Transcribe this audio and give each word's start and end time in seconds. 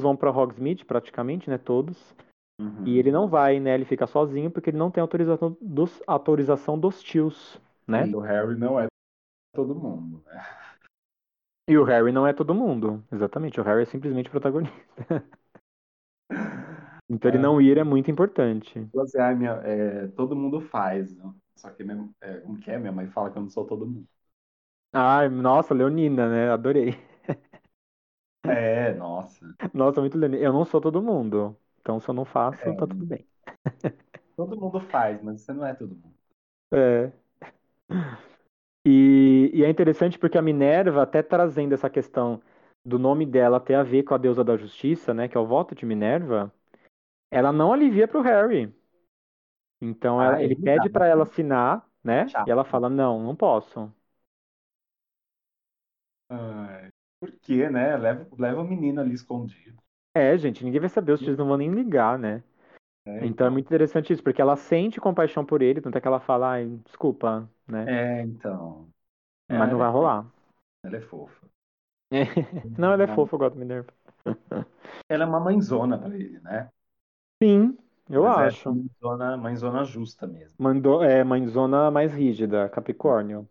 vão 0.00 0.16
para 0.16 0.30
Hogsmeade 0.30 0.84
praticamente, 0.84 1.50
né, 1.50 1.58
todos. 1.58 2.14
Uhum. 2.58 2.86
E 2.86 2.98
ele 2.98 3.10
não 3.10 3.28
vai, 3.28 3.60
né, 3.60 3.74
ele 3.74 3.84
fica 3.84 4.06
sozinho 4.06 4.50
porque 4.50 4.70
ele 4.70 4.78
não 4.78 4.90
tem 4.90 5.02
autorização 5.02 5.56
dos, 5.60 6.02
autorização 6.06 6.78
dos 6.78 7.02
tios, 7.02 7.60
né? 7.86 8.06
E 8.06 8.14
o 8.14 8.20
Harry 8.20 8.56
não 8.56 8.78
é 8.78 8.86
todo 9.52 9.74
mundo, 9.74 10.22
né? 10.26 10.42
E 11.68 11.76
o 11.76 11.84
Harry 11.84 12.12
não 12.12 12.26
é 12.26 12.32
todo 12.32 12.54
mundo, 12.54 13.02
exatamente. 13.12 13.60
O 13.60 13.64
Harry 13.64 13.82
é 13.82 13.86
simplesmente 13.86 14.30
protagonista. 14.30 14.74
então 17.08 17.30
é. 17.30 17.34
ele 17.34 17.42
não 17.42 17.60
ir 17.60 17.78
é 17.78 17.84
muito 17.84 18.10
importante. 18.10 18.88
Você, 18.92 19.18
ah, 19.20 19.34
minha, 19.34 19.52
é, 19.64 20.08
todo 20.08 20.34
mundo 20.34 20.60
faz, 20.60 21.14
né? 21.16 21.32
Só 21.56 21.70
que, 21.70 21.84
minha, 21.84 22.08
é, 22.20 22.40
como 22.40 22.58
que 22.58 22.70
é? 22.70 22.78
Minha 22.78 22.92
mãe 22.92 23.06
fala 23.06 23.30
que 23.30 23.38
eu 23.38 23.42
não 23.42 23.50
sou 23.50 23.64
todo 23.64 23.86
mundo. 23.86 24.06
Ai, 24.92 25.28
nossa, 25.28 25.72
Leonina, 25.72 26.28
né? 26.28 26.50
Adorei. 26.50 26.94
É, 28.44 28.92
nossa. 28.94 29.54
Nossa, 29.72 30.00
muito 30.00 30.18
Leonina. 30.18 30.42
Eu 30.42 30.52
não 30.52 30.64
sou 30.64 30.80
todo 30.80 31.02
mundo. 31.02 31.56
Então, 31.80 32.00
se 32.00 32.08
eu 32.08 32.14
não 32.14 32.24
faço, 32.24 32.68
é. 32.68 32.72
tá 32.74 32.86
tudo 32.86 33.04
bem. 33.04 33.26
Todo 34.36 34.58
mundo 34.58 34.80
faz, 34.80 35.22
mas 35.22 35.40
você 35.40 35.52
não 35.52 35.66
é 35.66 35.74
todo 35.74 35.94
mundo. 35.94 36.14
É. 36.72 37.12
E, 38.84 39.50
e, 39.54 39.64
é 39.64 39.70
interessante 39.70 40.18
porque 40.18 40.36
a 40.36 40.42
Minerva, 40.42 41.02
até 41.02 41.22
trazendo 41.22 41.72
essa 41.72 41.88
questão 41.88 42.42
do 42.84 42.98
nome 42.98 43.24
dela 43.24 43.60
ter 43.60 43.74
a 43.74 43.82
ver 43.82 44.02
com 44.02 44.14
a 44.14 44.18
deusa 44.18 44.42
da 44.42 44.56
justiça, 44.56 45.14
né? 45.14 45.28
Que 45.28 45.36
é 45.36 45.40
o 45.40 45.46
voto 45.46 45.74
de 45.74 45.86
Minerva, 45.86 46.52
ela 47.30 47.52
não 47.52 47.72
alivia 47.72 48.08
pro 48.08 48.22
Harry. 48.22 48.74
Então 49.80 50.18
ah, 50.18 50.24
ela, 50.24 50.40
é 50.40 50.44
ele 50.44 50.56
pede 50.56 50.88
para 50.90 51.06
ela 51.06 51.22
assinar, 51.22 51.86
né? 52.02 52.26
Chato. 52.28 52.48
E 52.48 52.50
ela 52.50 52.64
fala: 52.64 52.88
não, 52.88 53.22
não 53.22 53.36
posso. 53.36 53.92
Ai, 56.28 56.90
por 57.22 57.30
quê, 57.40 57.70
né? 57.70 57.96
Leva, 57.96 58.26
leva 58.36 58.60
o 58.62 58.66
menino 58.66 59.00
ali 59.00 59.14
escondido. 59.14 59.80
É, 60.12 60.36
gente, 60.36 60.64
ninguém 60.64 60.80
vai 60.80 60.88
saber, 60.88 61.12
os 61.12 61.20
tios 61.20 61.38
não 61.38 61.46
vão 61.46 61.56
nem 61.56 61.70
ligar, 61.70 62.18
né? 62.18 62.42
É, 63.06 63.16
então, 63.18 63.28
então, 63.28 63.46
é 63.46 63.50
muito 63.50 63.66
interessante 63.66 64.12
isso, 64.12 64.22
porque 64.22 64.42
ela 64.42 64.56
sente 64.56 65.00
compaixão 65.00 65.44
por 65.44 65.62
ele, 65.62 65.80
tanto 65.80 65.96
é 65.96 66.00
que 66.00 66.08
ela 66.08 66.18
fala, 66.18 66.52
ai, 66.52 66.66
desculpa, 66.84 67.48
né? 67.66 67.84
É, 67.88 68.22
então. 68.22 68.88
Mas 69.48 69.68
é, 69.68 69.70
não 69.70 69.78
vai 69.78 69.90
rolar. 69.90 70.26
Ela 70.84 70.96
é 70.96 71.00
fofa. 71.00 71.46
É. 72.10 72.24
Não, 72.76 72.92
ela 72.92 73.04
é 73.04 73.06
fofa, 73.06 73.34
eu 73.34 73.38
gosto 73.38 73.56
Minerva. 73.56 73.92
Ela 75.08 75.24
é 75.24 75.26
uma 75.26 75.40
mãezona 75.40 75.96
pra 75.98 76.14
ele, 76.14 76.40
né? 76.40 76.68
Sim, 77.42 77.76
eu 78.10 78.24
Mas 78.24 78.38
é 78.38 78.46
acho. 78.46 78.68
É 78.68 78.72
mãezona, 78.72 79.36
mãezona 79.36 79.84
justa 79.84 80.26
mesmo. 80.26 80.54
Mandou, 80.58 81.02
é, 81.02 81.24
mãezona 81.24 81.90
mais 81.90 82.12
rígida, 82.12 82.68
Capricórnio. 82.68 83.48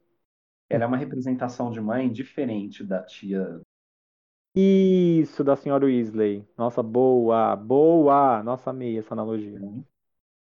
Ela 0.72 0.86
é 0.86 0.88
uma 0.88 0.98
representação 0.98 1.72
de 1.72 1.82
mãe 1.82 2.12
diferente 2.12 2.84
da 2.84 3.04
tia. 3.04 3.62
Isso, 4.56 5.44
da 5.44 5.56
senhora 5.56 5.86
Weasley. 5.86 6.46
Nossa, 6.58 6.84
boa, 6.84 7.56
boa. 7.56 8.44
Nossa, 8.44 8.70
amei 8.70 8.98
essa 8.98 9.14
analogia. 9.14 9.60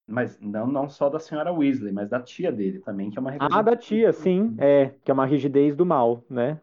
Mas 0.06 0.38
não, 0.40 0.66
não 0.66 0.88
só 0.88 1.08
da 1.08 1.18
senhora 1.18 1.52
Weasley, 1.52 1.92
mas 1.92 2.10
da 2.10 2.20
tia 2.20 2.52
dele 2.52 2.80
também, 2.80 3.10
que 3.10 3.18
é 3.18 3.20
uma 3.20 3.34
Ah, 3.38 3.62
da 3.62 3.76
tia, 3.76 4.12
sim. 4.12 4.54
É, 4.58 4.90
que 5.02 5.10
é 5.10 5.14
uma 5.14 5.26
rigidez 5.26 5.74
do 5.76 5.86
mal, 5.86 6.22
né? 6.28 6.60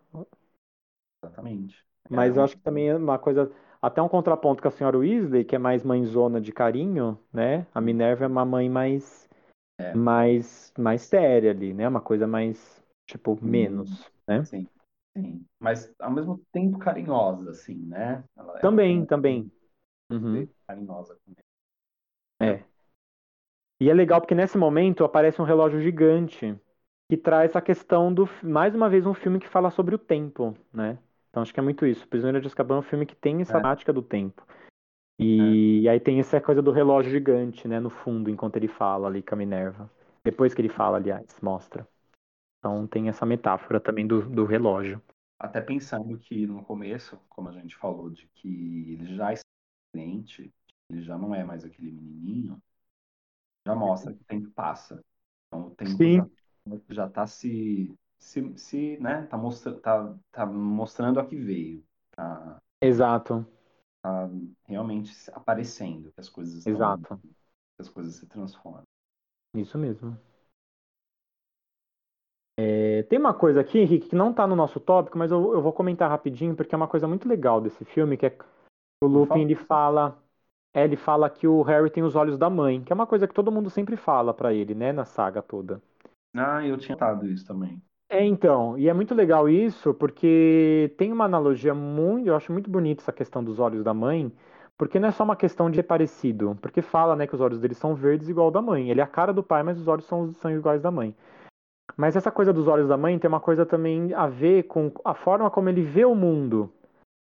Exatamente. 1.23 1.83
Mas 2.09 2.35
é 2.35 2.39
eu 2.39 2.43
acho 2.43 2.55
que 2.57 2.61
também 2.61 2.89
é 2.89 2.95
uma 2.95 3.17
coisa 3.17 3.51
até 3.81 4.01
um 4.01 4.09
contraponto 4.09 4.61
com 4.61 4.67
a 4.67 4.71
senhora 4.71 4.97
Weasley, 4.97 5.43
que 5.43 5.55
é 5.55 5.59
mais 5.59 5.83
mãezona 5.83 6.39
de 6.39 6.51
carinho, 6.51 7.17
né? 7.33 7.65
A 7.73 7.81
Minerva 7.81 8.25
é 8.25 8.27
uma 8.27 8.45
mãe 8.45 8.69
mais 8.69 9.27
é. 9.79 9.95
mais 9.95 10.73
mais 10.77 11.01
séria 11.01 11.51
ali, 11.51 11.73
né? 11.73 11.87
Uma 11.87 12.01
coisa 12.01 12.27
mais 12.27 12.80
tipo 13.11 13.37
menos, 13.41 14.11
né? 14.27 14.43
Sim. 14.45 14.67
Sim. 15.15 15.45
Mas 15.59 15.93
ao 15.99 16.11
mesmo 16.11 16.41
tempo 16.51 16.79
carinhosa 16.79 17.51
assim, 17.51 17.75
né? 17.85 18.23
Ela 18.35 18.57
é 18.57 18.61
também, 18.61 19.01
é 19.01 19.05
também. 19.05 19.51
Uhum. 20.09 20.47
Carinhosa 20.65 21.17
É. 22.41 22.63
E 23.79 23.89
é 23.89 23.93
legal 23.93 24.21
porque 24.21 24.35
nesse 24.35 24.57
momento 24.57 25.03
aparece 25.03 25.41
um 25.41 25.45
relógio 25.45 25.81
gigante 25.81 26.57
que 27.09 27.17
traz 27.17 27.55
a 27.55 27.61
questão 27.61 28.13
do 28.13 28.29
mais 28.41 28.73
uma 28.73 28.89
vez 28.89 29.05
um 29.05 29.13
filme 29.13 29.39
que 29.39 29.47
fala 29.47 29.69
sobre 29.69 29.95
o 29.95 29.97
tempo, 29.97 30.55
né? 30.71 30.97
Então 31.29 31.43
acho 31.43 31.53
que 31.53 31.59
é 31.59 31.63
muito 31.63 31.85
isso. 31.85 32.07
Prisioneiro 32.07 32.41
de 32.41 32.47
Azkaban 32.47 32.75
é 32.75 32.79
um 32.79 32.83
filme 32.83 33.05
que 33.05 33.15
tem 33.15 33.41
essa 33.41 33.57
é. 33.57 33.93
do 33.93 34.01
tempo. 34.01 34.45
E, 35.19 35.87
é. 35.87 35.91
aí 35.91 35.99
tem 35.99 36.19
essa 36.19 36.39
coisa 36.39 36.61
do 36.61 36.71
relógio 36.71 37.11
gigante, 37.11 37.67
né, 37.67 37.79
no 37.79 37.89
fundo, 37.89 38.29
enquanto 38.29 38.55
ele 38.55 38.67
fala 38.67 39.07
ali 39.07 39.21
com 39.21 39.35
a 39.35 39.37
Minerva. 39.37 39.89
Depois 40.23 40.53
que 40.53 40.61
ele 40.61 40.69
fala, 40.69 40.97
aliás, 40.97 41.25
mostra. 41.41 41.87
Então 42.61 42.85
tem 42.85 43.09
essa 43.09 43.25
metáfora 43.25 43.79
também 43.79 44.05
do, 44.05 44.21
do 44.21 44.45
relógio. 44.45 45.01
Até 45.39 45.59
pensando 45.59 46.15
que 46.19 46.45
no 46.45 46.63
começo, 46.63 47.19
como 47.27 47.49
a 47.49 47.51
gente 47.51 47.75
falou, 47.75 48.11
de 48.11 48.27
que 48.35 48.93
ele 48.93 49.15
já 49.15 49.31
é 49.31 49.33
experiente, 49.33 50.53
ele 50.87 51.01
já 51.01 51.17
não 51.17 51.33
é 51.33 51.43
mais 51.43 51.65
aquele 51.65 51.91
menininho, 51.91 52.61
já 53.65 53.73
mostra 53.73 54.13
que 54.13 54.21
o 54.21 54.25
tempo 54.25 54.51
passa. 54.51 55.03
Então 55.47 55.67
o 55.67 55.71
tempo 55.71 55.97
Sim. 55.97 56.29
já 56.89 57.07
está 57.07 57.25
se 57.25 57.91
se, 58.19 58.55
se 58.55 58.97
né, 58.99 59.25
tá, 59.25 59.35
mostra, 59.35 59.73
tá, 59.79 60.15
tá 60.31 60.45
mostrando 60.45 61.19
a 61.19 61.25
que 61.25 61.35
veio. 61.35 61.83
Tá, 62.11 62.61
Exato. 62.79 63.45
Tá 64.03 64.29
realmente 64.67 65.11
aparecendo 65.31 66.11
que 66.11 66.19
as 66.19 66.29
coisas 66.29 66.63
Exato. 66.65 67.19
as 67.79 67.89
coisas 67.89 68.15
se 68.15 68.27
transformam. 68.27 68.83
Isso 69.55 69.77
mesmo. 69.77 70.17
É, 72.63 73.01
tem 73.03 73.17
uma 73.17 73.33
coisa 73.33 73.61
aqui, 73.61 73.79
Henrique, 73.79 74.09
que 74.09 74.15
não 74.15 74.29
está 74.29 74.45
no 74.45 74.55
nosso 74.55 74.79
tópico, 74.79 75.17
mas 75.17 75.31
eu, 75.31 75.53
eu, 75.53 75.61
vou 75.63 75.73
comentar 75.73 76.07
rapidinho, 76.07 76.55
porque 76.55 76.75
é 76.75 76.77
uma 76.77 76.87
coisa 76.87 77.07
muito 77.07 77.27
legal 77.27 77.59
desse 77.59 77.83
filme, 77.83 78.15
que 78.15 78.27
é 78.27 78.37
o 79.03 79.07
Lupin, 79.07 79.41
ele 79.41 79.55
fala, 79.55 80.15
é, 80.71 80.83
ele 80.83 80.95
fala 80.95 81.27
que 81.27 81.47
o 81.47 81.63
Harry 81.63 81.89
tem 81.89 82.03
os 82.03 82.15
olhos 82.15 82.37
da 82.37 82.51
mãe, 82.51 82.83
que 82.83 82.93
é 82.93 82.95
uma 82.95 83.07
coisa 83.07 83.27
que 83.27 83.33
todo 83.33 83.51
mundo 83.51 83.71
sempre 83.71 83.95
fala 83.95 84.31
para 84.31 84.53
ele, 84.53 84.75
né, 84.75 84.91
na 84.91 85.05
saga 85.05 85.41
toda. 85.41 85.81
Ah, 86.35 86.63
eu 86.63 86.77
tinha 86.77 86.93
notado 86.93 87.27
isso 87.27 87.47
também. 87.47 87.81
É, 88.07 88.23
então, 88.23 88.77
e 88.77 88.87
é 88.87 88.93
muito 88.93 89.15
legal 89.15 89.49
isso, 89.49 89.91
porque 89.95 90.93
tem 90.97 91.11
uma 91.11 91.25
analogia 91.25 91.73
muito, 91.73 92.27
eu 92.27 92.35
acho 92.35 92.51
muito 92.51 92.69
bonita 92.69 93.01
essa 93.01 93.11
questão 93.11 93.43
dos 93.43 93.57
olhos 93.57 93.83
da 93.83 93.93
mãe, 93.93 94.31
porque 94.77 94.99
não 94.99 95.07
é 95.07 95.11
só 95.11 95.23
uma 95.23 95.35
questão 95.35 95.71
de 95.71 95.81
parecido, 95.81 96.55
porque 96.61 96.81
fala, 96.83 97.15
né, 97.15 97.25
que 97.25 97.33
os 97.33 97.41
olhos 97.41 97.59
dele 97.59 97.73
são 97.73 97.95
verdes 97.95 98.29
igual 98.29 98.51
da 98.51 98.61
mãe. 98.61 98.91
Ele 98.91 99.01
é 99.01 99.03
a 99.03 99.07
cara 99.07 99.33
do 99.33 99.41
pai, 99.41 99.63
mas 99.63 99.79
os 99.79 99.87
olhos 99.87 100.05
são, 100.05 100.31
são 100.33 100.51
iguais 100.51 100.81
da 100.81 100.91
mãe. 100.91 101.15
Mas 101.97 102.15
essa 102.15 102.31
coisa 102.31 102.53
dos 102.53 102.67
olhos 102.67 102.87
da 102.87 102.97
mãe 102.97 103.17
tem 103.19 103.27
uma 103.27 103.39
coisa 103.39 103.65
também 103.65 104.13
a 104.13 104.27
ver 104.27 104.63
com 104.63 104.91
a 105.03 105.13
forma 105.13 105.49
como 105.49 105.69
ele 105.69 105.81
vê 105.81 106.05
o 106.05 106.15
mundo, 106.15 106.71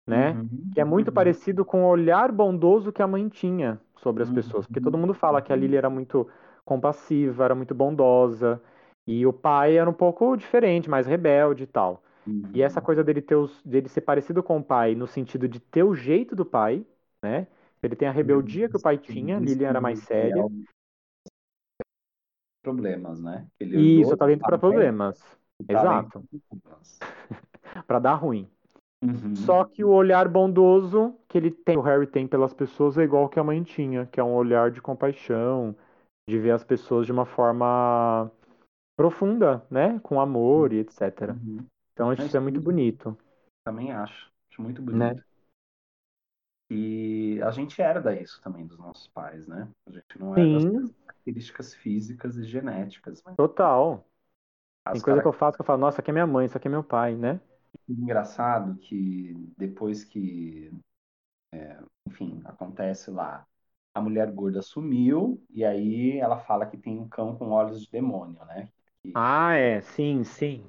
né? 0.07 0.31
Uhum, 0.31 0.71
que 0.73 0.81
é 0.81 0.83
muito 0.83 1.09
uhum. 1.09 1.13
parecido 1.13 1.65
com 1.65 1.83
o 1.83 1.87
olhar 1.87 2.31
bondoso 2.31 2.91
que 2.91 3.01
a 3.01 3.07
mãe 3.07 3.27
tinha 3.29 3.79
sobre 3.97 4.23
as 4.23 4.29
uhum, 4.29 4.35
pessoas. 4.35 4.65
Porque 4.65 4.81
todo 4.81 4.97
mundo 4.97 5.13
fala 5.13 5.41
que 5.41 5.51
a 5.51 5.55
Lily 5.55 5.75
era 5.75 5.89
muito 5.89 6.27
compassiva, 6.65 7.45
era 7.45 7.55
muito 7.55 7.73
bondosa, 7.73 8.61
e 9.07 9.25
o 9.25 9.33
pai 9.33 9.77
era 9.77 9.89
um 9.89 9.93
pouco 9.93 10.35
diferente, 10.35 10.89
mais 10.89 11.07
rebelde 11.07 11.63
e 11.63 11.67
tal. 11.67 12.03
Uhum. 12.27 12.43
E 12.53 12.61
essa 12.61 12.79
coisa 12.79 13.03
dele, 13.03 13.21
ter 13.21 13.35
os, 13.35 13.61
dele 13.63 13.89
ser 13.89 14.01
parecido 14.01 14.43
com 14.43 14.57
o 14.57 14.63
pai, 14.63 14.93
no 14.93 15.07
sentido 15.07 15.47
de 15.47 15.59
ter 15.59 15.83
o 15.83 15.95
jeito 15.95 16.35
do 16.35 16.45
pai, 16.45 16.85
né? 17.21 17.47
Ele 17.81 17.95
tem 17.95 18.07
a 18.07 18.11
rebeldia 18.11 18.69
que 18.69 18.77
o 18.77 18.81
pai 18.81 18.97
tinha, 18.97 19.39
Lilian 19.39 19.69
era 19.69 19.81
mais 19.81 19.99
séria. 19.99 20.45
Problemas, 22.61 23.19
né? 23.21 23.47
Ele 23.59 24.01
Isso, 24.01 24.15
talento 24.17 24.41
para 24.41 24.57
problemas. 24.57 25.21
Exato. 25.67 26.23
para 27.85 27.99
dar 27.99 28.15
ruim. 28.15 28.49
Uhum. 29.01 29.35
Só 29.35 29.63
que 29.63 29.83
o 29.83 29.89
olhar 29.89 30.27
bondoso 30.27 31.15
que 31.27 31.37
ele 31.37 31.51
tem, 31.51 31.77
o 31.77 31.81
Harry 31.81 32.05
tem 32.05 32.27
pelas 32.27 32.53
pessoas 32.53 32.97
é 32.97 33.03
igual 33.03 33.29
que 33.29 33.39
a 33.39 33.43
mãe 33.43 33.63
tinha, 33.63 34.05
que 34.05 34.19
é 34.19 34.23
um 34.23 34.33
olhar 34.33 34.71
de 34.71 34.81
compaixão, 34.81 35.73
de 36.29 36.37
ver 36.37 36.51
as 36.51 36.63
pessoas 36.63 37.05
de 37.05 37.11
uma 37.11 37.25
forma 37.25 38.29
profunda, 38.97 39.65
né? 39.71 39.99
Com 40.03 40.19
amor 40.19 40.73
e 40.73 40.79
etc. 40.79 41.31
Uhum. 41.31 41.65
Então 41.93 42.09
acho 42.09 42.23
isso 42.23 42.35
é 42.35 42.39
muito 42.41 42.61
bonito, 42.61 43.17
também 43.63 43.91
acho. 43.91 44.31
Acho 44.51 44.61
muito 44.61 44.81
né? 44.81 45.09
bonito. 45.09 45.23
E 46.71 47.41
a 47.41 47.51
gente 47.51 47.81
herda 47.81 48.15
isso 48.15 48.41
também 48.41 48.65
dos 48.65 48.77
nossos 48.77 49.07
pais, 49.07 49.47
né? 49.47 49.67
A 49.87 49.91
gente 49.91 50.19
não 50.19 50.37
herda 50.37 50.59
Sim, 50.59 50.95
características 51.23 51.73
físicas 51.75 52.37
e 52.37 52.45
genéticas, 52.45 53.23
total. 53.35 54.05
Tem 54.91 55.01
as 55.01 55.01
coisa 55.01 55.21
que 55.21 55.27
eu 55.27 55.33
faço 55.33 55.57
que 55.57 55.61
eu 55.61 55.65
falo, 55.65 55.79
nossa, 55.81 55.95
isso 55.95 56.01
aqui 56.01 56.11
é 56.11 56.13
minha 56.13 56.27
mãe, 56.27 56.45
isso 56.47 56.57
aqui 56.57 56.67
é 56.67 56.71
meu 56.71 56.83
pai, 56.83 57.15
né? 57.15 57.41
Engraçado 57.89 58.77
que 58.77 59.33
depois 59.57 60.03
que, 60.05 60.71
enfim, 62.07 62.41
acontece 62.45 63.11
lá, 63.11 63.45
a 63.93 64.01
mulher 64.01 64.31
gorda 64.31 64.61
sumiu 64.61 65.43
e 65.49 65.63
aí 65.65 66.17
ela 66.19 66.39
fala 66.39 66.65
que 66.65 66.77
tem 66.77 66.97
um 66.99 67.07
cão 67.09 67.35
com 67.37 67.49
olhos 67.51 67.81
de 67.83 67.89
demônio, 67.91 68.43
né? 68.45 68.69
E, 69.03 69.13
Ah, 69.13 69.53
é, 69.55 69.81
sim, 69.81 70.23
sim. 70.23 70.63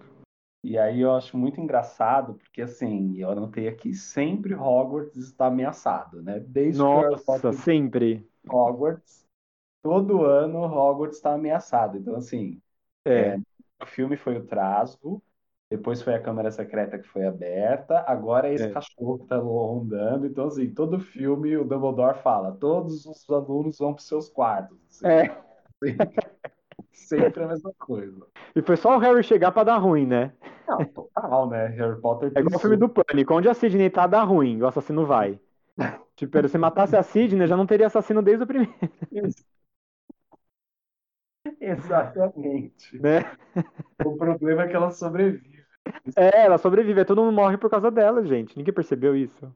e 0.62 0.78
aí 0.78 1.00
eu 1.00 1.14
acho 1.14 1.36
muito 1.38 1.60
engraçado 1.60 2.34
porque 2.34 2.62
assim, 2.62 3.16
eu 3.18 3.30
anotei 3.30 3.68
aqui, 3.68 3.94
sempre 3.94 4.54
Hogwarts 4.54 5.16
está 5.16 5.46
ameaçado, 5.46 6.22
né? 6.22 6.38
Desde 6.40 6.86
que 6.86 6.98
Nossa, 6.98 7.18
Potter 7.24 7.52
sempre. 7.52 8.26
Hogwarts, 8.48 9.19
todo 9.82 10.24
ano 10.24 10.58
Hogwarts 10.64 11.16
está 11.16 11.34
ameaçado. 11.34 11.98
Então, 11.98 12.16
assim, 12.16 12.60
É, 13.04 13.36
o 13.82 13.86
filme 13.86 14.16
foi 14.16 14.36
o 14.36 14.44
Trasgo, 14.46 15.22
depois 15.70 16.02
foi 16.02 16.14
a 16.14 16.20
Câmara 16.20 16.50
Secreta 16.50 16.98
que 16.98 17.08
foi 17.08 17.24
aberta, 17.24 18.04
agora 18.06 18.48
é 18.48 18.54
esse 18.54 18.66
é. 18.66 18.70
cachorro 18.70 19.18
que 19.18 19.24
está 19.24 19.36
rondando. 19.38 20.26
Então, 20.26 20.46
assim, 20.48 20.72
todo 20.74 20.98
filme 20.98 21.56
o 21.56 21.64
Dumbledore 21.64 22.18
fala, 22.22 22.52
todos 22.52 23.06
os 23.06 23.30
alunos 23.30 23.78
vão 23.78 23.94
para 23.94 24.02
seus 24.02 24.28
quartos. 24.28 24.78
assim. 24.88 25.06
É. 25.06 25.36
Sempre 26.92 27.44
a 27.44 27.48
mesma 27.48 27.72
coisa. 27.78 28.26
E 28.54 28.62
foi 28.62 28.76
só 28.76 28.96
o 28.96 28.98
Harry 28.98 29.22
chegar 29.22 29.52
pra 29.52 29.64
dar 29.64 29.78
ruim, 29.78 30.06
né? 30.06 30.32
Não, 30.66 30.84
total, 30.86 31.48
né? 31.48 31.66
Harry 31.68 32.00
Potter 32.00 32.32
É 32.34 32.40
igual 32.40 32.56
o 32.56 32.60
filme 32.60 32.76
do 32.76 32.88
Pânico, 32.88 33.34
onde 33.34 33.48
a 33.48 33.54
Sidney 33.54 33.90
tá, 33.90 34.06
dá 34.06 34.22
ruim, 34.22 34.60
o 34.60 34.66
assassino 34.66 35.06
vai. 35.06 35.40
Tipo, 36.16 36.46
se 36.48 36.58
matasse 36.58 36.94
a 36.96 37.02
Sidney, 37.02 37.46
já 37.46 37.56
não 37.56 37.64
teria 37.64 37.86
assassino 37.86 38.20
desde 38.20 38.44
o 38.44 38.46
primeiro, 38.46 38.74
Exatamente. 42.98 42.98
né? 42.98 43.20
O 44.02 44.16
problema 44.16 44.64
é 44.64 44.68
que 44.68 44.76
ela 44.76 44.90
sobrevive. 44.90 45.64
É, 46.16 46.44
ela 46.44 46.58
sobrevive, 46.58 47.04
todo 47.04 47.22
mundo 47.22 47.34
morre 47.34 47.56
por 47.58 47.70
causa 47.70 47.90
dela, 47.90 48.24
gente. 48.24 48.56
Ninguém 48.56 48.74
percebeu 48.74 49.16
isso. 49.16 49.52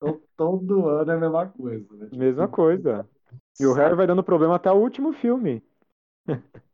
To- 0.00 0.22
todo 0.36 0.88
ano 0.88 1.10
é 1.12 1.14
a 1.14 1.18
mesma 1.18 1.48
coisa, 1.50 1.94
né? 1.96 2.10
Tipo, 2.10 2.18
Mesma 2.18 2.48
coisa. 2.48 3.08
E 3.60 3.66
o 3.66 3.72
Harry 3.74 3.94
vai 3.94 4.06
dando 4.06 4.22
problema 4.24 4.56
até 4.56 4.70
o 4.70 4.74
último 4.76 5.12
filme. 5.12 5.62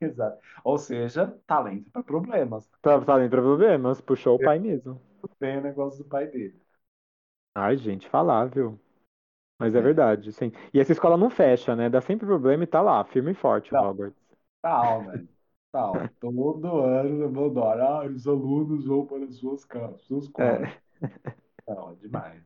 Exato. 0.00 0.38
Ou 0.64 0.78
seja, 0.78 1.36
talento 1.46 1.90
para 1.90 2.02
problemas. 2.02 2.68
Tá, 2.80 3.00
tá 3.04 3.18
dentro 3.18 3.38
de 3.40 3.42
problemas, 3.42 4.00
puxou 4.00 4.36
o 4.36 4.38
pai 4.38 4.58
mesmo. 4.60 5.00
Tem 5.38 5.58
o 5.58 5.62
negócio 5.62 6.02
do 6.02 6.08
pai 6.08 6.26
dele. 6.28 6.60
Ai, 7.52 7.76
gente, 7.76 8.08
falável. 8.08 8.78
Mas 9.58 9.74
é 9.74 9.80
É. 9.80 9.80
verdade, 9.80 10.32
sim. 10.32 10.52
E 10.72 10.80
essa 10.80 10.92
escola 10.92 11.16
não 11.16 11.30
fecha, 11.30 11.74
né? 11.76 11.88
Dá 11.88 12.00
sempre 12.00 12.26
problema 12.26 12.64
e 12.64 12.66
tá 12.66 12.80
lá, 12.82 13.04
firme 13.04 13.32
e 13.32 13.34
forte 13.34 13.74
o 13.74 13.76
Não. 13.76 13.82
Hogwarts. 13.82 14.18
Tal, 14.62 15.06
velho. 15.06 15.28
Tal. 15.72 16.10
Todo 16.20 16.66
ano 16.82 17.22
eu 17.24 17.32
vou 17.32 17.52
dar. 17.54 17.80
Ah, 17.80 18.06
os 18.06 18.26
alunos 18.28 18.86
vão 18.86 19.06
para 19.06 19.24
as 19.26 19.36
suas 19.38 19.64
casas, 19.64 20.02
seus 20.06 20.28
quartos. 20.28 20.76
Não, 21.68 21.92
é 21.92 21.96
demais. 21.96 22.44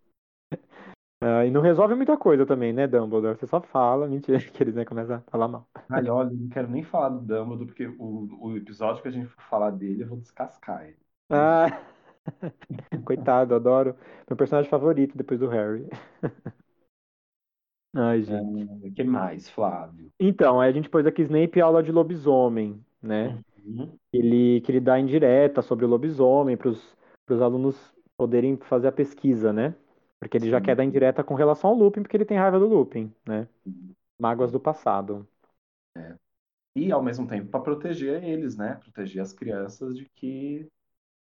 Ah, 1.20 1.44
e 1.44 1.50
não 1.50 1.60
resolve 1.60 1.94
muita 1.96 2.16
coisa 2.16 2.46
também, 2.46 2.72
né, 2.72 2.86
Dumbledore? 2.86 3.36
Você 3.38 3.46
só 3.46 3.60
fala, 3.60 4.06
mentira, 4.06 4.38
que 4.52 4.62
eles 4.62 4.74
né, 4.74 4.84
começam 4.84 5.16
a 5.16 5.20
falar 5.30 5.48
mal. 5.48 5.68
Ai, 5.90 6.08
olha, 6.08 6.30
não 6.30 6.48
quero 6.48 6.66
nem 6.68 6.82
falar 6.82 7.10
do 7.10 7.20
Dumbledore, 7.26 7.66
porque 7.66 7.86
o, 7.98 8.28
o 8.40 8.56
episódio 8.56 9.02
que 9.02 9.08
a 9.08 9.10
gente 9.10 9.26
for 9.28 9.42
falar 9.44 9.70
dele, 9.70 10.02
eu 10.02 10.08
vou 10.08 10.18
descascar 10.20 10.84
ele. 10.86 10.98
Ah, 11.30 11.68
coitado, 13.04 13.54
adoro. 13.54 13.96
Meu 14.28 14.36
personagem 14.36 14.70
favorito 14.70 15.16
depois 15.16 15.40
do 15.40 15.48
Harry. 15.48 15.86
Ai, 17.94 18.22
gente. 18.22 18.64
O 18.86 18.92
que 18.92 19.04
mais, 19.04 19.48
Flávio? 19.48 20.10
Então, 20.20 20.60
aí 20.60 20.68
a 20.70 20.72
gente 20.72 20.88
pôs 20.88 21.06
aqui 21.06 21.22
Snape 21.22 21.60
aula 21.60 21.82
de 21.82 21.92
lobisomem, 21.92 22.84
né? 23.02 23.38
Uhum. 23.64 23.96
Ele, 24.12 24.60
que 24.62 24.72
ele 24.72 24.80
dá 24.80 24.98
indireta 24.98 25.62
sobre 25.62 25.84
o 25.84 25.88
lobisomem 25.88 26.56
para 26.56 26.70
os 26.70 27.42
alunos 27.42 27.76
poderem 28.16 28.56
fazer 28.56 28.88
a 28.88 28.92
pesquisa, 28.92 29.52
né? 29.52 29.74
Porque 30.18 30.36
ele 30.36 30.50
já 30.50 30.58
Sim. 30.58 30.66
quer 30.66 30.76
dar 30.76 30.84
indireta 30.84 31.22
com 31.22 31.34
relação 31.34 31.70
ao 31.70 31.76
Lupin, 31.76 32.02
porque 32.02 32.16
ele 32.16 32.24
tem 32.24 32.36
raiva 32.36 32.58
do 32.58 32.66
Lupin, 32.66 33.12
né? 33.26 33.46
Mágoas 34.20 34.50
do 34.50 34.58
passado. 34.58 35.26
E 36.74 36.92
ao 36.92 37.02
mesmo 37.02 37.26
tempo 37.26 37.50
para 37.50 37.60
proteger 37.60 38.22
eles, 38.22 38.56
né? 38.56 38.74
Proteger 38.76 39.22
as 39.22 39.32
crianças 39.32 39.96
de 39.96 40.08
que 40.14 40.68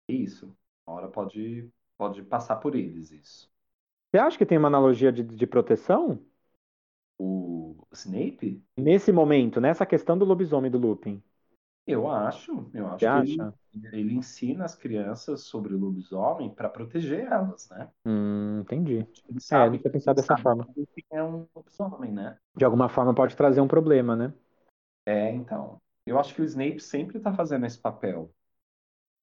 é 0.08 0.12
isso. 0.12 0.54
Uma 0.86 0.96
hora 0.96 1.08
pode, 1.08 1.68
pode 1.96 2.22
passar 2.22 2.56
por 2.56 2.74
eles 2.74 3.10
isso. 3.10 3.50
Você 4.10 4.18
acha 4.18 4.38
que 4.38 4.46
tem 4.46 4.58
uma 4.58 4.68
analogia 4.68 5.12
de, 5.12 5.22
de 5.22 5.46
proteção? 5.46 6.20
O 7.20 7.86
Snape? 7.94 8.64
Nesse 8.76 9.12
momento, 9.12 9.60
nessa 9.60 9.86
questão 9.86 10.18
do 10.18 10.24
lobisomem 10.24 10.70
do 10.72 10.76
Lupin. 10.78 11.22
Eu 11.86 12.08
acho, 12.10 12.70
eu 12.74 12.86
acho 12.88 13.06
Você 13.06 13.06
que 13.10 13.18
ele, 13.18 13.46
acha? 13.46 13.54
ele 13.92 14.14
ensina 14.14 14.64
as 14.64 14.74
crianças 14.74 15.42
sobre 15.44 15.74
o 15.74 15.78
lobisomem 15.78 16.54
para 16.54 16.68
proteger 16.70 17.26
elas, 17.30 17.68
né? 17.70 17.90
Hum, 18.04 18.60
entendi. 18.60 19.06
Ele 19.28 19.40
É, 19.52 19.56
sabe, 19.56 19.76
não 19.76 19.78
tinha 19.78 19.90
pensado 19.92 20.16
ele 20.16 20.20
dessa 20.20 20.36
forma. 20.36 20.68
que 20.74 20.80
o 20.80 20.86
é 21.16 21.22
um 21.22 21.46
lobisomem, 21.54 22.12
né? 22.12 22.38
De 22.56 22.64
alguma 22.64 22.88
forma 22.88 23.12
pode 23.12 23.34
trazer 23.34 23.60
um 23.60 23.66
problema, 23.66 24.14
né? 24.14 24.32
É, 25.06 25.30
então. 25.32 25.80
Eu 26.06 26.18
acho 26.18 26.34
que 26.34 26.42
o 26.42 26.44
Snape 26.44 26.80
sempre 26.80 27.18
está 27.18 27.32
fazendo 27.34 27.66
esse 27.66 27.78
papel. 27.78 28.34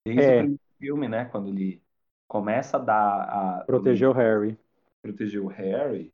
Desde 0.06 0.32
o 0.32 0.34
É, 0.34 0.36
primeiro 0.36 0.62
filme, 0.80 1.08
né? 1.10 1.26
Quando 1.28 1.50
ele 1.50 1.84
começa 2.28 2.78
a 2.78 2.82
dar 2.82 3.64
a, 3.64 3.68
proteger 3.68 4.10
o 4.10 4.14
Harry. 4.14 4.58
proteger 5.02 5.42
o 5.42 5.48
Harry 5.48 6.14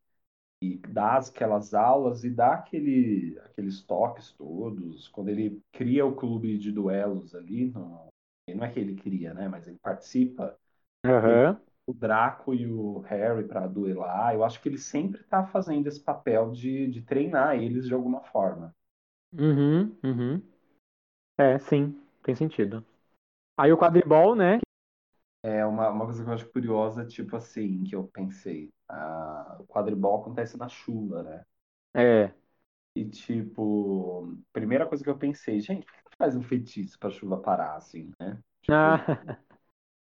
e 0.64 0.78
dá 0.90 1.18
aquelas 1.18 1.74
aulas 1.74 2.24
e 2.24 2.30
dá 2.30 2.54
aquele, 2.56 3.40
aqueles 3.46 3.82
toques 3.84 4.32
todos. 4.34 5.08
Quando 5.10 5.30
ele 5.30 5.62
cria 5.72 6.06
o 6.06 6.16
clube 6.16 6.58
de 6.58 6.72
duelos 6.72 7.36
ali, 7.36 7.66
no, 7.66 8.08
não 8.56 8.64
é 8.66 8.72
que 8.72 8.80
ele 8.80 8.96
cria, 8.96 9.34
né? 9.34 9.48
Mas 9.48 9.68
ele 9.68 9.80
participa. 9.82 10.58
Aham. 11.06 11.60
O 11.88 11.94
Draco 11.94 12.54
e 12.54 12.68
o 12.68 13.00
Harry 13.00 13.48
para 13.48 13.68
duelar. 13.68 14.34
Eu 14.36 14.44
acho 14.44 14.62
que 14.62 14.68
ele 14.68 14.78
sempre 14.78 15.22
está 15.22 15.46
fazendo 15.48 15.88
esse 15.88 16.00
papel 16.02 16.52
de, 16.52 16.88
de 16.88 17.02
treinar 17.02 17.56
eles 17.58 17.88
de 17.88 17.94
alguma 17.94 18.22
forma. 18.22 18.76
Uhum, 19.34 19.98
uhum. 20.04 20.42
É, 21.38 21.60
sim, 21.60 21.96
tem 22.24 22.36
sentido. 22.36 22.86
Aí 23.58 23.72
o 23.74 23.78
quadribol, 23.78 24.36
né? 24.36 24.60
É 25.44 25.66
uma, 25.66 25.90
uma 25.90 26.06
coisa 26.06 26.24
que 26.24 26.30
eu 26.30 26.34
acho 26.34 26.50
curiosa, 26.52 27.06
tipo 27.06 27.36
assim, 27.36 27.84
que 27.84 27.96
eu 27.96 28.08
pensei. 28.08 28.72
ah, 28.90 29.58
o 29.60 29.66
quadribol 29.68 30.22
acontece 30.22 30.58
na 30.58 30.70
chuva, 30.70 31.22
né? 31.24 31.46
É. 31.94 32.34
E 32.96 33.06
tipo, 33.10 34.38
primeira 34.52 34.86
coisa 34.88 35.04
que 35.04 35.10
eu 35.10 35.18
pensei, 35.18 35.60
gente, 35.62 35.86
por 35.86 35.94
que 35.96 36.02
não 36.12 36.18
faz 36.18 36.36
um 36.36 36.44
feitiço 36.44 36.98
pra 37.00 37.10
chuva 37.10 37.40
parar 37.42 37.76
assim, 37.78 38.12
né? 38.20 38.40
Tipo, 38.62 38.96
Ah, 38.96 39.38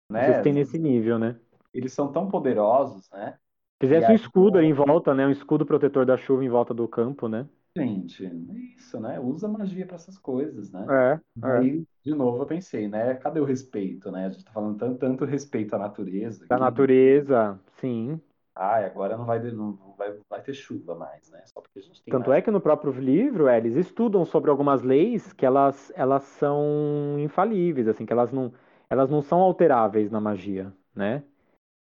né? 0.09 0.21
vocês 0.23 0.39
têm 0.39 0.53
nesse 0.53 0.77
nível, 0.79 1.19
né? 1.19 1.37
Eles 1.73 1.93
são 1.93 2.11
tão 2.11 2.29
poderosos, 2.29 3.09
né? 3.11 3.37
Fizesse 3.81 4.09
um 4.09 4.13
aí, 4.13 4.15
escudo 4.15 4.57
ali 4.57 4.67
em 4.67 4.73
volta, 4.73 5.13
né? 5.13 5.25
Um 5.27 5.31
escudo 5.31 5.65
protetor 5.65 6.05
da 6.05 6.15
chuva 6.17 6.43
em 6.43 6.49
volta 6.49 6.73
do 6.73 6.87
campo, 6.87 7.27
né? 7.27 7.47
Gente, 7.77 8.25
é 8.25 8.33
isso, 8.77 8.99
né? 8.99 9.19
Usa 9.19 9.47
magia 9.47 9.85
pra 9.85 9.95
essas 9.95 10.17
coisas, 10.17 10.71
né? 10.71 10.89
É, 10.89 11.19
é. 11.43 11.67
Aí, 11.67 11.85
de 12.03 12.13
novo, 12.13 12.43
eu 12.43 12.47
pensei, 12.47 12.87
né? 12.87 13.15
Cadê 13.15 13.39
o 13.39 13.45
respeito, 13.45 14.11
né? 14.11 14.25
A 14.27 14.29
gente 14.29 14.45
tá 14.45 14.51
falando 14.51 14.77
tanto, 14.77 14.99
tanto 14.99 15.25
respeito 15.25 15.75
à 15.75 15.79
natureza 15.79 16.45
Da 16.49 16.59
aqui. 16.59 16.59
natureza, 16.59 17.59
sim. 17.79 18.21
Ai, 18.55 18.85
agora 18.85 19.17
não 19.17 19.25
vai, 19.25 19.39
não 19.51 19.93
vai, 19.97 20.17
vai 20.29 20.41
ter 20.41 20.53
chuva 20.53 20.95
mais, 20.95 21.29
né? 21.29 21.45
Só 21.47 21.61
porque 21.61 21.79
a 21.79 21.81
gente 21.81 22.01
tem 22.03 22.13
Tanto 22.13 22.31
magia. 22.31 22.33
é 22.33 22.41
que 22.41 22.51
no 22.51 22.59
próprio 22.61 22.91
livro, 22.91 23.47
é, 23.47 23.57
eles 23.57 23.75
estudam 23.75 24.25
sobre 24.25 24.49
algumas 24.51 24.81
leis 24.81 25.31
que 25.33 25.45
elas, 25.45 25.91
elas 25.95 26.23
são 26.23 27.17
infalíveis, 27.19 27.87
assim, 27.87 28.05
que 28.05 28.11
elas 28.11 28.31
não, 28.31 28.51
elas 28.89 29.09
não 29.09 29.21
são 29.21 29.39
alteráveis 29.39 30.11
na 30.11 30.19
magia, 30.19 30.73
né? 30.93 31.23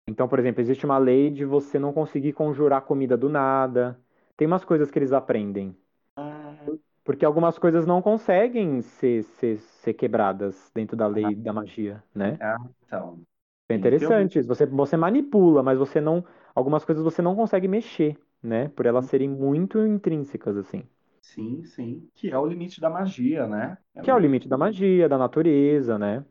Então, 0.09 0.29
por 0.29 0.39
exemplo, 0.39 0.61
existe 0.63 0.85
uma 0.87 0.99
lei 0.99 1.31
de 1.31 1.45
você 1.45 1.79
não 1.79 1.93
conseguir 1.93 2.33
conjurar 2.35 2.83
comida 2.83 3.17
do 3.17 3.29
nada. 3.29 4.01
Tem 4.37 4.47
umas 4.47 4.65
coisas 4.65 4.91
que 4.91 4.99
eles 4.99 5.13
aprendem. 5.13 5.77
Ah, 6.17 6.77
Porque 7.05 7.25
algumas 7.25 7.59
coisas 7.59 7.87
não 7.87 8.03
conseguem 8.03 8.83
ser, 8.83 9.23
ser, 9.25 9.59
ser 9.59 9.95
quebradas 9.95 10.71
dentro 10.75 10.97
da 10.97 11.07
lei 11.07 11.35
da 11.35 11.53
magia, 11.53 12.03
né? 12.15 12.41
ah, 12.41 12.57
então. 12.83 13.27
É 13.69 13.75
interessante 13.75 14.39
isso. 14.39 14.49
Você, 14.49 14.67
você 14.67 14.97
manipula, 14.97 15.63
mas 15.63 15.79
você 15.79 16.01
não. 16.01 16.25
Algumas 16.55 16.85
coisas 16.85 17.03
você 17.05 17.23
não 17.23 17.37
consegue 17.37 17.69
mexer, 17.69 18.19
né? 18.43 18.69
Por 18.71 18.87
elas 18.87 19.07
serem 19.07 19.29
muito 19.29 19.79
intrínsecas, 19.87 20.57
assim. 20.57 20.83
Sim, 21.21 21.63
sim. 21.65 22.11
Que 22.15 22.31
é 22.31 22.39
o 22.39 22.47
limite 22.47 22.81
da 22.81 22.89
magia, 22.91 23.47
né? 23.47 23.77
É 23.95 24.03
Que 24.03 24.11
é 24.11 24.15
o 24.15 24.19
limite 24.19 24.49
da 24.49 24.57
magia, 24.59 25.09
da 25.09 25.19
natureza, 25.19 25.99
né? 25.99 26.25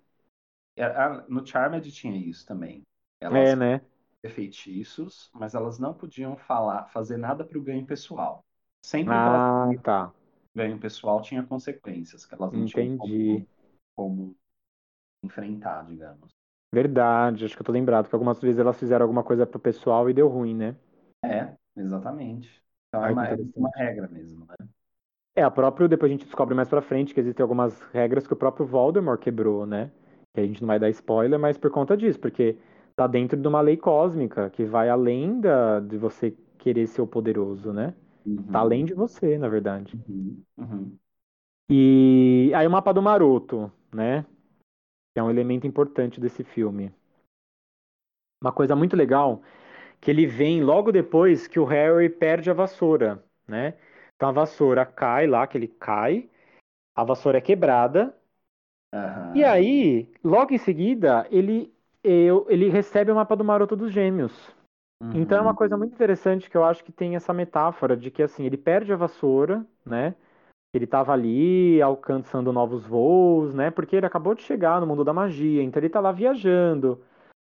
É, 0.75 0.85
no 1.29 1.45
Charmed 1.45 1.91
tinha 1.91 2.15
isso 2.17 2.45
também. 2.45 2.83
É, 3.29 3.55
Elas 3.55 3.55
né? 3.55 3.81
Feitiços, 4.29 5.29
mas 5.33 5.55
elas 5.55 5.79
não 5.79 5.93
podiam 5.93 6.37
falar, 6.37 6.87
fazer 6.87 7.17
nada 7.17 7.45
para 7.45 7.57
o 7.57 7.63
ganho 7.63 7.85
pessoal. 7.85 8.45
Sempre 8.81 9.15
que 9.15 9.21
Ah, 9.21 9.73
faziam 9.73 9.83
tá. 9.83 10.13
ganho 10.55 10.79
pessoal 10.79 11.21
tinha 11.21 11.43
consequências 11.45 12.25
que 12.25 12.33
elas 12.33 12.53
não 12.53 12.63
Entendi. 12.63 12.65
tinham 12.65 12.89
como, 12.97 13.47
como 13.95 14.37
enfrentar, 15.23 15.85
digamos. 15.87 16.33
Verdade, 16.71 17.43
acho 17.43 17.55
que 17.55 17.61
eu 17.61 17.65
tô 17.65 17.71
lembrado 17.71 18.07
que 18.07 18.13
algumas 18.13 18.39
vezes 18.39 18.59
elas 18.59 18.77
fizeram 18.79 19.03
alguma 19.03 19.23
coisa 19.23 19.47
pro 19.47 19.59
pessoal 19.59 20.07
e 20.09 20.13
deu 20.13 20.27
ruim, 20.27 20.53
né? 20.53 20.75
É, 21.23 21.55
exatamente. 21.75 22.63
Então 22.87 23.05
é 23.05 23.15
que 23.15 23.23
uma, 23.23 23.27
é 23.27 23.35
uma 23.55 23.69
regra 23.75 24.07
mesmo, 24.07 24.45
né? 24.45 24.55
É, 25.35 25.41
a 25.43 25.51
própria, 25.51 25.87
depois 25.87 26.09
a 26.09 26.13
gente 26.13 26.25
descobre 26.25 26.55
mais 26.55 26.69
pra 26.69 26.81
frente 26.81 27.13
que 27.13 27.19
existem 27.19 27.43
algumas 27.43 27.81
regras 27.93 28.25
que 28.25 28.33
o 28.33 28.35
próprio 28.37 28.65
Voldemort 28.65 29.19
quebrou, 29.19 29.65
né? 29.65 29.91
Que 30.33 30.39
a 30.41 30.45
gente 30.45 30.61
não 30.61 30.67
vai 30.67 30.79
dar 30.79 30.89
spoiler, 30.89 31.37
mas 31.39 31.57
por 31.57 31.69
conta 31.71 31.95
disso, 31.97 32.19
porque 32.19 32.57
tá 32.95 33.07
dentro 33.07 33.37
de 33.39 33.47
uma 33.47 33.61
lei 33.61 33.77
cósmica 33.77 34.49
que 34.49 34.65
vai 34.65 34.89
além 34.89 35.39
da, 35.39 35.79
de 35.79 35.97
você 35.97 36.31
querer 36.57 36.87
ser 36.87 37.01
o 37.01 37.07
poderoso, 37.07 37.73
né? 37.73 37.93
Tá 38.51 38.59
Uhum, 38.59 38.59
além 38.59 38.85
de 38.85 38.93
você, 38.93 39.37
na 39.37 39.47
verdade. 39.49 39.97
uhum, 40.07 40.43
uhum. 40.57 40.97
E 41.69 42.51
aí 42.55 42.67
o 42.67 42.71
mapa 42.71 42.93
do 42.93 43.01
Maroto, 43.01 43.71
né? 43.93 44.23
Que 45.13 45.19
é 45.19 45.23
um 45.23 45.29
elemento 45.29 45.67
importante 45.67 46.19
desse 46.19 46.43
filme. 46.43 46.93
Uma 48.41 48.51
coisa 48.51 48.75
muito 48.75 48.95
legal 48.95 49.41
que 50.01 50.11
ele 50.11 50.27
vem 50.27 50.63
logo 50.63 50.91
depois 50.91 51.47
que 51.47 51.59
o 51.59 51.65
Harry 51.65 52.09
perde 52.09 52.49
a 52.51 52.53
vassoura, 52.53 53.23
né? 53.47 53.77
Então 54.15 54.29
a 54.29 54.31
vassoura 54.31 54.85
cai 54.85 55.27
lá, 55.27 55.47
que 55.47 55.57
ele 55.57 55.67
cai, 55.67 56.29
a 56.95 57.03
vassoura 57.03 57.39
é 57.39 57.41
quebrada, 57.41 58.15
e 59.33 59.43
aí, 59.43 60.09
logo 60.23 60.53
em 60.53 60.57
seguida, 60.57 61.27
ele, 61.29 61.74
eu- 62.07 62.45
ele 62.49 62.69
recebe 62.69 63.11
o 63.11 63.15
mapa 63.15 63.35
do 63.35 63.43
Maroto 63.43 63.75
dos 63.75 63.91
Gêmeos. 63.91 64.53
Então 65.13 65.37
é 65.39 65.41
uma 65.41 65.53
Uhum, 65.53 65.55
coisa 65.55 65.77
muito 65.77 65.93
interessante 65.93 66.49
que 66.49 66.57
eu 66.57 66.65
acho 66.65 66.83
que 66.83 66.91
tem 66.91 67.15
essa 67.15 67.33
metáfora 67.33 67.95
de 67.97 68.11
que 68.11 68.23
assim, 68.23 68.45
ele 68.45 68.57
perde 68.57 68.93
a 68.93 68.97
vassoura, 68.97 69.65
né? 69.85 70.15
Ele 70.73 70.85
estava 70.85 71.13
ali 71.13 71.81
alcançando 71.81 72.51
novos 72.53 72.85
voos, 72.85 73.53
né? 73.53 73.71
Porque 73.71 73.95
ele 73.95 74.05
acabou 74.05 74.35
de 74.35 74.41
chegar 74.43 74.81
no 74.81 74.87
mundo 74.87 75.03
da 75.03 75.13
magia, 75.13 75.63
então 75.63 75.81
ele 75.81 75.89
tá 75.89 75.99
lá 76.01 76.11
viajando 76.11 77.01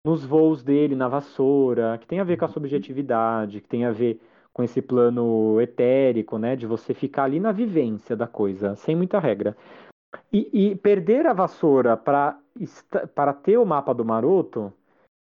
nos 0.04 0.24
voos 0.24 0.62
dele 0.62 0.96
na 0.96 1.08
vassoura, 1.08 1.98
que 1.98 2.06
tem 2.06 2.20
a 2.20 2.24
ver 2.24 2.38
com 2.38 2.44
a 2.46 2.48
subjetividade, 2.48 3.60
que 3.60 3.68
tem 3.68 3.84
a 3.84 3.92
ver 3.92 4.20
com 4.52 4.62
esse 4.62 4.80
plano 4.82 5.60
etérico, 5.60 6.38
né? 6.38 6.56
De 6.56 6.66
você 6.66 6.94
ficar 6.94 7.24
ali 7.24 7.40
na 7.40 7.52
vivência 7.52 8.16
da 8.16 8.26
coisa, 8.26 8.74
sem 8.76 8.96
muita 8.96 9.18
regra. 9.18 9.56
E, 10.32 10.70
e 10.70 10.76
perder 10.76 11.26
a 11.26 11.32
vassoura 11.32 11.96
para 11.96 12.38
para 13.14 13.32
ter 13.32 13.58
o 13.58 13.66
mapa 13.66 13.92
do 13.92 14.04
Maroto, 14.04 14.72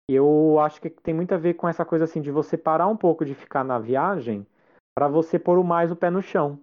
eu 0.09 0.59
acho 0.61 0.81
que 0.81 0.91
tem 0.91 1.15
muito 1.15 1.33
a 1.33 1.39
ver 1.39 1.55
com 1.55 1.69
essa 1.69 1.85
coisa 1.85 2.05
assim 2.05 2.21
de 2.21 2.31
você 2.31 2.57
parar 2.57 2.87
um 2.87 2.97
pouco 2.97 3.25
de 3.25 3.35
ficar 3.35 3.65
na 3.65 3.79
viagem 3.79 4.47
para 4.95 5.09
você 5.09 5.39
pôr 5.39 5.59
o 5.59 5.65
mais 5.65 5.91
o 5.91 5.97
pé 5.97 6.11
no 6.11 6.21
chão. 6.21 6.59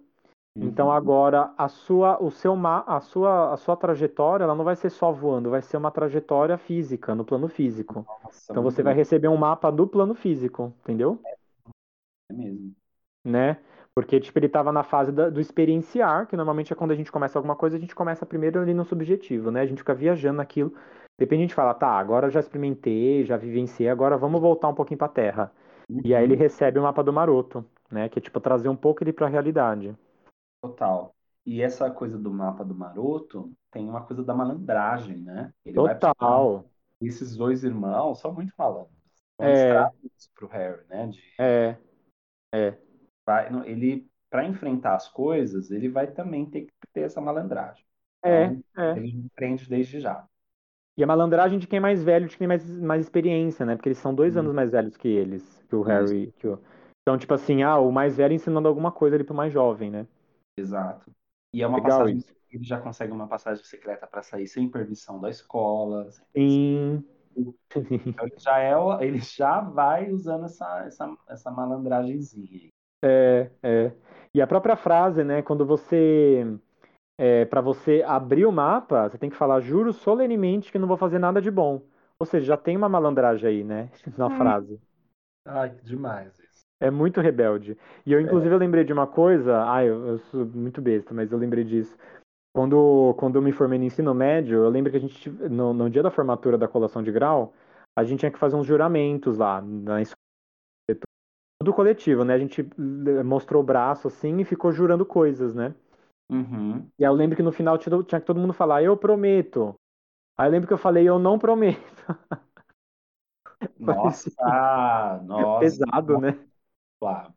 Então 0.56 0.86
uhum. 0.86 0.92
agora 0.92 1.52
a 1.56 1.68
sua, 1.68 2.22
o 2.22 2.30
seu, 2.30 2.54
a 2.66 3.00
sua, 3.00 3.52
a 3.52 3.56
sua 3.56 3.76
trajetória, 3.76 4.44
ela 4.44 4.54
não 4.54 4.64
vai 4.64 4.76
ser 4.76 4.90
só 4.90 5.12
voando, 5.12 5.50
vai 5.50 5.62
ser 5.62 5.76
uma 5.76 5.90
trajetória 5.90 6.58
física, 6.58 7.14
no 7.14 7.24
plano 7.24 7.48
físico. 7.48 8.04
Nossa, 8.24 8.52
Então 8.52 8.62
você 8.62 8.82
vai 8.82 8.92
receber 8.92 9.28
um 9.28 9.36
mapa 9.36 9.70
do 9.70 9.86
plano 9.86 10.14
físico, 10.14 10.72
entendeu? 10.80 11.20
É 11.24 11.40
mesmo. 12.34 12.74
Né? 13.24 13.58
Porque 13.94 14.20
tipo 14.20 14.38
ele 14.38 14.46
estava 14.46 14.72
na 14.72 14.82
fase 14.82 15.12
da- 15.12 15.30
do 15.30 15.40
experienciar, 15.40 16.26
que 16.26 16.36
normalmente 16.36 16.72
é 16.72 16.76
quando 16.76 16.92
a 16.92 16.94
gente 16.96 17.12
começa 17.12 17.38
alguma 17.38 17.56
coisa, 17.56 17.76
a 17.76 17.80
gente 17.80 17.94
começa 17.94 18.24
primeiro 18.26 18.60
ali 18.60 18.72
no 18.74 18.84
subjetivo, 18.84 19.50
né? 19.50 19.60
A 19.62 19.66
gente 19.66 19.78
fica 19.78 19.94
viajando 19.94 20.38
naquilo. 20.38 20.72
Depende, 21.18 21.42
a 21.44 21.46
gente 21.46 21.54
fala, 21.54 21.74
tá, 21.74 21.88
agora 21.88 22.26
eu 22.28 22.30
já 22.30 22.40
experimentei, 22.40 23.24
já 23.24 23.36
vivenciei, 23.36 23.88
agora 23.88 24.16
vamos 24.16 24.40
voltar 24.40 24.68
um 24.68 24.74
pouquinho 24.74 24.98
para 24.98 25.06
a 25.08 25.10
Terra. 25.10 25.52
E 26.04 26.14
aí 26.14 26.24
ele 26.24 26.34
Uhum, 26.34 26.36
recebe 26.36 26.78
o 26.78 26.82
mapa 26.82 27.02
do 27.04 27.12
Maroto, 27.12 27.64
né? 27.90 28.08
Que 28.08 28.18
é 28.18 28.22
tipo 28.22 28.40
trazer 28.40 28.68
um 28.68 28.76
pouco 28.76 29.02
ele 29.04 29.12
para 29.12 29.26
a 29.26 29.30
realidade. 29.30 29.94
total. 30.60 31.14
E 31.46 31.62
essa 31.62 31.90
coisa 31.90 32.18
do 32.18 32.30
mapa 32.32 32.64
do 32.64 32.74
Maroto 32.74 33.52
tem 33.70 33.88
uma 33.88 34.04
coisa 34.06 34.22
da 34.24 34.34
malandragem, 34.34 35.18
né? 35.22 35.52
Ele. 35.64 35.74
Total. 35.74 36.64
Esses 37.00 37.36
dois 37.36 37.64
irmãos 37.64 38.20
são 38.20 38.32
muito 38.32 38.52
malandros. 38.56 38.94
Então 39.34 39.46
eles 39.48 39.62
É, 39.62 39.90
pro 40.34 40.46
Harry, 40.48 40.86
né? 40.88 41.06
De, 41.08 41.20
é. 41.38 41.79
Vai, 43.30 43.48
não, 43.48 43.64
ele, 43.64 44.08
para 44.28 44.44
enfrentar 44.44 44.96
as 44.96 45.08
coisas, 45.08 45.70
ele 45.70 45.88
vai 45.88 46.08
também 46.08 46.44
ter 46.44 46.62
que 46.62 46.72
ter 46.92 47.02
essa 47.02 47.20
malandragem. 47.20 47.84
É, 48.24 48.46
Então, 48.46 48.84
é. 48.84 48.96
ele 48.96 49.24
aprende 49.32 49.68
desde 49.68 50.00
já. 50.00 50.26
E 50.98 51.04
a 51.04 51.06
malandragem 51.06 51.58
de 51.58 51.66
quem 51.66 51.76
é 51.76 51.80
mais 51.80 52.02
velho, 52.02 52.26
de 52.26 52.36
quem 52.36 52.40
tem 52.40 52.48
mais, 52.48 52.68
mais 52.68 53.04
experiência, 53.04 53.64
né? 53.64 53.76
Porque 53.76 53.88
eles 53.88 53.98
são 53.98 54.12
dois 54.14 54.36
anos 54.36 54.52
mais 54.52 54.72
velhos 54.72 54.96
que 54.96 55.08
eles, 55.08 55.64
que 55.68 55.76
o 55.76 55.82
Harry. 55.82 56.32
Que 56.38 56.48
o... 56.48 56.60
Então, 57.02 57.16
tipo 57.16 57.32
assim, 57.32 57.62
ah, 57.62 57.78
o 57.78 57.90
mais 57.90 58.16
velho 58.16 58.34
ensinando 58.34 58.68
alguma 58.68 58.92
coisa 58.92 59.16
ali 59.16 59.24
pro 59.24 59.34
mais 59.34 59.52
jovem, 59.52 59.90
né? 59.90 60.06
exato. 60.58 61.10
E 61.54 61.62
é 61.62 61.66
uma 61.66 61.78
Legal 61.78 62.00
passagem, 62.00 62.18
isso. 62.18 62.34
ele 62.50 62.64
já 62.64 62.80
consegue 62.80 63.12
uma 63.12 63.26
passagem 63.26 63.64
secreta 63.64 64.06
para 64.06 64.22
sair 64.22 64.46
sem 64.46 64.68
permissão 64.68 65.20
da 65.20 65.30
escola, 65.30 66.02
permissão 66.02 66.26
Sim. 66.34 67.04
Então, 68.04 68.26
ele 68.26 68.38
já 68.38 68.58
é, 68.58 68.74
ele 69.06 69.20
já 69.20 69.60
vai 69.60 70.10
usando 70.10 70.44
essa, 70.44 70.84
essa, 70.84 71.16
essa 71.28 71.50
malandragenzinha 71.50 72.48
aí. 72.52 72.70
É, 73.02 73.50
é. 73.62 73.92
E 74.34 74.40
a 74.40 74.46
própria 74.46 74.76
frase, 74.76 75.24
né? 75.24 75.42
Quando 75.42 75.64
você. 75.66 76.46
É, 77.18 77.44
para 77.44 77.60
você 77.60 78.02
abrir 78.06 78.46
o 78.46 78.52
mapa, 78.52 79.08
você 79.08 79.18
tem 79.18 79.28
que 79.28 79.36
falar, 79.36 79.60
juro 79.60 79.92
solenemente 79.92 80.72
que 80.72 80.78
não 80.78 80.88
vou 80.88 80.96
fazer 80.96 81.18
nada 81.18 81.40
de 81.40 81.50
bom. 81.50 81.82
Ou 82.18 82.26
seja, 82.26 82.46
já 82.46 82.56
tem 82.56 82.76
uma 82.76 82.88
malandragem 82.88 83.48
aí, 83.48 83.64
né? 83.64 83.90
Na 84.16 84.28
Hum. 84.28 84.38
frase. 84.38 84.80
Ai, 85.44 85.70
que 85.70 85.84
demais 85.84 86.32
isso. 86.38 86.64
É 86.80 86.90
muito 86.90 87.20
rebelde. 87.20 87.76
E 88.06 88.12
eu, 88.12 88.20
É. 88.20 88.22
inclusive, 88.22 88.54
eu 88.54 88.58
lembrei 88.58 88.84
de 88.84 88.92
uma 88.92 89.06
coisa. 89.06 89.64
Ai, 89.64 89.88
eu, 89.88 90.06
eu 90.06 90.18
sou 90.18 90.46
muito 90.46 90.80
besta, 90.80 91.12
mas 91.12 91.30
eu 91.30 91.38
lembrei 91.38 91.64
disso. 91.64 91.96
Quando, 92.54 93.14
quando 93.18 93.36
eu 93.36 93.42
me 93.42 93.52
formei 93.52 93.78
no 93.78 93.84
ensino 93.84 94.14
médio, 94.14 94.64
eu 94.64 94.70
lembro 94.70 94.90
que 94.90 94.96
a 94.96 95.00
gente, 95.00 95.30
no, 95.30 95.72
no 95.72 95.88
dia 95.90 96.02
da 96.02 96.10
formatura 96.10 96.58
da 96.58 96.66
colação 96.66 97.02
de 97.02 97.12
grau, 97.12 97.52
a 97.96 98.02
gente 98.02 98.20
tinha 98.20 98.30
que 98.32 98.38
fazer 98.38 98.56
uns 98.56 98.66
juramentos 98.66 99.38
lá 99.38 99.60
na 99.60 100.00
tudo 101.60 101.74
coletivo, 101.74 102.24
né? 102.24 102.34
A 102.34 102.38
gente 102.38 102.62
eh, 102.62 103.22
mostrou 103.22 103.62
o 103.62 103.64
braço 103.66 104.08
assim 104.08 104.40
e 104.40 104.44
ficou 104.44 104.72
jurando 104.72 105.04
coisas, 105.04 105.54
né? 105.54 105.74
Uhum. 106.30 106.88
E 106.98 107.04
aí 107.04 107.10
eu 107.10 107.14
lembro 107.14 107.36
que 107.36 107.42
no 107.42 107.52
final 107.52 107.76
tinha, 107.76 108.02
que 108.02 108.20
todo 108.26 108.40
mundo 108.40 108.54
falar, 108.54 108.82
eu 108.82 108.96
prometo. 108.96 109.74
Aí 110.38 110.48
eu 110.48 110.52
lembro 110.52 110.66
que 110.66 110.72
eu 110.72 110.78
falei, 110.78 111.06
eu 111.06 111.18
não 111.18 111.38
prometo. 111.38 111.80
Nossa, 113.78 114.30
nossa, 115.22 115.60
Pesado, 115.60 116.18
né? 116.18 116.38
Flávio. 116.98 117.34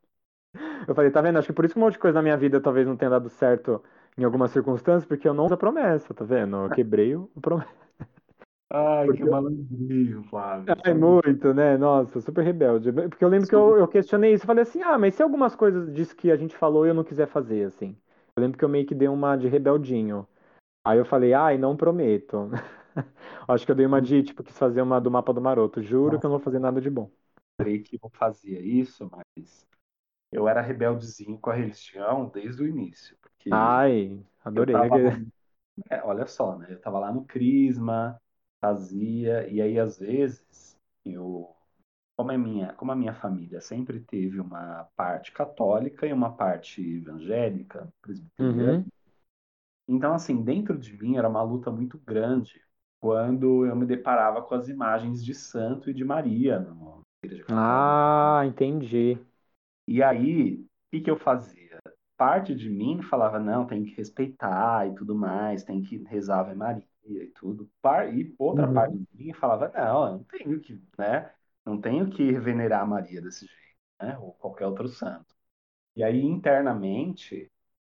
Eu 0.88 0.96
falei, 0.96 1.12
tá 1.12 1.22
vendo? 1.22 1.38
Acho 1.39 1.48
que 1.48 1.53
por 1.53 1.65
isso 1.65 1.74
que 1.74 1.80
um 1.80 1.84
monte 1.84 1.94
de 1.94 2.00
coisa 2.00 2.15
na 2.15 2.22
minha 2.22 2.38
vida 2.38 2.62
talvez 2.62 2.88
não 2.88 2.96
tenha 2.96 3.12
dado 3.12 3.30
certo 3.30 3.84
em 4.18 4.24
algumas 4.24 4.51
circunstâncias, 4.51 5.06
porque 5.06 5.27
eu 5.27 5.34
não 5.34 5.46
fiz 5.46 5.53
a 5.53 5.58
promessa, 5.58 6.13
tá 6.13 6.24
vendo? 6.24 6.58
Eu 6.58 6.70
quebrei 6.70 7.15
o 7.15 7.27
promessa. 7.42 7.74
Ai, 8.74 9.10
que 9.13 9.24
Porque 9.24 9.25
malandrinho, 9.25 10.24
Flávio. 10.25 10.84
É 10.86 10.92
é 10.92 10.94
muito... 10.94 11.53
né? 11.53 11.77
Nossa, 11.77 12.22
super 12.22 12.44
rebelde. 12.44 12.92
Porque 12.92 13.24
eu 13.24 13.30
lembro 13.30 13.48
que 13.50 13.56
eu, 13.56 13.77
eu 13.77 13.88
questionei 13.88 14.34
isso 14.34 14.44
e 14.46 14.48
falei 14.48 14.63
assim: 14.63 14.82
ah, 14.82 14.98
mas 14.98 15.15
se 15.15 15.24
algumas 15.24 15.56
coisas 15.56 15.94
disso 15.94 16.15
que 16.15 16.32
a 16.32 16.38
gente 16.38 16.56
falou 16.56 16.86
eu 16.86 16.94
não 16.94 17.03
quiser 17.03 17.27
fazer, 17.27 17.65
assim. 17.65 17.98
Eu 18.36 18.42
lembro 18.42 18.58
que 18.58 18.63
eu 18.65 18.70
meio 18.70 18.86
que 18.86 18.96
dei 18.96 19.08
uma 19.08 19.36
de 19.36 19.48
rebeldinho. 19.48 20.27
Aí 20.86 20.98
eu 21.00 21.06
falei, 21.06 21.34
ai, 21.34 21.58
não 21.58 21.77
prometo. 21.77 22.50
Acho 23.48 23.65
que 23.65 23.72
eu 23.72 23.75
dei 23.75 23.86
uma 23.86 24.01
de, 24.01 24.24
tipo, 24.24 24.44
quis 24.44 24.58
fazer 24.58 24.82
uma 24.82 25.00
do 25.01 25.12
mapa 25.12 25.34
do 25.34 25.42
Maroto. 25.42 25.82
Juro 25.84 26.20
que 26.20 26.25
eu 26.25 26.30
não 26.30 26.38
vou 26.38 26.46
fazer 26.46 26.60
nada 26.60 26.82
de 26.82 26.89
bom. 26.89 27.12
creio 27.58 27.84
que 27.84 28.00
eu 28.01 28.10
fazia 28.13 28.60
isso, 28.62 29.10
mas 29.12 29.68
eu 30.32 30.48
era 30.48 30.62
rebeldezinho 30.62 31.39
com 31.39 31.51
a 31.51 31.56
religião 31.56 32.30
desde 32.30 32.63
o 32.63 32.68
início, 32.68 33.18
porque 33.22 33.50
Ai, 33.50 34.20
eu 34.56 34.65
adorei. 34.65 34.75
tava 34.75 34.98
é, 35.89 36.03
olha 36.03 36.27
só, 36.27 36.58
né? 36.58 36.68
Eu 36.72 36.82
tava 36.82 37.00
lá 37.00 37.12
no 37.13 37.25
Crisma, 37.25 38.22
fazia, 38.63 39.48
e 39.51 39.62
aí 39.62 39.79
às 39.79 40.00
vezes 40.00 40.77
eu, 41.05 41.55
como 42.17 42.32
é 42.32 42.38
minha, 42.38 42.74
como 42.75 42.91
a 42.93 42.98
minha 42.98 43.13
família 43.15 43.62
sempre 43.62 44.01
teve 44.01 44.39
uma 44.41 44.86
parte 44.98 45.32
católica 45.34 46.08
e 46.08 46.13
uma 46.13 46.36
parte 46.36 46.82
evangélica, 46.82 47.89
presbiteriana, 48.01 48.77
Uhum. 48.79 48.91
então 49.88 50.13
assim, 50.13 50.43
dentro 50.43 50.77
de 50.77 50.98
mim 51.01 51.17
era 51.17 51.27
uma 51.29 51.41
luta 51.43 51.72
muito 51.72 51.98
grande 52.00 52.62
quando 53.00 53.65
eu 53.65 53.75
me 53.75 53.86
deparava 53.86 54.41
com 54.41 54.55
as 54.55 54.70
imagens 54.70 55.24
de 55.24 55.34
santo 55.34 55.89
e 55.89 55.93
de 55.93 56.03
Maria 56.05 56.60
na 56.60 57.01
igreja 57.24 57.43
católica. 57.46 57.50
Ah, 57.50 58.41
entendi. 58.46 59.17
E 59.88 60.01
aí, 60.03 60.55
o 60.55 60.67
que 60.91 61.01
que 61.01 61.10
eu 61.12 61.17
fazia? 61.17 61.79
Parte 62.17 62.53
de 62.55 62.70
mim 62.70 63.01
falava, 63.03 63.39
não, 63.39 63.65
tem 63.67 63.84
que 63.84 63.96
respeitar 63.96 64.88
e 64.88 64.96
tudo 64.96 65.15
mais, 65.15 65.63
tem 65.63 65.82
que 65.82 65.98
rezar 66.05 66.39
Ave 66.41 66.55
Maria 66.55 66.88
e 67.05 67.27
tudo. 67.31 67.69
Par- 67.81 68.13
E 68.17 68.33
outra 68.38 68.67
parte 68.67 68.93
Uhum. 68.93 69.07
de 69.13 69.25
mim 69.25 69.33
falava, 69.33 69.69
não, 69.75 70.05
eu 70.07 70.12
não 70.13 70.24
tenho 70.25 70.60
que, 70.62 70.81
né? 70.98 71.33
Não 71.65 71.79
tenho 71.79 72.10
que 72.10 72.33
venerar 72.39 72.81
a 72.83 72.86
Maria 72.86 73.22
desse 73.22 73.45
jeito, 73.48 73.77
né? 74.01 74.17
Ou 74.19 74.33
qualquer 74.33 74.67
outro 74.67 74.88
santo. 74.88 75.36
E 75.95 76.03
aí, 76.03 76.22
internamente, 76.24 77.51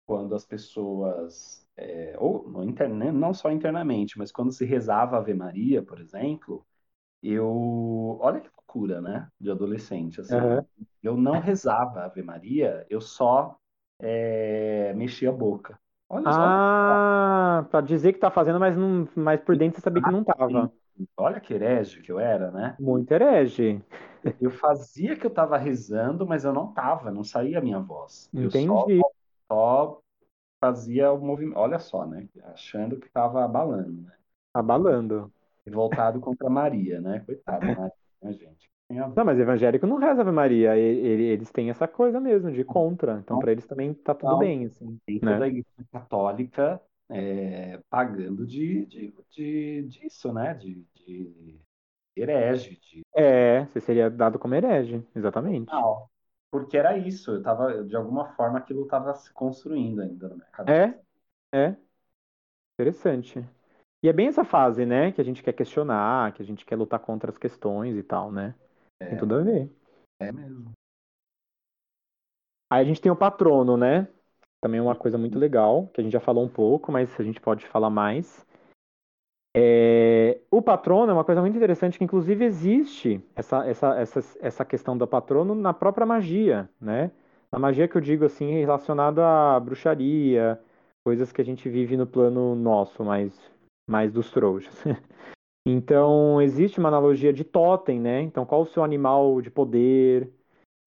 quando 0.05 0.35
as 0.35 0.45
pessoas, 0.45 1.67
é, 1.77 2.15
ou 2.19 2.49
não, 2.49 2.63
interna- 2.65 3.11
não 3.13 3.33
só 3.33 3.51
internamente, 3.51 4.17
mas 4.17 4.31
quando 4.31 4.51
se 4.53 4.65
rezava 4.65 5.17
Ave 5.17 5.33
Maria, 5.33 5.83
por 5.83 5.99
exemplo, 6.01 6.65
eu, 7.23 8.17
olha 8.21 8.41
que 8.41 8.49
loucura, 8.55 9.01
né? 9.01 9.29
De 9.39 9.51
adolescente, 9.51 10.21
assim. 10.21 10.39
Aham. 10.39 10.65
Eu 11.03 11.17
não 11.17 11.39
rezava 11.39 12.05
Ave 12.05 12.21
Maria, 12.23 12.85
eu 12.89 13.01
só 13.01 13.59
é, 13.99 14.93
mexia 14.95 15.29
a 15.29 15.33
boca. 15.33 15.79
Olha 16.09 16.31
só. 16.31 16.41
Ah, 16.41 17.65
pra 17.69 17.81
dizer 17.81 18.13
que 18.13 18.19
tá 18.19 18.29
fazendo, 18.29 18.59
mas, 18.59 18.77
não, 18.77 19.07
mas 19.15 19.41
por 19.41 19.57
dentro 19.57 19.77
você 19.77 19.83
sabia 19.83 20.03
que 20.03 20.11
não 20.11 20.23
tava. 20.23 20.71
Olha 21.17 21.39
que 21.39 21.53
herege 21.53 22.01
que 22.01 22.11
eu 22.11 22.19
era, 22.19 22.51
né? 22.51 22.75
Muito 22.79 23.11
herege. 23.11 23.81
Eu 24.39 24.51
fazia 24.51 25.15
que 25.15 25.25
eu 25.25 25.29
tava 25.29 25.57
rezando, 25.57 26.25
mas 26.25 26.45
eu 26.45 26.53
não 26.53 26.73
tava, 26.73 27.11
não 27.11 27.23
saía 27.23 27.59
a 27.59 27.61
minha 27.61 27.79
voz. 27.79 28.29
Eu 28.33 28.49
só, 28.49 28.83
Entendi. 28.85 29.01
só 29.51 30.01
fazia 30.59 31.11
o 31.11 31.19
movimento. 31.19 31.57
Olha 31.57 31.79
só, 31.79 32.05
né? 32.05 32.27
Achando 32.45 32.99
que 32.99 33.09
tava 33.09 33.43
abalando, 33.43 34.01
né? 34.01 34.13
Abalando. 34.53 35.31
Voltado 35.67 36.19
contra 36.19 36.49
Maria, 36.49 37.01
né? 37.01 37.19
Coitada, 37.25 37.65
Maria, 37.75 37.93
né, 38.21 38.33
gente? 38.33 38.69
Não, 39.15 39.23
mas 39.25 39.39
evangélico 39.39 39.87
não 39.87 39.97
reza 39.97 40.21
Ave 40.21 40.31
Maria. 40.31 40.77
Eles 40.77 41.51
têm 41.51 41.69
essa 41.69 41.87
coisa 41.87 42.19
mesmo 42.19 42.51
de 42.51 42.63
contra. 42.63 43.17
Então, 43.19 43.37
pra 43.37 43.51
eles 43.51 43.65
também 43.65 43.93
tá 43.93 44.13
tudo 44.13 44.35
Não. 44.35 44.37
bem, 44.37 44.65
assim. 44.65 44.99
Tem 45.05 45.19
né? 45.21 45.29
toda 45.35 45.45
a 45.45 45.47
igreja 45.47 45.65
católica 45.91 46.81
é, 47.09 47.77
pagando 47.89 48.45
de, 48.45 48.85
de, 48.87 49.13
de- 49.31 49.83
disso, 49.83 50.33
né? 50.33 50.53
De, 50.55 50.85
de 50.95 51.61
herege, 52.15 52.77
de 52.79 53.05
É, 53.15 53.65
você 53.65 53.79
seria 53.81 54.09
dado 54.09 54.37
como 54.39 54.55
herege, 54.55 55.03
exatamente. 55.15 55.71
Não, 55.71 56.09
porque 56.51 56.75
era 56.77 56.97
isso, 56.97 57.31
eu 57.31 57.43
tava, 57.43 57.83
de 57.83 57.95
alguma 57.95 58.33
forma 58.35 58.57
aquilo 58.59 58.83
estava 58.83 59.13
se 59.15 59.31
construindo 59.33 60.01
ainda 60.01 60.27
na 60.29 60.35
minha 60.35 60.47
cabeça. 60.49 60.81
É, 60.83 60.99
é. 61.53 61.77
Interessante. 62.79 63.39
E 64.03 64.09
é 64.09 64.13
bem 64.13 64.27
essa 64.27 64.43
fase, 64.45 64.85
né, 64.85 65.11
que 65.11 65.21
a 65.21 65.23
gente 65.23 65.43
quer 65.43 65.53
questionar, 65.53 66.33
que 66.33 66.41
a 66.41 66.45
gente 66.45 66.65
quer 66.65 66.75
lutar 66.77 66.99
contra 66.99 67.31
as 67.31 67.37
questões 67.37 67.97
e 67.97 68.03
tal, 68.03 68.31
né? 68.31 68.55
Tem 68.99 69.17
tudo 69.17 69.35
a 69.35 69.41
ver. 69.41 69.69
É 70.19 70.31
mesmo. 70.31 70.71
Aí 72.71 72.81
a 72.81 72.83
gente 72.83 73.01
tem 73.01 73.11
o 73.11 73.15
patrono, 73.15 73.77
né? 73.77 74.07
Também 74.61 74.79
é 74.79 74.83
uma 74.83 74.95
coisa 74.95 75.17
muito 75.17 75.37
legal, 75.37 75.87
que 75.87 76.01
a 76.01 76.03
gente 76.03 76.13
já 76.13 76.19
falou 76.19 76.43
um 76.43 76.49
pouco, 76.49 76.91
mas 76.91 77.19
a 77.19 77.23
gente 77.23 77.39
pode 77.39 77.65
falar 77.67 77.89
mais. 77.89 78.45
É, 79.57 80.41
O 80.51 80.61
patrono 80.61 81.11
é 81.11 81.13
uma 81.13 81.23
coisa 81.23 81.41
muito 81.41 81.55
interessante, 81.55 81.97
que 81.97 82.03
inclusive 82.03 82.43
existe 82.43 83.21
essa, 83.35 83.65
essa, 83.65 83.95
essa, 83.99 84.19
essa 84.41 84.65
questão 84.65 84.97
do 84.97 85.07
patrono 85.07 85.55
na 85.55 85.73
própria 85.73 86.05
magia, 86.05 86.69
né? 86.79 87.11
Na 87.51 87.59
magia 87.59 87.87
que 87.87 87.95
eu 87.95 88.01
digo 88.01 88.25
assim, 88.25 88.51
relacionada 88.59 89.23
à 89.55 89.59
bruxaria, 89.59 90.59
coisas 91.05 91.31
que 91.31 91.41
a 91.41 91.45
gente 91.45 91.69
vive 91.69 91.95
no 91.95 92.05
plano 92.05 92.55
nosso, 92.55 93.03
mais, 93.03 93.33
mais 93.89 94.11
dos 94.11 94.29
trouxas. 94.31 94.75
Então, 95.65 96.41
existe 96.41 96.79
uma 96.79 96.89
analogia 96.89 97.33
de 97.33 97.43
totem, 97.43 97.99
né? 97.99 98.21
Então, 98.21 98.45
qual 98.45 98.61
o 98.61 98.65
seu 98.67 98.83
animal 98.83 99.41
de 99.41 99.49
poder? 99.49 100.31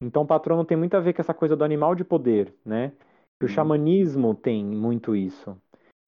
Então, 0.01 0.23
o 0.23 0.27
patrono 0.27 0.65
tem 0.65 0.77
muito 0.77 0.95
a 0.97 1.01
ver 1.01 1.13
com 1.13 1.21
essa 1.21 1.35
coisa 1.35 1.57
do 1.57 1.65
animal 1.65 1.95
de 1.95 2.05
poder, 2.05 2.55
né? 2.65 2.93
Que 3.41 3.47
o 3.47 3.49
Uhum. 3.49 3.55
xamanismo 3.55 4.35
tem 4.35 4.65
muito 4.65 5.17
isso. 5.17 5.57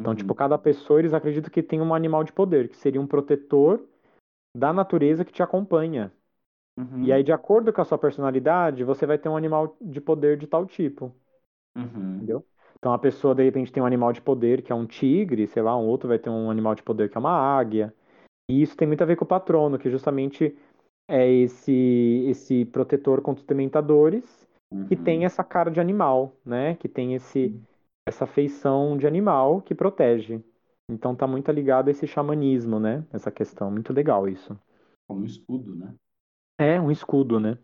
Então, 0.01 0.13
Uhum. 0.13 0.17
tipo, 0.19 0.35
cada 0.35 0.57
pessoa, 0.57 1.01
eles 1.01 1.13
acreditam 1.13 1.51
que 1.51 1.63
tem 1.63 1.81
um 1.81 1.95
animal 1.95 2.23
de 2.25 2.33
poder, 2.33 2.69
que 2.69 2.77
seria 2.77 3.01
um 3.01 3.07
protetor 3.07 3.85
da 4.57 4.73
natureza 4.73 5.25
que 5.25 5.33
te 5.33 5.43
acompanha. 5.43 6.13
Uhum. 6.79 7.05
E 7.05 7.13
aí, 7.13 7.23
de 7.25 7.33
acordo 7.33 7.73
com 7.73 7.81
a 7.81 7.85
sua 7.85 7.99
personalidade, 7.99 8.85
você 8.85 9.07
vai 9.07 9.19
ter 9.19 9.29
um 9.29 9.37
animal 9.37 9.77
de 9.81 10.01
poder 10.01 10.37
de 10.39 10.47
tal 10.47 10.65
tipo, 10.67 11.13
Uhum. 11.77 12.17
entendeu? 12.17 12.45
Então, 12.79 12.93
a 12.93 12.99
pessoa, 12.99 13.35
de 13.35 13.43
repente, 13.45 13.73
tem 13.73 13.83
um 13.83 13.87
animal 13.87 14.13
de 14.13 14.23
poder 14.23 14.63
que 14.63 14.73
é 14.73 14.75
um 14.75 14.87
tigre, 14.87 15.47
sei 15.47 15.63
lá, 15.63 15.77
um 15.77 15.87
outro 15.87 16.09
vai 16.09 16.19
ter 16.19 16.31
um 16.31 16.51
animal 16.51 16.75
de 16.75 16.83
poder 16.83 17.11
que 17.11 17.17
é 17.17 17.21
uma 17.21 17.33
águia. 17.33 17.95
E 18.51 18.63
isso 18.63 18.77
tem 18.77 18.89
muito 18.89 19.03
a 19.03 19.07
ver 19.07 19.17
com 19.17 19.25
o 19.25 19.29
patrono, 19.29 19.79
que 19.79 19.91
justamente 19.91 20.57
é 21.09 21.29
esse, 21.31 21.73
esse 22.29 22.65
protetor 22.67 23.23
contra 23.23 23.41
os 23.43 23.47
dementadores, 23.47 24.25
que 24.89 24.97
Uhum. 24.97 25.05
tem 25.05 25.25
essa 25.25 25.45
cara 25.45 25.71
de 25.71 25.81
animal, 25.81 26.37
né? 26.45 26.75
Que 26.77 26.89
tem 26.89 27.15
esse, 27.15 27.55
essa 28.07 28.27
feição 28.27 28.97
de 28.99 29.07
animal 29.07 29.63
que 29.63 29.75
protege. 29.75 30.43
Então 30.91 31.15
tá 31.15 31.27
muito 31.27 31.51
ligado 31.53 31.89
a 31.89 31.91
esse 31.93 32.07
xamanismo, 32.07 32.81
né? 32.81 33.05
Essa 33.13 33.31
questão. 33.31 33.71
Muito 33.71 33.93
legal 33.93 34.29
isso. 34.29 34.59
Como 35.07 35.21
um 35.23 35.25
escudo, 35.25 35.75
né? 35.75 35.95
É 36.59 36.81
um 36.81 36.91
escudo, 36.91 37.41
né? 37.41 37.59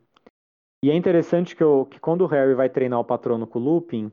E 0.84 0.90
é 0.90 0.94
interessante 0.94 1.56
que, 1.56 1.64
o- 1.64 1.86
que 1.86 2.00
quando 2.00 2.22
o 2.22 2.26
Harry 2.26 2.54
vai 2.54 2.68
treinar 2.70 3.00
o 3.00 3.04
patrono 3.04 3.46
com 3.46 3.58
o 3.58 3.62
Lupin, 3.62 4.12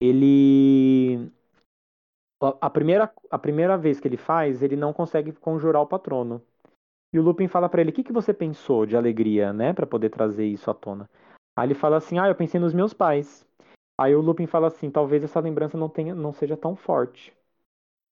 ele. 0.00 1.30
A 2.40 2.70
primeira, 2.70 3.12
a 3.30 3.38
primeira 3.38 3.76
vez 3.76 3.98
que 4.00 4.06
ele 4.06 4.16
faz, 4.16 4.62
ele 4.62 4.76
não 4.76 4.92
consegue 4.92 5.32
conjurar 5.32 5.82
o 5.82 5.86
patrono. 5.86 6.40
E 7.12 7.18
o 7.18 7.22
Lupin 7.22 7.48
fala 7.48 7.68
pra 7.68 7.80
ele: 7.80 7.90
O 7.90 7.94
que, 7.94 8.04
que 8.04 8.12
você 8.12 8.34
pensou 8.34 8.86
de 8.86 8.96
alegria, 8.96 9.52
né? 9.52 9.72
Pra 9.72 9.86
poder 9.86 10.10
trazer 10.10 10.46
isso 10.46 10.70
à 10.70 10.74
tona. 10.74 11.08
Aí 11.56 11.66
ele 11.68 11.74
fala 11.74 11.96
assim: 11.98 12.18
Ah, 12.18 12.28
eu 12.28 12.34
pensei 12.34 12.60
nos 12.60 12.74
meus 12.74 12.94
pais. 12.94 13.46
Aí 13.98 14.14
o 14.14 14.20
Lupin 14.22 14.46
fala 14.46 14.68
assim: 14.68 14.90
Talvez 14.90 15.24
essa 15.24 15.40
lembrança 15.40 15.78
não, 15.78 15.88
tenha, 15.88 16.14
não 16.14 16.32
seja 16.32 16.56
tão 16.56 16.76
forte. 16.76 17.34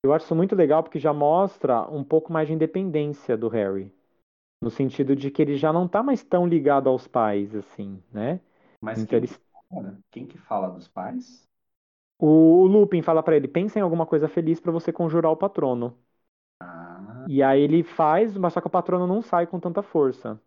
Eu 0.04 0.14
acho 0.14 0.26
isso 0.26 0.36
muito 0.36 0.56
legal 0.56 0.84
porque 0.84 1.00
já 1.00 1.14
mostra 1.14 1.82
um 1.92 2.04
pouco 2.04 2.32
mais 2.34 2.48
de 2.48 2.54
independência 2.54 3.38
do 3.38 3.50
Harry. 3.50 3.92
No 4.64 4.72
sentido 4.72 5.16
de 5.16 5.32
que 5.32 5.42
ele 5.42 5.58
já 5.58 5.74
não 5.74 5.88
tá 5.88 6.04
mais 6.04 6.24
tão 6.24 6.48
ligado 6.48 6.90
aos 6.90 7.08
pais, 7.08 7.56
assim, 7.56 8.02
né? 8.14 8.40
Mas 8.82 9.04
Então 9.04 9.06
quem 9.06 9.20
ele- 9.20 9.30
que 10.28 10.38
fala 10.38 10.70
dos 10.70 10.88
pais? 10.88 11.48
O, 12.19 12.65
Lupin 12.67 13.01
fala 13.01 13.23
pra 13.23 13.36
ele: 13.38 13.47
Pensa 13.47 13.80
em 13.80 13.82
alguma 13.82 14.06
coisa 14.06 14.28
feliz 14.28 14.60
pra 14.60 14.71
você 14.71 14.91
conjurar 14.91 15.32
o 15.32 15.38
patrono. 15.38 15.97
Ah, 16.60 17.28
E 17.28 17.41
aí 17.43 17.62
ele 17.62 17.84
faz, 17.84 18.38
mas 18.38 18.54
só 18.54 18.62
que 18.62 18.67
o 18.67 18.69
patrono 18.69 19.08
não 19.08 19.21
sai 19.21 19.47
com 19.47 19.60
tanta 19.60 19.82
força. 19.82 20.39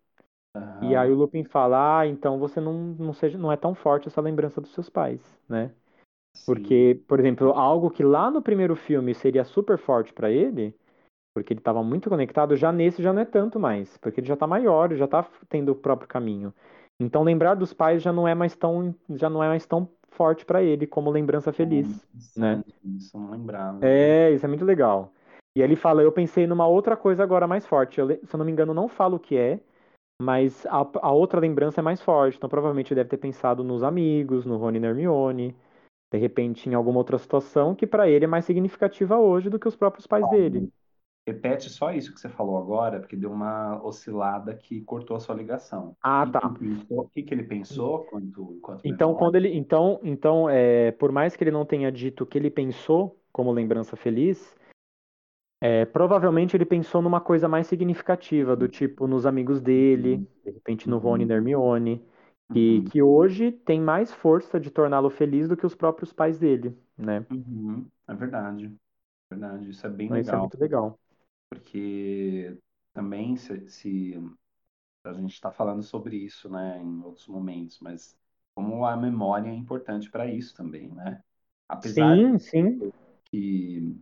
E 0.81 0.95
aham. 0.95 0.97
aí 0.97 1.11
o 1.11 1.15
Lupin 1.15 1.43
fala, 1.45 1.99
ah, 2.01 2.07
então 2.07 2.39
você 2.39 2.61
não, 2.61 2.73
não, 2.99 3.13
seja, 3.13 3.37
não 3.37 3.51
é 3.51 3.57
tão 3.57 3.75
forte 3.75 4.07
essa 4.07 4.21
lembrança 4.21 4.61
dos 4.61 4.73
seus 4.73 4.89
pais, 4.89 5.21
né? 5.49 5.73
Sim. 6.33 6.75
Porque, 6.75 7.01
por 7.07 7.19
exemplo, 7.19 7.51
algo 7.53 7.91
que 7.91 8.03
lá 8.03 8.31
no 8.31 8.41
primeiro 8.41 8.75
filme 8.75 9.13
seria 9.15 9.43
super 9.45 9.77
forte 9.77 10.13
pra 10.13 10.31
ele, 10.31 10.75
porque 11.33 11.53
ele 11.53 11.61
estava 11.61 11.83
muito 11.83 12.09
conectado, 12.09 12.55
já 12.57 12.71
nesse 12.71 13.03
já 13.03 13.13
não 13.13 13.21
é 13.21 13.25
tanto 13.25 13.59
mais, 13.59 13.97
porque 13.97 14.19
ele 14.21 14.27
já 14.27 14.37
tá 14.37 14.47
maior, 14.47 14.93
já 14.95 15.07
tá 15.07 15.27
tendo 15.49 15.71
o 15.73 15.75
próprio 15.75 16.07
caminho. 16.09 16.53
Então 16.99 17.23
lembrar 17.23 17.55
dos 17.55 17.73
pais 17.73 18.01
já 18.03 18.13
não 18.13 18.27
é 18.27 18.35
mais 18.35 18.55
tão, 18.55 18.95
já 19.11 19.29
não 19.29 19.43
é 19.43 19.47
mais 19.49 19.65
tão 19.67 19.89
forte 20.11 20.45
pra 20.45 20.61
ele 20.61 20.87
como 20.87 21.09
lembrança 21.09 21.51
feliz. 21.51 22.05
né? 22.35 22.63
Isso 22.83 23.17
não 23.17 23.31
lembrava. 23.31 23.79
É, 23.85 24.31
isso 24.31 24.45
é 24.45 24.49
muito 24.49 24.65
legal. 24.65 25.13
E 25.57 25.61
ele 25.61 25.75
fala, 25.75 26.01
eu 26.01 26.11
pensei 26.11 26.45
numa 26.45 26.67
outra 26.67 26.95
coisa 26.95 27.23
agora 27.23 27.47
mais 27.47 27.65
forte. 27.65 27.99
Eu 27.99 28.07
se 28.07 28.33
eu 28.33 28.37
não 28.37 28.45
me 28.45 28.51
engano, 28.51 28.73
não 28.73 28.87
falo 28.87 29.17
o 29.17 29.19
que 29.19 29.35
é, 29.35 29.59
mas 30.21 30.65
a, 30.67 30.87
a 31.01 31.11
outra 31.11 31.39
lembrança 31.39 31.81
é 31.81 31.83
mais 31.83 32.01
forte. 32.01 32.37
Então 32.37 32.49
provavelmente 32.49 32.93
ele 32.93 32.99
deve 32.99 33.09
ter 33.09 33.17
pensado 33.17 33.63
nos 33.63 33.83
amigos, 33.83 34.45
no 34.45 34.57
Rony 34.57 34.79
e 34.79 34.85
Hermione, 34.85 35.55
de 36.11 36.19
repente 36.19 36.69
em 36.69 36.73
alguma 36.73 36.97
outra 36.97 37.17
situação 37.17 37.75
que 37.75 37.87
pra 37.87 38.09
ele 38.09 38.25
é 38.25 38.27
mais 38.27 38.45
significativa 38.45 39.17
hoje 39.17 39.49
do 39.49 39.59
que 39.59 39.67
os 39.67 39.75
próprios 39.75 40.07
pais 40.07 40.27
dele. 40.29 40.71
Repete 41.29 41.69
só 41.69 41.91
isso 41.93 42.11
que 42.11 42.19
você 42.19 42.27
falou 42.27 42.57
agora, 42.57 42.99
porque 42.99 43.15
deu 43.15 43.31
uma 43.31 43.79
oscilada 43.83 44.55
que 44.55 44.81
cortou 44.81 45.15
a 45.15 45.19
sua 45.19 45.35
ligação. 45.35 45.95
Ah, 46.01 46.25
tá. 46.25 46.51
O 46.89 47.07
que 47.07 47.21
que 47.21 47.33
ele 47.33 47.43
pensou 47.43 48.05
quanto, 48.05 48.59
Então, 48.83 49.09
memória? 49.09 49.17
quando 49.19 49.35
ele, 49.35 49.55
então, 49.55 49.99
então, 50.03 50.49
é, 50.49 50.91
por 50.91 51.11
mais 51.11 51.35
que 51.35 51.43
ele 51.43 51.51
não 51.51 51.65
tenha 51.65 51.91
dito 51.91 52.23
o 52.23 52.27
que 52.27 52.35
ele 52.35 52.49
pensou 52.49 53.15
como 53.31 53.51
lembrança 53.51 53.95
feliz, 53.95 54.55
é, 55.61 55.85
provavelmente 55.85 56.57
ele 56.57 56.65
pensou 56.65 56.99
numa 56.99 57.21
coisa 57.21 57.47
mais 57.47 57.67
significativa, 57.67 58.55
do 58.55 58.67
tipo 58.67 59.05
nos 59.05 59.27
amigos 59.27 59.61
dele, 59.61 60.25
de 60.43 60.51
repente 60.51 60.89
no 60.89 60.97
Rony 60.97 61.25
e 61.25 61.27
na 61.27 61.35
Hermione, 61.35 62.03
e 62.55 62.79
Uhum. 62.79 62.83
que 62.85 63.03
hoje 63.03 63.51
tem 63.51 63.79
mais 63.79 64.11
força 64.11 64.59
de 64.59 64.71
torná-lo 64.71 65.11
feliz 65.11 65.47
do 65.47 65.55
que 65.55 65.65
os 65.67 65.75
próprios 65.75 66.11
pais 66.11 66.39
dele, 66.39 66.75
né? 66.97 67.23
Uhum. 67.29 67.85
É 68.07 68.15
verdade. 68.15 68.73
Verdade. 69.29 69.69
Isso 69.69 69.85
é 69.85 69.89
bem 69.89 70.07
Então, 70.07 70.19
isso 70.19 70.29
é 70.29 70.33
legal. 70.33 70.41
muito 70.41 70.59
legal. 70.59 70.99
Porque 71.49 72.57
também 72.93 73.35
se, 73.37 73.67
se 73.69 74.13
a 75.03 75.13
gente 75.13 75.33
está 75.33 75.51
falando 75.51 75.83
sobre 75.83 76.17
isso, 76.17 76.49
né, 76.49 76.79
em 76.81 77.03
outros 77.03 77.27
momentos, 77.27 77.79
mas 77.81 78.17
como 78.55 78.85
a 78.85 78.97
memória 78.97 79.49
é 79.49 79.53
importante 79.55 80.09
para 80.11 80.27
isso 80.27 80.55
também, 80.55 80.89
né? 80.93 81.23
Apesar 81.67 82.17
Sim, 82.17 82.39
sim. 82.39 82.91
que 83.25 83.95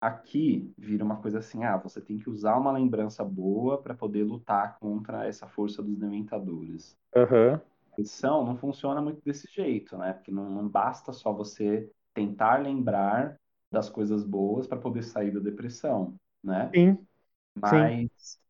aqui 0.00 0.72
vira 0.78 1.04
uma 1.04 1.20
coisa 1.22 1.38
assim, 1.40 1.64
ah, 1.64 1.76
você 1.76 2.00
tem 2.00 2.18
que 2.18 2.30
usar 2.30 2.56
uma 2.58 2.72
lembrança 2.72 3.24
boa 3.24 3.82
para 3.82 3.94
poder 3.94 4.24
lutar 4.24 4.78
contra 4.78 5.26
essa 5.26 5.48
força 5.48 5.82
dos 5.82 5.98
dementadores. 5.98 6.96
Aham. 7.16 7.60
A 7.92 8.00
não 8.44 8.56
funciona 8.56 9.00
muito 9.00 9.20
desse 9.24 9.48
jeito, 9.52 9.96
né? 9.96 10.12
Porque 10.12 10.30
não, 10.30 10.48
não 10.50 10.68
basta 10.68 11.12
só 11.12 11.32
você 11.32 11.90
tentar 12.14 12.62
lembrar 12.62 13.36
das 13.70 13.88
coisas 13.90 14.22
boas 14.24 14.66
para 14.66 14.78
poder 14.78 15.02
sair 15.02 15.30
da 15.32 15.40
depressão, 15.40 16.14
né? 16.46 16.74
Sim, 16.74 17.06
sim. 17.64 17.98
Mas 17.98 18.40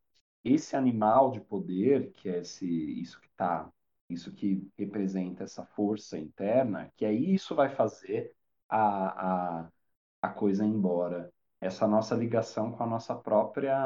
esse 0.45 0.77
animal 0.77 1.31
de 1.33 1.41
poder, 1.41 2.13
que 2.15 2.29
é 2.29 2.41
esse, 2.41 2.67
isso 3.01 3.21
que 3.21 3.29
tá, 3.37 3.71
isso 4.11 4.33
que 4.33 4.69
representa 4.79 5.45
essa 5.45 5.65
força 5.67 6.19
interna, 6.19 6.93
que 6.97 7.05
aí 7.07 7.35
isso 7.35 7.55
vai 7.55 7.71
fazer 7.71 8.35
a, 8.69 9.63
a, 9.67 9.71
a 10.23 10.29
coisa 10.31 10.65
ir 10.65 10.69
embora. 10.71 11.33
Essa 11.61 11.87
nossa 11.89 12.15
ligação 12.17 12.73
com 12.73 12.83
a 12.85 12.87
nossa 12.87 13.15
própria, 13.17 13.77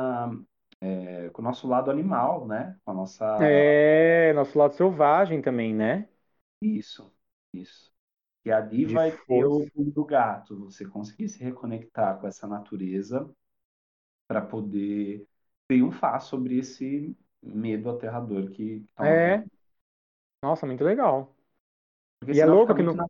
é, 0.81 1.31
com 1.31 1.43
o 1.43 1.45
nosso 1.45 1.69
lado 1.69 1.91
animal, 1.91 2.47
né? 2.47 2.79
Com 2.85 2.93
a 2.93 2.95
nossa. 2.95 3.27
É, 3.39 4.33
nosso 4.35 4.59
lado 4.59 4.75
selvagem 4.75 5.41
também, 5.43 5.75
né? 5.75 6.09
Isso, 6.63 7.13
isso. 7.53 7.93
E 8.45 8.51
ali 8.53 8.85
de 8.85 8.99
vai 8.99 9.13
ter 9.17 9.45
o 9.47 9.63
força. 9.65 9.71
pulo 9.75 9.91
do 9.93 10.05
gato, 10.05 10.59
você 10.67 10.87
conseguir 10.87 11.29
se 11.29 11.43
reconectar 11.43 12.19
com 12.21 12.27
essa 12.27 12.47
natureza 12.47 13.31
para 14.31 14.41
poder 14.41 15.27
triunfar 15.67 16.21
sobre 16.21 16.57
esse 16.57 17.17
medo 17.43 17.91
aterrador 17.91 18.49
que 18.53 18.87
uma 18.97 19.09
É, 19.09 19.45
nossa, 20.41 20.67
muito 20.67 20.85
legal. 20.85 21.35
Porque 22.21 22.37
E 22.37 22.41
é 22.41 22.47
louco 22.47 22.73
que 22.77 22.83
na 22.85 23.07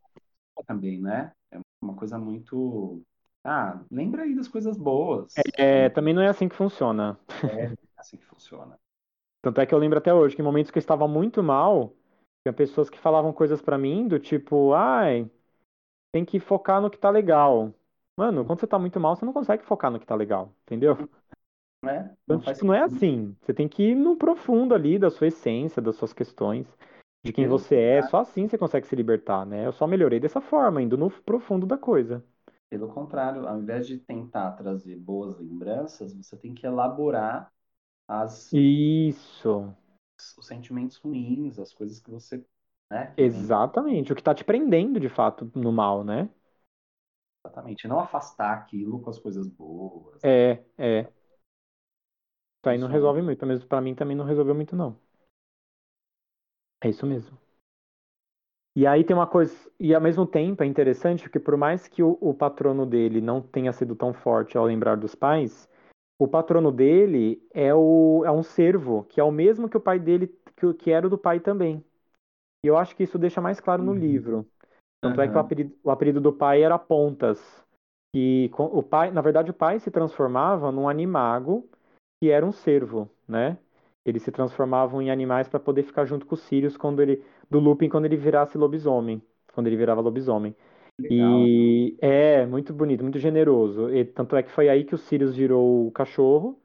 também, 0.65 0.99
né? 0.99 1.31
É 1.51 1.59
uma 1.79 1.95
coisa 1.95 2.17
muito. 2.17 3.03
Ah, 3.43 3.79
lembra 3.91 4.23
aí 4.23 4.35
das 4.35 4.47
coisas 4.47 4.75
boas. 4.79 5.35
É, 5.57 5.89
também 5.89 6.13
não 6.13 6.23
é 6.23 6.27
assim 6.27 6.49
que 6.49 6.55
funciona. 6.55 7.19
É 7.45 7.71
assim 7.97 8.17
que 8.17 8.25
funciona. 8.25 8.79
Tanto 9.43 9.61
é 9.61 9.65
que 9.67 9.73
eu 9.75 9.77
lembro 9.79 9.99
até 9.99 10.11
hoje 10.13 10.35
que 10.35 10.41
em 10.41 10.45
momentos 10.45 10.71
que 10.71 10.77
eu 10.77 10.81
estava 10.81 11.07
muito 11.07 11.43
mal, 11.43 11.93
tinha 12.43 12.53
pessoas 12.53 12.89
que 12.89 12.97
falavam 12.97 13.31
coisas 13.31 13.61
pra 13.61 13.77
mim 13.77 14.07
do 14.07 14.19
tipo, 14.19 14.73
ai, 14.73 15.29
tem 16.11 16.25
que 16.25 16.39
focar 16.39 16.81
no 16.81 16.89
que 16.89 16.97
tá 16.97 17.09
legal. 17.09 17.73
Mano, 18.21 18.45
quando 18.45 18.59
você 18.59 18.67
tá 18.67 18.77
muito 18.79 18.99
mal, 18.99 19.15
você 19.15 19.25
não 19.25 19.33
consegue 19.33 19.63
focar 19.65 19.91
no 19.91 19.99
que 19.99 20.05
tá 20.05 20.15
legal, 20.15 20.53
entendeu? 20.63 20.97
Então, 22.23 22.37
Não 22.37 22.41
faz 22.41 22.59
tipo, 22.59 22.65
não 22.65 22.73
é 22.73 22.81
assim. 22.81 23.35
Você 23.41 23.53
tem 23.53 23.67
que 23.67 23.83
ir 23.91 23.95
no 23.95 24.15
profundo 24.17 24.73
ali 24.73 24.97
da 24.97 25.09
sua 25.11 25.27
essência, 25.27 25.81
das 25.81 25.95
suas 25.95 26.13
questões, 26.13 26.67
de 27.23 27.31
quem 27.33 27.47
você 27.47 27.75
é. 27.75 28.01
Só 28.01 28.19
assim 28.19 28.47
você 28.47 28.57
consegue 28.57 28.87
se 28.87 28.95
libertar, 28.95 29.45
né? 29.45 29.65
Eu 29.67 29.71
só 29.73 29.85
melhorei 29.87 30.19
dessa 30.19 30.41
forma, 30.41 30.81
indo 30.81 30.97
no 30.97 31.09
profundo 31.11 31.65
da 31.67 31.77
coisa. 31.77 32.23
pelo 32.69 32.87
contrário, 32.93 33.47
ao 33.47 33.59
invés 33.59 33.85
de 33.87 33.97
tentar 33.99 34.53
trazer 34.53 34.95
boas 34.97 35.37
lembranças, 35.37 36.13
você 36.15 36.37
tem 36.37 36.53
que 36.55 36.65
elaborar 36.65 37.51
as, 38.07 38.59
Isso, 38.59 39.75
os 40.37 40.45
sentimentos 40.47 40.97
ruins, 40.97 41.59
as 41.59 41.73
coisas 41.73 41.99
que 41.99 42.09
você, 42.09 42.45
né, 42.89 43.15
que 43.17 43.53
exatamente. 43.65 44.11
O 44.13 44.15
que 44.15 44.23
tá 44.23 44.33
te 44.35 44.43
prendendo, 44.43 44.99
de 44.99 45.09
fato, 45.09 45.49
no 45.55 45.71
mal, 45.71 46.03
né? 46.03 46.29
Exatamente. 47.45 47.87
Não 47.87 47.99
afastar 47.99 48.53
aquilo 48.57 48.99
com 49.01 49.09
as 49.11 49.19
coisas 49.19 49.47
boas. 49.47 50.23
É, 50.23 50.63
é. 50.77 51.11
Isso 52.59 52.69
aí 52.69 52.77
não 52.79 52.87
resolve 52.87 53.21
muito, 53.21 53.45
mesmo 53.45 53.67
pra 53.67 53.79
mim 53.81 53.93
também 53.93 54.15
não 54.17 54.25
resolveu 54.25 54.55
muito, 54.55 54.75
não. 54.75 54.97
É 56.79 56.89
isso 56.89 57.05
mesmo. 57.07 57.37
E 58.75 58.87
aí 58.87 59.03
tem 59.03 59.15
uma 59.15 59.27
coisa, 59.27 59.53
e 59.79 59.93
ao 59.93 59.99
mesmo 60.01 60.25
tempo 60.25 60.63
é 60.63 60.65
interessante 60.65 61.29
que 61.29 61.39
por 61.39 61.57
mais 61.57 61.87
que 61.87 62.01
o, 62.01 62.17
o 62.21 62.33
patrono 62.33 62.85
dele 62.85 63.19
não 63.19 63.41
tenha 63.41 63.73
sido 63.73 63.95
tão 63.95 64.13
forte 64.13 64.57
ao 64.57 64.65
lembrar 64.65 64.95
dos 64.95 65.13
pais, 65.13 65.67
o 66.17 66.27
patrono 66.27 66.71
dele 66.71 67.45
é, 67.53 67.73
o, 67.73 68.23
é 68.25 68.31
um 68.31 68.43
servo, 68.43 69.03
que 69.05 69.19
é 69.19 69.23
o 69.23 69.31
mesmo 69.31 69.67
que 69.69 69.75
o 69.77 69.81
pai 69.81 69.99
dele, 69.99 70.27
que, 70.55 70.73
que 70.75 70.91
era 70.91 71.05
o 71.07 71.09
do 71.09 71.17
pai 71.17 71.39
também. 71.39 71.83
E 72.63 72.67
eu 72.67 72.77
acho 72.77 72.95
que 72.95 73.03
isso 73.03 73.19
deixa 73.19 73.41
mais 73.41 73.59
claro 73.61 73.83
no 73.83 73.93
Uhum. 73.93 73.99
livro. 74.01 74.50
Tanto 75.01 75.19
é 75.19 75.27
que 75.27 75.35
o 75.35 75.39
apelido, 75.39 75.75
o 75.83 75.91
apelido 75.91 76.21
do 76.21 76.31
pai 76.31 76.63
era 76.63 76.77
Pontas. 76.77 77.39
E 78.15 78.51
o 78.57 78.83
pai, 78.83 79.11
na 79.11 79.21
verdade, 79.21 79.51
o 79.51 79.53
pai 79.53 79.79
se 79.79 79.89
transformava 79.89 80.71
num 80.71 80.87
animago 80.87 81.67
que 82.21 82.29
era 82.29 82.45
um 82.45 82.51
cervo, 82.51 83.09
né? 83.27 83.57
Eles 84.05 84.21
se 84.23 84.31
transformavam 84.31 85.01
em 85.01 85.09
animais 85.09 85.47
para 85.47 85.59
poder 85.59 85.83
ficar 85.83 86.05
junto 86.05 86.25
com 86.25 86.35
os 86.35 86.41
Sirius 86.41 86.77
quando 86.77 87.01
ele, 87.01 87.23
do 87.49 87.59
Lupin 87.59 87.89
quando 87.89 88.05
ele 88.05 88.17
virasse 88.17 88.57
lobisomem, 88.57 89.21
quando 89.53 89.67
ele 89.67 89.77
virava 89.77 90.01
lobisomem. 90.01 90.55
Legal. 90.99 91.39
E 91.39 91.97
é 91.99 92.45
muito 92.45 92.73
bonito, 92.73 93.03
muito 93.03 93.17
generoso. 93.17 93.89
E 93.89 94.05
tanto 94.05 94.35
é 94.35 94.43
que 94.43 94.51
foi 94.51 94.69
aí 94.69 94.83
que 94.83 94.95
o 94.95 94.97
Sirius 94.97 95.35
virou 95.35 95.87
o 95.87 95.91
cachorro, 95.91 96.59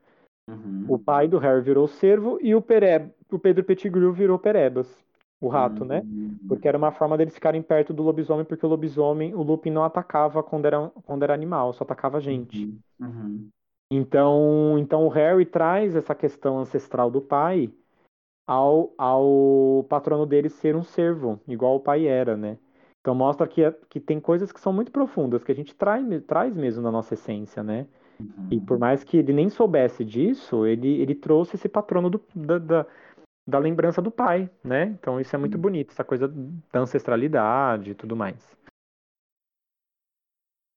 o 0.49 0.53
Uhum. 0.95 0.99
pai 0.99 1.27
do 1.27 1.39
Harry 1.39 1.61
virou 1.61 1.85
o 1.85 1.89
cervo 1.89 2.39
e 2.41 2.55
o, 2.55 2.59
o 2.59 3.39
Pedro 3.39 3.65
Pettigrew 3.65 4.13
virou 4.13 4.39
Perebas, 4.39 5.05
o 5.41 5.49
rato, 5.49 5.85
né? 5.85 6.01
Uhum. 6.01 6.39
Porque 6.49 6.67
era 6.67 6.79
uma 6.79 6.93
forma 6.93 7.17
deles 7.17 7.35
ficarem 7.35 7.63
perto 7.63 7.93
do 7.93 8.03
lobisomem, 8.03 8.45
porque 8.45 8.65
o 8.65 8.69
lobisomem, 8.69 9.35
o 9.35 9.43
Lupin 9.43 9.71
não 9.71 9.85
atacava 9.85 10.43
quando 10.43 10.67
era, 10.67 10.89
quando 11.05 11.23
era 11.23 11.35
animal, 11.35 11.73
só 11.73 11.85
atacava 11.85 12.21
gente. 12.21 12.65
Uhum. 12.99 13.07
Uhum. 13.07 13.49
Então, 13.91 14.77
então 14.79 15.07
o 15.07 15.09
Harry 15.09 15.47
traz 15.47 15.95
essa 15.95 16.15
questão 16.15 16.59
ancestral 16.59 17.11
do 17.11 17.21
pai 17.21 17.71
ao, 18.47 18.93
ao 18.97 19.87
patrono 19.89 20.27
dele 20.27 20.49
ser 20.49 20.75
um 20.75 20.83
servo, 20.83 21.41
igual 21.47 21.77
o 21.77 21.81
pai 21.81 22.07
era, 22.07 22.37
né? 22.37 22.59
Então 23.01 23.15
mostra 23.15 23.47
que, 23.47 23.71
que 23.89 24.01
tem 24.01 24.19
coisas 24.19 24.51
que 24.51 24.61
são 24.61 24.73
muito 24.73 24.91
profundas, 24.91 25.45
que 25.45 25.53
a 25.53 25.55
gente 25.55 25.75
traz, 25.75 26.05
traz 26.25 26.57
mesmo 26.57 26.83
na 26.83 26.91
nossa 26.91 27.15
essência, 27.15 27.63
né? 27.63 27.87
E 28.51 28.61
por 28.61 28.75
Uhum. 28.75 28.81
mais 28.81 29.05
que 29.05 29.19
ele 29.19 29.33
nem 29.33 29.49
soubesse 29.49 30.05
disso, 30.05 30.67
ele, 30.67 31.01
ele 31.01 31.15
trouxe 31.15 31.57
esse 31.57 31.69
patrono 31.69 32.11
do, 32.11 32.21
da, 32.35 32.59
da, 32.59 32.87
da 33.47 33.59
lembrança 33.59 34.03
do 34.03 34.11
pai, 34.11 34.51
né? 34.65 34.85
Então 34.87 35.21
isso 35.21 35.35
é 35.35 35.39
muito 35.39 35.57
bonito, 35.59 35.93
essa 35.93 36.05
coisa 36.05 36.29
da 36.29 36.81
ancestralidade 36.81 37.91
e 37.91 37.95
tudo 37.95 38.17
mais. 38.17 38.57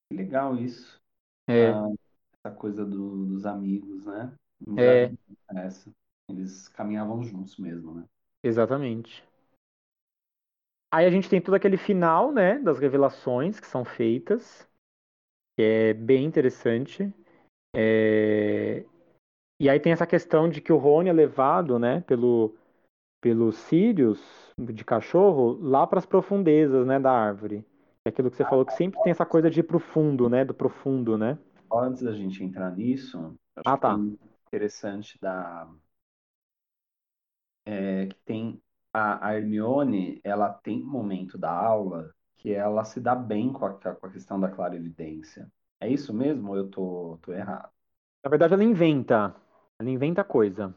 Que 0.10 0.15
legal 0.17 0.55
isso. 0.58 0.99
É, 1.47 1.69
Ah, 1.71 1.88
essa 2.34 2.55
coisa 2.55 2.86
do- 2.86 3.25
dos 3.25 3.45
amigos, 3.45 4.05
né? 4.05 4.34
É, 4.77 5.05
é 5.05 5.65
essa. 5.65 5.91
Eles 6.29 6.67
caminhavam 6.69 7.23
juntos 7.23 7.58
mesmo, 7.58 7.93
né? 7.93 8.05
exatamente. 8.43 9.23
Aí 10.91 11.05
a 11.05 11.12
gente 11.12 11.29
tem 11.29 11.39
todo 11.41 11.53
aquele 11.53 11.77
final, 11.77 12.32
né, 12.32 12.58
das 12.60 12.79
revelações 12.79 13.60
que 13.60 13.67
são 13.67 13.86
feitas, 13.86 14.67
que 15.58 15.63
é 15.63 15.93
bem 15.93 16.25
interessante. 16.25 17.13
É, 17.75 18.86
E 19.60 19.69
aí 19.69 19.79
tem 19.79 19.93
essa 19.93 20.08
questão 20.08 20.49
de 20.49 20.62
que 20.62 20.73
o 20.73 20.77
Rony 20.77 21.10
é 21.10 21.13
levado, 21.13 21.79
né, 21.79 22.01
pelo, 22.01 22.55
pelo 23.21 23.51
Sirius 23.51 24.19
de 24.58 24.84
cachorro 24.86 25.58
lá 25.62 25.86
para 25.88 25.99
as 25.99 26.05
profundezas, 26.05 26.86
né, 26.88 26.99
da 26.99 27.12
árvore. 27.12 27.65
É 28.05 28.10
aquilo 28.10 28.29
que 28.32 28.38
você 28.38 28.45
falou 28.45 28.65
que 28.65 28.73
sempre 28.73 28.99
tem 28.99 29.12
essa 29.12 29.25
coisa 29.25 29.49
de 29.49 29.60
ir 29.62 29.63
pro 29.63 29.79
fundo, 29.79 30.29
né, 30.29 30.45
do 30.45 30.53
profundo, 30.53 31.17
né? 31.17 31.38
Antes 31.71 32.03
da 32.03 32.13
gente 32.13 32.43
entrar 32.43 32.71
nisso, 32.75 33.36
acho 33.55 33.73
Ah, 33.73 33.77
que 33.77 33.86
tá. 33.86 34.01
interessante 34.47 35.17
da 35.19 35.67
é, 37.65 38.08
que 38.08 38.15
tem 38.25 38.62
a, 38.93 39.27
a 39.29 39.36
Hermione, 39.36 40.19
ela 40.23 40.49
tem 40.53 40.84
um 40.84 40.88
momento 40.89 41.38
da 41.38 41.51
aula 41.51 42.13
que 42.38 42.51
ela 42.53 42.84
se 42.86 42.99
dá 43.01 43.15
bem 43.15 43.51
com 43.53 43.65
a, 43.65 43.73
com 43.73 44.05
a 44.08 44.12
questão 44.12 44.39
da 44.39 44.49
clarividência. 44.49 45.51
É 45.79 45.88
isso 45.89 46.13
mesmo 46.13 46.49
ou 46.49 46.58
eu 46.58 46.69
tô, 46.69 47.17
tô 47.21 47.34
errado? 47.34 47.71
Na 48.23 48.29
verdade, 48.29 48.53
ela 48.53 48.63
inventa. 48.63 49.36
Ela 49.79 49.89
inventa 49.89 50.23
coisa. 50.23 50.73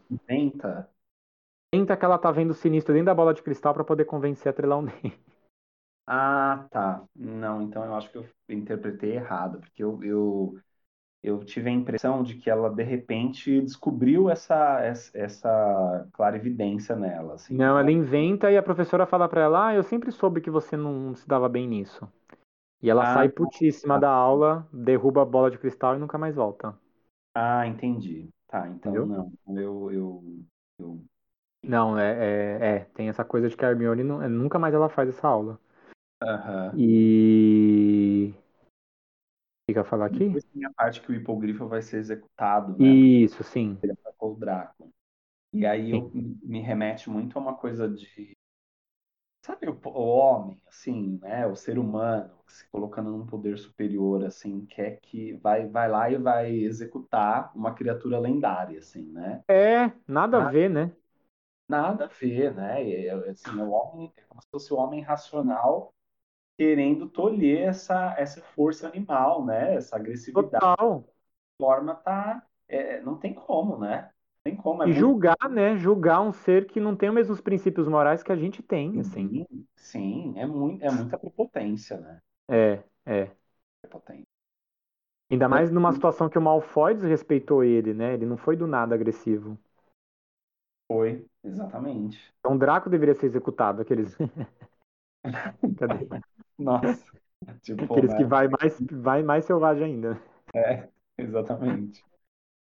Tenta. 1.73 1.97
Que 1.97 2.05
ela 2.05 2.19
tá 2.19 2.31
vendo 2.31 2.53
o 2.53 2.55
sinistro 2.55 2.95
dentro 2.95 3.07
da 3.07 3.15
bola 3.15 3.35
de 3.35 3.43
cristal 3.43 3.75
para 3.75 3.85
poder 3.85 4.05
convencer 4.05 4.55
a 4.55 4.77
um 4.77 4.85
dente. 4.85 5.19
Ah, 6.07 6.67
tá. 6.71 7.05
Não, 7.15 7.63
então 7.63 7.85
eu 7.85 7.95
acho 7.95 8.11
que 8.11 8.19
eu 8.19 8.29
interpretei 8.49 9.13
errado, 9.13 9.61
porque 9.61 9.83
eu, 9.83 10.03
eu, 10.03 10.55
eu 11.23 11.45
tive 11.45 11.71
a 11.71 11.73
impressão 11.73 12.23
de 12.23 12.37
que 12.39 12.51
ela, 12.51 12.71
de 12.71 12.83
repente, 12.85 13.61
descobriu 13.63 14.31
essa, 14.31 14.81
essa, 14.83 15.11
essa 15.19 16.09
clarividência 16.15 16.97
nela, 16.97 17.35
assim. 17.37 17.57
Não, 17.57 17.79
ela 17.79 17.93
inventa 17.93 18.51
e 18.51 18.57
a 18.57 18.63
professora 18.63 19.07
fala 19.07 19.29
pra 19.29 19.43
ela: 19.43 19.69
Ah, 19.69 19.75
eu 19.75 19.83
sempre 19.85 20.11
soube 20.11 20.41
que 20.41 20.51
você 20.51 20.77
não 20.77 21.15
se 21.15 21.29
dava 21.29 21.49
bem 21.49 21.69
nisso. 21.69 22.11
E 22.83 22.91
ela 22.91 23.05
Ah, 23.05 23.07
sai 23.07 23.29
putíssima 23.31 23.99
da 23.99 24.11
aula, 24.11 24.69
derruba 24.73 25.23
a 25.23 25.27
bola 25.27 25.51
de 25.51 25.59
cristal 25.59 25.97
e 25.97 25.99
nunca 26.01 26.19
mais 26.19 26.37
volta. 26.37 26.79
ah, 27.35 27.67
entendi. 27.67 28.29
Tá, 28.47 28.69
então 28.69 28.97
Entendeu? 28.97 29.07
não. 29.07 29.33
Eu, 29.49 29.91
eu, 29.93 30.45
eu... 30.79 31.05
Não, 31.63 31.99
é, 31.99 32.59
é, 32.61 32.77
é, 32.77 32.79
tem 32.95 33.09
essa 33.09 33.25
coisa 33.25 33.49
de 33.49 33.57
que 33.57 33.65
a 33.65 33.69
Hermione 33.71 34.03
não- 34.03 34.29
nunca 34.29 34.59
mais 34.59 34.75
ela 34.75 34.89
faz 34.89 35.09
essa 35.09 35.27
aula. 35.29 35.59
Aham. 36.21 36.77
E. 36.77 38.33
O 38.35 39.67
que 39.67 39.73
que 39.75 39.79
eu 39.79 39.83
ia 39.83 39.89
falar 39.89 40.07
aqui? 40.07 40.29
Depois 40.29 40.45
tem 40.45 40.65
a 40.65 40.73
parte 40.73 41.01
que 41.01 41.11
o 41.11 41.15
hipogrifo 41.15 41.67
vai 41.69 41.83
ser 41.83 41.99
executado, 41.99 42.77
né? 42.79 43.01
Isso, 43.25 43.43
sim. 43.45 43.79
Ele 43.83 43.93
atacou 43.93 44.35
o 44.35 44.37
Draco. 44.39 44.93
E 45.53 45.67
aí 45.67 45.91
eu, 45.91 46.11
me 46.15 46.61
remete 46.61 47.11
muito 47.11 47.39
a 47.39 47.43
uma 47.43 47.57
coisa 47.57 47.89
de 47.89 48.37
Sabe 49.45 49.69
o, 49.69 49.79
o 49.85 49.91
homem, 50.17 50.61
assim, 50.69 51.19
né? 51.21 51.47
O 51.47 51.57
ser 51.57 51.79
humano 51.79 52.31
se 52.49 52.69
colocando 52.69 53.11
num 53.11 53.27
poder 53.27 53.59
superior, 53.59 54.25
assim, 54.25 54.65
quer 54.67 54.99
que 55.01 55.33
vai, 55.35 55.67
vai 55.69 55.89
lá 55.89 56.11
e 56.11 56.17
vai 56.17 56.51
executar 56.53 57.51
uma 57.57 57.75
criatura 57.75 58.19
lendária, 58.21 58.79
assim, 58.79 59.11
né? 59.13 59.43
É, 59.49 59.93
nada 60.07 60.39
a 60.39 60.41
Ah, 60.41 60.51
ver, 60.51 60.69
né? 60.71 60.93
Nada 61.69 62.05
a 62.07 62.09
ver, 62.09 62.55
né? 62.55 62.83
É, 62.83 63.07
é, 63.07 63.31
assim, 63.31 63.59
é 63.59 63.63
o 63.63 63.71
homem, 63.71 64.13
é 64.17 64.23
como 64.23 64.43
se 64.43 64.49
fosse 64.51 64.73
o 64.73 64.77
homem 64.77 65.01
racional 65.01 65.95
querendo 66.59 67.09
tolher 67.11 67.69
essa, 67.69 68.15
essa 68.19 68.43
força 68.43 68.89
animal, 68.89 69.45
né? 69.47 69.77
Essa 69.77 69.97
agressividade, 69.97 70.65
Total. 70.65 71.05
forma 71.59 71.95
tá, 71.97 72.47
é, 72.69 73.01
não 73.03 73.19
tem 73.19 73.35
como, 73.35 73.79
né? 73.79 74.05
Não 74.05 74.43
tem 74.53 74.57
como, 74.57 74.83
é 74.83 74.87
E 74.87 74.93
muito 74.93 75.17
julgar, 75.17 75.37
né? 75.51 75.77
Julgar 75.77 76.21
um 76.21 76.33
ser 76.33 76.67
que 76.69 76.79
não 76.79 76.95
tem 76.95 77.09
os 77.09 77.15
mesmos 77.17 77.41
princípios 77.41 77.89
morais 77.89 78.23
que 78.23 78.31
a 78.31 78.37
gente 78.37 78.63
tem, 78.63 79.01
assim. 79.01 79.33
sim, 79.33 79.67
sim, 79.77 80.39
é 80.39 80.47
muito, 80.47 80.83
é 80.85 80.91
muita 80.91 81.19
prepotência, 81.19 81.99
né? 82.01 82.21
É, 82.49 82.85
é. 83.07 83.37
Prepotência. 83.81 84.27
Ainda 85.31 85.49
mais 85.49 85.69
numa 85.73 85.91
situação 85.93 86.29
que 86.29 86.39
o 86.39 86.43
Malfoy 86.43 86.95
desrespeitou 86.95 87.65
ele, 87.65 87.93
né? 87.95 88.15
Ele 88.15 88.25
não 88.27 88.37
foi 88.37 88.57
do 88.57 88.67
nada 88.69 88.95
agressivo. 88.95 89.59
Foi, 90.93 91.25
exatamente. 91.43 92.19
Então 92.41 92.55
o 92.55 92.59
Draco 92.59 92.91
deveria 92.91 93.15
ser 93.15 93.27
executado, 93.27 93.81
aqueles. 93.81 94.15
Cadê? 95.79 96.07
Nossa. 96.59 97.13
Tipo, 97.63 97.85
Aqueles 97.85 98.13
que 98.13 98.23
né? 98.23 98.29
vai 98.29 98.49
mais, 98.49 98.81
vai 98.91 99.23
mais 99.23 99.45
selvagem 99.47 99.85
ainda. 99.85 100.21
É, 100.55 100.89
exatamente. 101.17 102.05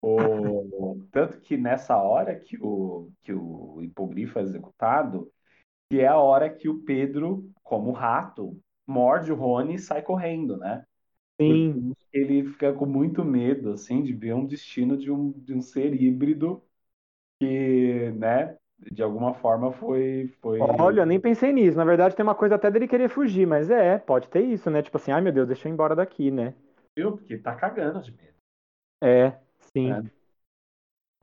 O, 0.02 1.02
tanto 1.12 1.42
que 1.42 1.58
nessa 1.58 1.98
hora 1.98 2.40
que 2.40 2.58
o, 2.62 3.12
que 3.22 3.34
o 3.34 3.82
hipogrifo 3.84 4.40
é 4.40 4.44
executado, 4.44 5.32
que 5.90 6.00
é 6.00 6.08
a 6.08 6.18
hora 6.18 6.50
que 6.50 6.70
o 6.70 6.84
Pedro, 6.84 7.50
como 7.64 7.92
rato, 7.92 8.58
morde 8.88 9.32
o 9.32 9.36
Rony 9.36 9.76
e 9.76 9.80
sai 9.80 10.02
correndo, 10.02 10.58
né? 10.58 10.86
Porque 11.38 11.74
Sim. 11.74 11.94
ele 12.14 12.46
fica 12.46 12.72
com 12.74 12.86
muito 12.86 13.26
medo, 13.26 13.72
assim, 13.72 14.04
de 14.04 14.14
ver 14.14 14.34
um 14.34 14.46
destino 14.46 14.98
de 14.98 15.12
um, 15.12 15.32
de 15.32 15.54
um 15.54 15.62
ser 15.62 15.94
híbrido 16.00 16.64
que, 17.40 18.12
né, 18.12 18.56
de 18.92 19.02
alguma 19.04 19.34
forma 19.34 19.72
foi, 19.72 20.28
foi, 20.42 20.60
Olha, 20.60 21.02
eu 21.02 21.06
nem 21.06 21.20
pensei 21.20 21.52
nisso. 21.52 21.78
Na 21.78 21.86
verdade, 21.86 22.16
tem 22.16 22.24
uma 22.24 22.36
coisa 22.36 22.56
até 22.56 22.70
dele 22.70 22.88
querer 22.88 23.10
fugir, 23.10 23.46
mas 23.46 23.70
é, 23.70 23.98
pode 23.98 24.28
ter 24.30 24.42
isso, 24.42 24.70
né? 24.70 24.82
Tipo 24.82 24.98
assim, 24.98 25.12
ai 25.12 25.22
meu 25.22 25.32
Deus, 25.34 25.48
deixa 25.48 25.68
eu 25.68 25.72
ir 25.72 25.74
embora 25.74 25.96
daqui, 25.96 26.32
né? 26.32 26.54
viu? 26.96 27.18
Porque 27.18 27.38
tá 27.38 27.56
cagando 27.56 28.02
de 28.02 28.12
medo, 28.12 28.34
É, 29.04 29.38
sim, 29.60 29.90
né? 29.90 30.12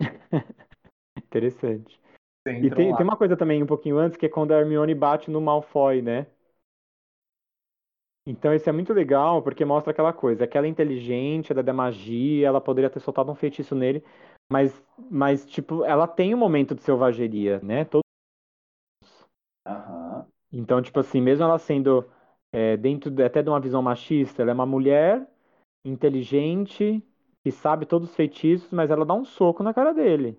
interessante. 1.17 2.01
E 2.47 2.71
tem, 2.71 2.91
lá. 2.91 2.97
tem 2.97 3.05
uma 3.05 3.17
coisa 3.17 3.37
também 3.37 3.63
um 3.63 3.67
pouquinho 3.67 3.99
antes, 3.99 4.17
que 4.17 4.27
é 4.27 4.29
quando 4.29 4.53
a 4.53 4.59
Hermione 4.59 4.95
bate 4.95 5.31
no 5.31 5.41
Malfoy, 5.41 6.03
né? 6.03 6.27
Então 8.27 8.55
isso 8.55 8.69
é 8.69 8.73
muito 8.73 8.93
legal, 8.93 9.43
porque 9.43 9.65
mostra 9.65 9.91
aquela 9.91 10.13
coisa, 10.13 10.47
que 10.47 10.57
ela 10.57 10.67
é 10.67 10.71
inteligente, 10.71 11.51
ela 11.51 11.61
é 11.61 11.65
da 11.65 11.73
magia, 11.73 12.47
ela 12.47 12.61
poderia 12.61 12.91
ter 12.91 13.01
soltado 13.01 13.33
um 13.33 13.35
feitiço 13.35 13.75
nele, 13.75 14.05
mas, 14.53 14.83
mas 15.11 15.47
tipo, 15.47 15.85
ela 15.85 16.07
tem 16.07 16.35
um 16.35 16.39
momento 16.39 16.75
de 16.75 16.83
selvageria, 16.83 17.61
né? 17.63 17.85
Todo- 17.85 18.03
Aham, 19.67 20.27
Então, 20.53 20.83
tipo 20.83 21.01
assim, 21.01 21.21
mesmo 21.21 21.45
ela 21.45 21.59
sendo 21.59 22.05
é, 22.53 22.77
dentro 22.77 23.11
de- 23.11 23.23
até 23.23 23.43
de 23.43 23.49
uma 23.49 23.61
visão 23.61 23.83
machista, 23.83 24.43
ela 24.43 24.51
é 24.51 24.55
uma 24.55 24.67
mulher 24.67 25.27
inteligente, 25.85 27.03
que 27.45 27.51
sabe 27.53 27.87
todos 27.87 28.11
os 28.11 28.17
feitiços, 28.17 28.71
mas 28.73 28.91
ela 28.91 29.05
dá 29.07 29.15
um 29.15 29.25
soco 29.25 29.63
na 29.63 29.75
cara 29.75 29.93
dele. 29.95 30.39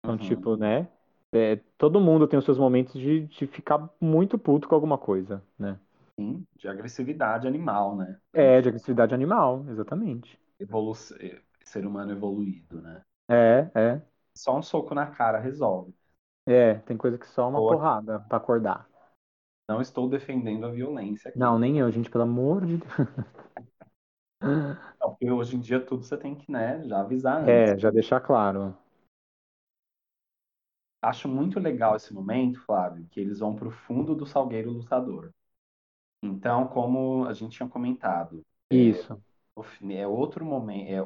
Então, 0.00 0.18
uhum. 0.18 0.18
tipo, 0.18 0.56
né? 0.56 0.88
é, 1.32 1.56
todo 1.78 2.00
mundo 2.00 2.28
tem 2.28 2.38
os 2.38 2.44
seus 2.46 2.58
momentos 2.58 2.94
de, 3.00 3.26
de 3.28 3.46
ficar 3.46 3.90
muito 4.00 4.38
puto 4.38 4.68
com 4.68 4.74
alguma 4.76 4.98
coisa, 4.98 5.44
né? 5.58 5.78
Sim, 6.18 6.44
de 6.56 6.66
agressividade 6.68 7.46
animal, 7.46 7.96
né? 7.96 8.20
É, 8.32 8.60
de 8.60 8.68
agressividade 8.68 9.14
animal, 9.14 9.64
exatamente. 9.70 10.38
Evolu 10.58 10.94
ser 10.94 11.86
humano 11.86 12.10
evoluído, 12.12 12.82
né? 12.82 13.04
É, 13.28 13.70
é. 13.74 14.02
Só 14.36 14.56
um 14.56 14.62
soco 14.62 14.94
na 14.94 15.06
cara 15.10 15.40
resolve. 15.40 15.92
É, 16.46 16.74
tem 16.80 16.96
coisa 16.96 17.18
que 17.18 17.26
só 17.26 17.48
uma 17.48 17.60
aqui, 17.60 17.64
porrada 17.64 18.20
pra 18.20 18.36
acordar. 18.38 18.88
não 19.68 19.82
estou 19.82 20.08
defendendo 20.08 20.64
a 20.64 20.70
violência 20.70 21.28
Não, 21.34 21.58
aqui. 21.58 21.58
nem 21.58 21.78
eu, 21.78 21.90
gente, 21.90 22.10
pelo 22.10 22.24
amor 22.24 22.64
de 22.66 22.78
Deus. 22.78 22.90
Não, 25.00 25.10
porque 25.10 25.30
hoje 25.30 25.56
em 25.56 25.60
dia 25.60 25.78
tudo 25.84 26.02
você 26.04 26.16
tem 26.16 26.34
que, 26.34 26.50
né, 26.50 26.82
já 26.88 27.00
avisar 27.00 27.40
antes. 27.42 27.72
É, 27.72 27.78
já 27.78 27.90
deixar 27.90 28.20
claro. 28.20 28.76
Acho 31.00 31.28
muito 31.28 31.60
legal 31.60 31.94
esse 31.94 32.12
momento, 32.12 32.60
Flávio, 32.62 33.06
que 33.08 33.20
eles 33.20 33.38
vão 33.38 33.54
para 33.54 33.68
o 33.68 33.70
fundo 33.70 34.12
do 34.14 34.26
Salgueiro 34.26 34.72
Lutador. 34.72 35.32
Então, 36.22 36.68
como 36.68 37.26
a 37.26 37.34
gente 37.34 37.56
tinha 37.56 37.68
comentado, 37.68 38.44
Isso. 38.70 39.22
o 39.56 39.62
fi- 39.62 39.94
é 39.96 40.06
outro 40.06 40.44
momento, 40.44 40.88
é, 40.90 41.00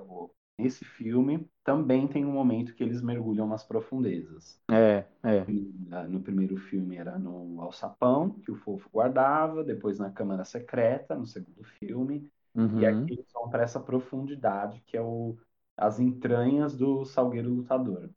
nesse 0.59 0.85
filme 0.85 1.49
também 1.65 2.07
tem 2.09 2.25
um 2.25 2.33
momento 2.33 2.75
que 2.75 2.83
eles 2.83 3.03
mergulham 3.03 3.47
nas 3.47 3.65
profundezas. 3.65 4.61
É, 4.71 5.07
é. 5.25 5.53
No 5.91 6.09
no 6.09 6.23
primeiro 6.23 6.57
filme 6.59 6.97
era 6.97 7.19
no 7.19 7.61
alçapão, 7.63 8.31
que 8.41 8.51
o 8.51 8.57
Fofo 8.57 8.89
guardava, 8.91 9.65
depois 9.65 9.99
na 9.99 10.11
Câmara 10.13 10.45
Secreta, 10.45 11.15
no 11.17 11.27
segundo 11.27 11.65
filme, 11.65 12.31
e 12.77 12.85
aqui 12.87 13.03
Uhum. 13.03 13.15
eles 13.15 13.27
vão 13.33 13.49
para 13.51 13.63
essa 13.63 13.81
profundidade, 13.81 14.81
que 14.87 14.97
é 14.97 15.03
o, 15.03 15.37
as 15.77 15.99
entranhas 16.01 16.77
do 16.77 17.05
Salgueiro 17.05 17.51
Lutador. 17.55 18.11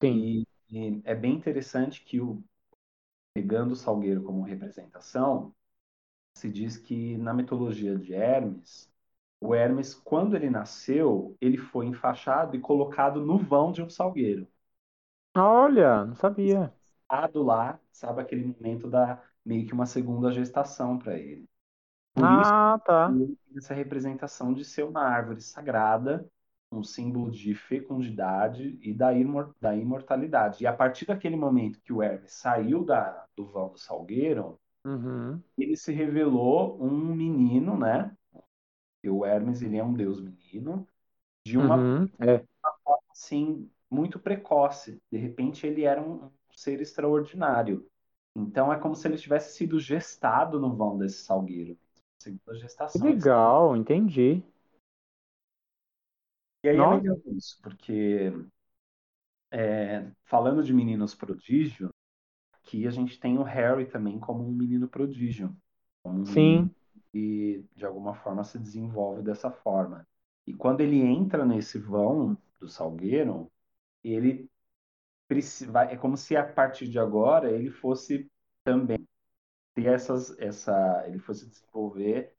Sim. 0.00 0.30
E, 0.30 0.46
e 0.70 1.02
é 1.04 1.14
bem 1.14 1.34
interessante 1.34 2.04
que, 2.04 2.20
o, 2.20 2.44
pegando 3.34 3.72
o 3.72 3.76
Salgueiro 3.76 4.22
como 4.24 4.42
representação, 4.42 5.54
se 6.34 6.50
diz 6.50 6.76
que 6.78 7.16
na 7.18 7.34
mitologia 7.34 7.98
de 7.98 8.14
Hermes, 8.14 8.90
o 9.46 9.54
Hermes, 9.54 9.94
quando 9.94 10.36
ele 10.36 10.50
nasceu, 10.50 11.36
ele 11.40 11.58
foi 11.58 11.86
enfaixado 11.86 12.56
e 12.56 12.60
colocado 12.60 13.24
no 13.24 13.38
vão 13.38 13.72
de 13.72 13.82
um 13.82 13.88
salgueiro. 13.90 14.46
Olha, 15.36 16.04
não 16.04 16.14
sabia. 16.16 16.74
Estado 17.02 17.42
lá, 17.42 17.80
sabe, 17.92 18.20
aquele 18.22 18.44
momento 18.46 18.88
da 18.90 19.22
meio 19.44 19.66
que 19.66 19.72
uma 19.72 19.86
segunda 19.86 20.32
gestação 20.32 20.98
para 20.98 21.18
ele. 21.18 21.48
Por 22.14 22.30
Ah, 22.30 22.78
tá. 22.84 23.18
essa 23.56 23.74
representação 23.74 24.52
de 24.54 24.64
ser 24.64 24.84
uma 24.84 25.02
árvore 25.02 25.40
sagrada, 25.40 26.28
um 26.70 26.82
símbolo 26.82 27.30
de 27.30 27.54
fecundidade 27.54 28.78
e 28.82 28.92
da, 28.94 29.12
imor 29.14 29.54
da 29.60 29.74
imortalidade. 29.76 30.64
E 30.64 30.66
a 30.66 30.72
partir 30.72 31.06
daquele 31.06 31.36
momento 31.36 31.80
que 31.82 31.92
o 31.92 32.02
Hermes 32.02 32.32
saiu 32.32 32.84
da, 32.84 33.26
do 33.36 33.46
vão 33.46 33.70
do 33.70 33.78
Salgueiro, 33.78 34.58
Uhum. 34.84 35.44
ele 35.58 35.76
se 35.76 35.92
revelou 35.92 36.82
um 36.82 37.14
menino, 37.14 37.78
né? 37.78 38.14
E 39.06 39.10
o 39.10 39.24
Hermes, 39.24 39.62
ele 39.62 39.76
é 39.78 39.84
um 39.84 39.94
deus 39.94 40.20
menino, 40.20 40.86
de 41.46 41.58
uma 41.58 41.84
Uhum. 41.84 42.10
É. 42.20 42.44
assim 43.10 43.70
muito 43.90 44.18
precoce. 44.18 45.00
De 45.10 45.18
repente, 45.18 45.66
ele 45.66 45.84
era 45.84 46.00
um, 46.00 46.26
um 46.26 46.30
ser 46.52 46.80
extraordinário. 46.80 47.88
Então, 48.34 48.72
é 48.72 48.78
como 48.78 48.94
se 48.94 49.06
ele 49.08 49.16
tivesse 49.18 49.56
sido 49.56 49.78
gestado 49.80 50.60
no 50.60 50.74
vão 50.76 50.98
desse 50.98 51.22
salgueiro. 51.24 51.78
Segunda 52.18 52.54
gestação. 52.58 53.18
legal, 53.22 53.76
entendi. 53.76 54.42
E 56.62 56.68
aí 56.68 56.80
é 56.82 56.86
Nossa, 56.86 57.00
legal 57.00 57.18
isso, 57.26 57.58
porque 57.62 58.30
é, 59.50 60.10
falando 60.24 60.62
de 60.62 60.72
meninos 60.72 61.14
prodígio, 61.14 61.90
aqui 62.54 62.86
a 62.86 62.90
gente 62.90 63.18
tem 63.20 63.38
o 63.38 63.42
Harry 63.44 63.86
também 63.86 64.18
como 64.20 64.46
um 64.46 64.52
menino 64.52 64.88
prodígio, 64.88 65.56
um 66.04 66.24
sim, 66.24 66.70
que 67.12 67.64
de 67.76 67.84
alguma 67.86 68.14
forma 68.14 68.44
se 68.44 68.58
desenvolve 68.58 69.22
dessa 69.22 69.50
forma. 69.50 70.06
E 70.46 70.54
quando 70.54 70.80
ele 70.80 71.00
entra 71.02 71.44
nesse 71.44 71.78
vão 71.78 72.36
do 72.60 72.68
Salgueiro, 72.68 73.50
ele 74.04 74.50
é 75.90 75.96
como 75.96 76.16
se 76.16 76.36
a 76.36 76.44
partir 76.52 76.88
de 76.88 76.98
agora 76.98 77.50
ele 77.50 77.70
fosse 77.70 78.30
também 78.64 79.06
ter 79.74 79.86
essas, 79.86 80.38
essa, 80.40 81.04
ele 81.08 81.18
fosse 81.18 81.48
desenvolver 81.48 82.34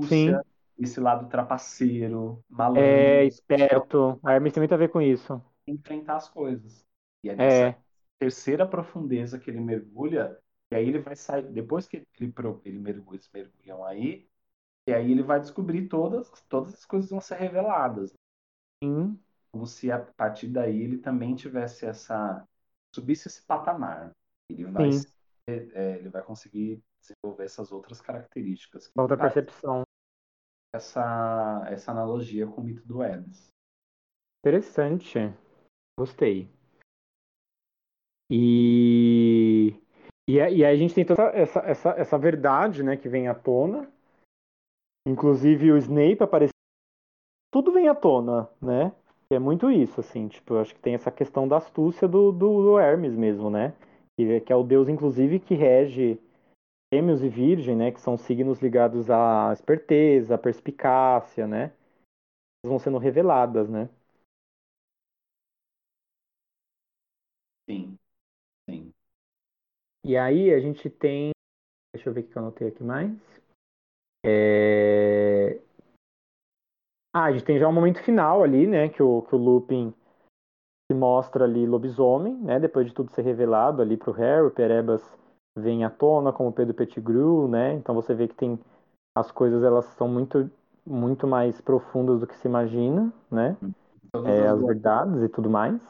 sim. 0.00 0.40
astúcia, 0.44 0.44
esse 0.78 1.00
lado 1.00 1.28
trapaceiro, 1.28 2.44
malandro, 2.48 3.20
É 3.20 3.24
é 3.24 3.26
esperto. 3.26 4.20
A 4.24 4.32
Hermes 4.34 4.52
tem 4.52 4.60
muito 4.60 4.74
a 4.74 4.76
ver 4.76 4.88
com 4.90 5.00
isso. 5.00 5.42
enfrentar 5.66 6.16
as 6.16 6.28
coisas. 6.28 6.86
E 7.22 7.28
é 7.30 7.36
nessa 7.36 7.64
É, 7.64 7.78
terceira 8.18 8.66
profundeza 8.68 9.38
que 9.38 9.50
ele 9.50 9.60
mergulha, 9.60 10.38
e 10.72 10.76
aí 10.76 10.88
ele 10.88 10.98
vai 10.98 11.16
sair, 11.16 11.42
depois 11.52 11.86
que 11.86 11.98
ele, 11.98 12.32
ele 12.64 12.78
mergulha, 12.78 13.16
eles 13.16 13.30
mergulham 13.32 13.84
aí, 13.84 14.28
e 14.88 14.92
aí 14.92 15.10
ele 15.10 15.22
vai 15.22 15.40
descobrir 15.40 15.88
todas, 15.88 16.30
todas 16.48 16.74
as 16.74 16.84
coisas 16.84 17.10
vão 17.10 17.20
ser 17.20 17.36
reveladas. 17.36 18.12
sim, 18.82 19.18
Como 19.52 19.66
se 19.66 19.90
a 19.90 19.98
partir 20.00 20.48
daí 20.48 20.82
ele 20.82 20.98
também 20.98 21.34
tivesse 21.34 21.86
essa, 21.86 22.46
subisse 22.94 23.28
esse 23.28 23.42
patamar. 23.42 24.10
Ele 24.50 24.64
vai, 24.64 24.90
ser- 24.92 25.14
é, 25.48 25.98
ele 25.98 26.08
vai 26.08 26.22
conseguir 26.22 26.82
desenvolver 27.00 27.44
essas 27.44 27.70
outras 27.72 28.00
características 28.00 28.90
Outra 28.96 29.16
percepção. 29.16 29.84
essa, 30.74 31.64
essa 31.68 31.92
analogia 31.92 32.46
com 32.46 32.60
o 32.60 32.64
mito 32.64 32.84
do 32.86 33.02
Hermes. 33.02 33.48
Interessante. 34.44 35.18
Gostei. 35.98 36.50
E, 38.30 39.74
e, 40.28 40.40
a- 40.40 40.50
e 40.50 40.64
aí 40.64 40.74
a 40.74 40.76
gente 40.76 40.94
tem 40.94 41.04
toda 41.04 41.22
essa, 41.34 41.60
essa, 41.60 41.90
essa 41.90 42.18
verdade, 42.18 42.82
né, 42.82 42.96
que 42.96 43.08
vem 43.08 43.28
à 43.28 43.34
tona. 43.34 43.88
Inclusive 45.06 45.72
o 45.72 45.78
Snape 45.78 46.22
aparece. 46.22 46.52
Tudo 47.50 47.72
vem 47.72 47.88
à 47.88 47.94
tona, 47.94 48.48
né? 48.60 48.92
É 49.30 49.38
muito 49.38 49.70
isso, 49.70 50.00
assim, 50.00 50.28
tipo, 50.28 50.54
eu 50.54 50.60
acho 50.60 50.74
que 50.74 50.80
tem 50.80 50.94
essa 50.94 51.10
questão 51.10 51.48
da 51.48 51.56
astúcia 51.56 52.06
do, 52.06 52.30
do, 52.30 52.62
do 52.62 52.78
Hermes 52.78 53.14
mesmo, 53.14 53.50
né? 53.50 53.72
Que, 54.16 54.40
que 54.40 54.52
é 54.52 54.56
o 54.56 54.62
deus, 54.62 54.88
inclusive, 54.88 55.40
que 55.40 55.54
rege 55.54 56.18
Gêmeos 56.92 57.22
e 57.22 57.28
Virgem, 57.28 57.76
né? 57.76 57.92
Que 57.92 58.00
são 58.00 58.16
signos 58.18 58.60
ligados 58.60 59.10
à 59.10 59.52
esperteza, 59.54 60.36
à 60.36 60.38
perspicácia, 60.38 61.46
né? 61.46 61.72
Vão 62.66 62.78
sendo 62.78 62.98
reveladas, 62.98 63.68
né? 63.70 63.88
Sim. 67.68 67.98
E 70.04 70.16
aí 70.16 70.52
a 70.52 70.60
gente 70.60 70.90
tem. 70.90 71.30
Deixa 71.94 72.10
eu 72.10 72.12
ver 72.12 72.20
o 72.20 72.24
que 72.24 72.36
eu 72.36 72.42
anotei 72.42 72.68
aqui 72.68 72.84
mais. 72.84 73.10
É... 74.24 75.60
Ah, 77.12 77.24
a 77.24 77.32
gente 77.32 77.44
tem 77.44 77.58
já 77.58 77.68
um 77.68 77.72
momento 77.72 78.02
final 78.02 78.42
ali, 78.42 78.66
né? 78.66 78.88
Que 78.88 79.02
o, 79.02 79.22
que 79.22 79.34
o 79.34 79.38
Lupin 79.38 79.94
se 80.90 80.94
mostra 80.96 81.44
ali 81.44 81.66
lobisomem, 81.66 82.36
né? 82.36 82.60
Depois 82.60 82.86
de 82.86 82.92
tudo 82.92 83.10
ser 83.12 83.22
revelado 83.22 83.80
ali 83.80 83.96
pro 83.96 84.12
Harry, 84.12 84.46
o 84.46 84.50
Perebas 84.50 85.02
vêm 85.56 85.84
à 85.84 85.90
tona, 85.90 86.32
como 86.32 86.52
Pedro 86.52 86.74
Pettigrew, 86.74 87.48
né? 87.48 87.72
Então 87.74 87.94
você 87.94 88.14
vê 88.14 88.28
que 88.28 88.34
tem 88.34 88.58
as 89.16 89.30
coisas 89.30 89.62
elas 89.62 89.84
são 89.96 90.08
muito 90.08 90.50
muito 90.86 91.26
mais 91.26 91.60
profundas 91.62 92.20
do 92.20 92.26
que 92.26 92.36
se 92.36 92.46
imagina, 92.46 93.10
né? 93.30 93.56
É, 94.26 94.46
as 94.48 94.60
verdades 94.60 95.22
e 95.22 95.28
tudo 95.28 95.48
mais. 95.48 95.80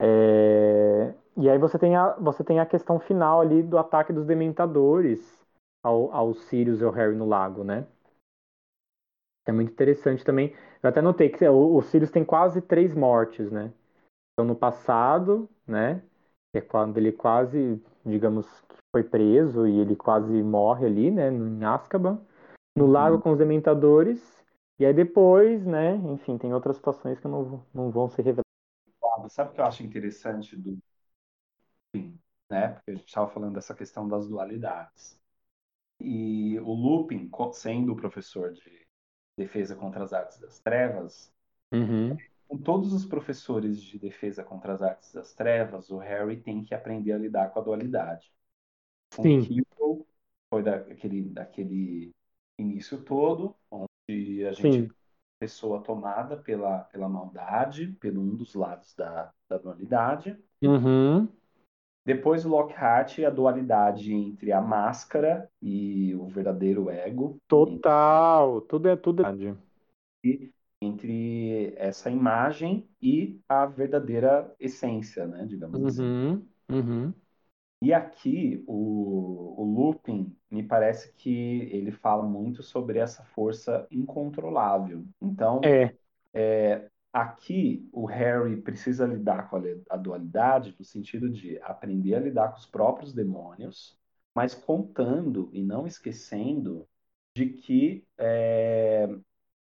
É... 0.00 1.14
E 1.36 1.48
aí 1.48 1.58
você 1.58 1.78
tem, 1.78 1.96
a, 1.96 2.12
você 2.14 2.44
tem 2.44 2.60
a 2.60 2.66
questão 2.66 3.00
final 3.00 3.40
ali 3.40 3.62
do 3.62 3.78
ataque 3.78 4.12
dos 4.12 4.26
dementadores 4.26 5.42
ao, 5.82 6.12
ao 6.12 6.34
Sirius 6.34 6.80
e 6.80 6.84
ao 6.84 6.92
Harry 6.92 7.16
no 7.16 7.26
lago, 7.26 7.64
né? 7.64 7.86
É 9.46 9.52
muito 9.52 9.72
interessante 9.72 10.24
também. 10.24 10.54
Eu 10.82 10.90
até 10.90 11.00
notei 11.00 11.28
que 11.28 11.46
o, 11.48 11.76
o 11.76 11.82
Sirius 11.82 12.10
tem 12.10 12.24
quase 12.24 12.60
três 12.60 12.94
mortes, 12.94 13.50
né? 13.50 13.72
Então 14.32 14.46
no 14.46 14.54
passado, 14.54 15.48
né? 15.66 16.02
É 16.54 16.60
quando 16.60 16.98
ele 16.98 17.12
quase, 17.12 17.82
digamos, 18.04 18.46
foi 18.94 19.02
preso 19.02 19.66
e 19.66 19.80
ele 19.80 19.96
quase 19.96 20.42
morre 20.42 20.86
ali, 20.86 21.10
né? 21.10 21.28
Em 21.30 21.64
Azkaban. 21.64 22.20
No 22.76 22.84
uhum. 22.84 22.90
lago 22.90 23.20
com 23.20 23.32
os 23.32 23.38
dementadores. 23.38 24.44
E 24.78 24.84
aí 24.84 24.92
depois, 24.92 25.64
né? 25.64 25.94
Enfim, 25.94 26.36
tem 26.36 26.52
outras 26.52 26.76
situações 26.76 27.18
que 27.18 27.26
não, 27.26 27.64
não 27.72 27.90
vão 27.90 28.08
ser 28.08 28.22
reveladas. 28.22 29.32
Sabe 29.32 29.50
o 29.50 29.54
que 29.54 29.60
eu 29.60 29.64
acho 29.64 29.82
interessante 29.82 30.56
do 30.56 30.78
né? 32.50 32.68
Porque 32.68 32.90
a 32.90 32.94
gente 32.94 33.08
estava 33.08 33.30
falando 33.30 33.54
dessa 33.54 33.74
questão 33.74 34.08
das 34.08 34.28
dualidades. 34.28 35.18
E 36.00 36.58
o 36.60 36.72
Lupin, 36.72 37.30
sendo 37.52 37.92
o 37.92 37.96
professor 37.96 38.52
de 38.52 38.86
defesa 39.36 39.74
contra 39.74 40.02
as 40.02 40.12
artes 40.12 40.38
das 40.38 40.58
trevas, 40.60 41.32
uhum. 41.72 42.16
com 42.48 42.58
todos 42.58 42.92
os 42.92 43.06
professores 43.06 43.80
de 43.80 43.98
defesa 43.98 44.44
contra 44.44 44.74
as 44.74 44.82
artes 44.82 45.12
das 45.12 45.32
trevas, 45.32 45.90
o 45.90 45.98
Harry 45.98 46.40
tem 46.40 46.62
que 46.62 46.74
aprender 46.74 47.12
a 47.12 47.18
lidar 47.18 47.50
com 47.50 47.60
a 47.60 47.62
dualidade. 47.62 48.32
Com 49.14 49.22
Sim. 49.22 49.40
Kirill, 49.42 50.06
foi 50.50 50.62
daquele, 50.62 51.22
daquele 51.30 52.12
início 52.58 53.02
todo, 53.02 53.56
onde 53.70 54.44
a 54.44 54.52
gente 54.52 54.88
Sim. 54.88 54.94
pessoa 55.38 55.82
tomada 55.82 56.36
pela, 56.36 56.80
pela 56.84 57.08
maldade, 57.08 57.86
pelo 58.00 58.20
um 58.20 58.34
dos 58.34 58.54
lados 58.54 58.94
da, 58.94 59.32
da 59.48 59.56
dualidade. 59.56 60.36
Uhum. 60.62 61.28
Depois 62.04 62.44
o 62.44 62.48
Lockhart 62.48 63.18
e 63.18 63.24
a 63.24 63.30
dualidade 63.30 64.12
entre 64.12 64.52
a 64.52 64.60
máscara 64.60 65.48
e 65.60 66.14
o 66.16 66.26
verdadeiro 66.26 66.90
ego. 66.90 67.38
Total, 67.46 68.60
tudo 68.62 68.88
é 68.88 68.96
tudo 68.96 69.24
é 69.24 69.54
e 70.24 70.52
entre 70.80 71.74
essa 71.76 72.10
imagem 72.10 72.88
e 73.00 73.40
a 73.48 73.66
verdadeira 73.66 74.52
essência, 74.58 75.26
né, 75.26 75.44
digamos 75.46 75.80
uhum, 75.80 75.86
assim. 75.86 76.48
Uhum. 76.70 77.14
E 77.82 77.92
aqui 77.92 78.64
o, 78.66 79.60
o 79.60 79.64
Lupin 79.64 80.36
me 80.50 80.62
parece 80.62 81.12
que 81.14 81.68
ele 81.72 81.90
fala 81.90 82.24
muito 82.24 82.62
sobre 82.62 82.98
essa 82.98 83.24
força 83.24 83.86
incontrolável. 83.90 85.04
Então, 85.20 85.60
é. 85.64 85.94
É, 86.34 86.88
Aqui, 87.12 87.86
o 87.92 88.06
Harry 88.06 88.56
precisa 88.56 89.06
lidar 89.06 89.50
com 89.50 89.60
a 89.90 89.96
dualidade 89.98 90.74
no 90.78 90.84
sentido 90.84 91.28
de 91.28 91.60
aprender 91.60 92.14
a 92.14 92.20
lidar 92.20 92.52
com 92.52 92.58
os 92.58 92.64
próprios 92.64 93.12
demônios, 93.12 93.98
mas 94.34 94.54
contando 94.54 95.50
e 95.52 95.62
não 95.62 95.86
esquecendo 95.86 96.88
de 97.36 97.50
que 97.50 98.02
é, 98.16 99.06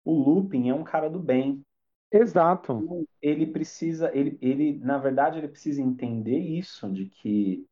o 0.06 0.14
Lupin 0.14 0.70
é 0.70 0.76
um 0.76 0.84
cara 0.84 1.10
do 1.10 1.20
bem. 1.20 1.66
Exato. 2.12 3.08
Ele 3.20 3.48
precisa, 3.48 4.16
ele, 4.16 4.38
ele, 4.40 4.78
na 4.78 5.00
verdade, 5.00 5.40
ele 5.40 5.48
precisa 5.48 5.82
entender 5.82 6.38
isso, 6.38 6.88
de 6.92 7.08
que, 7.08 7.66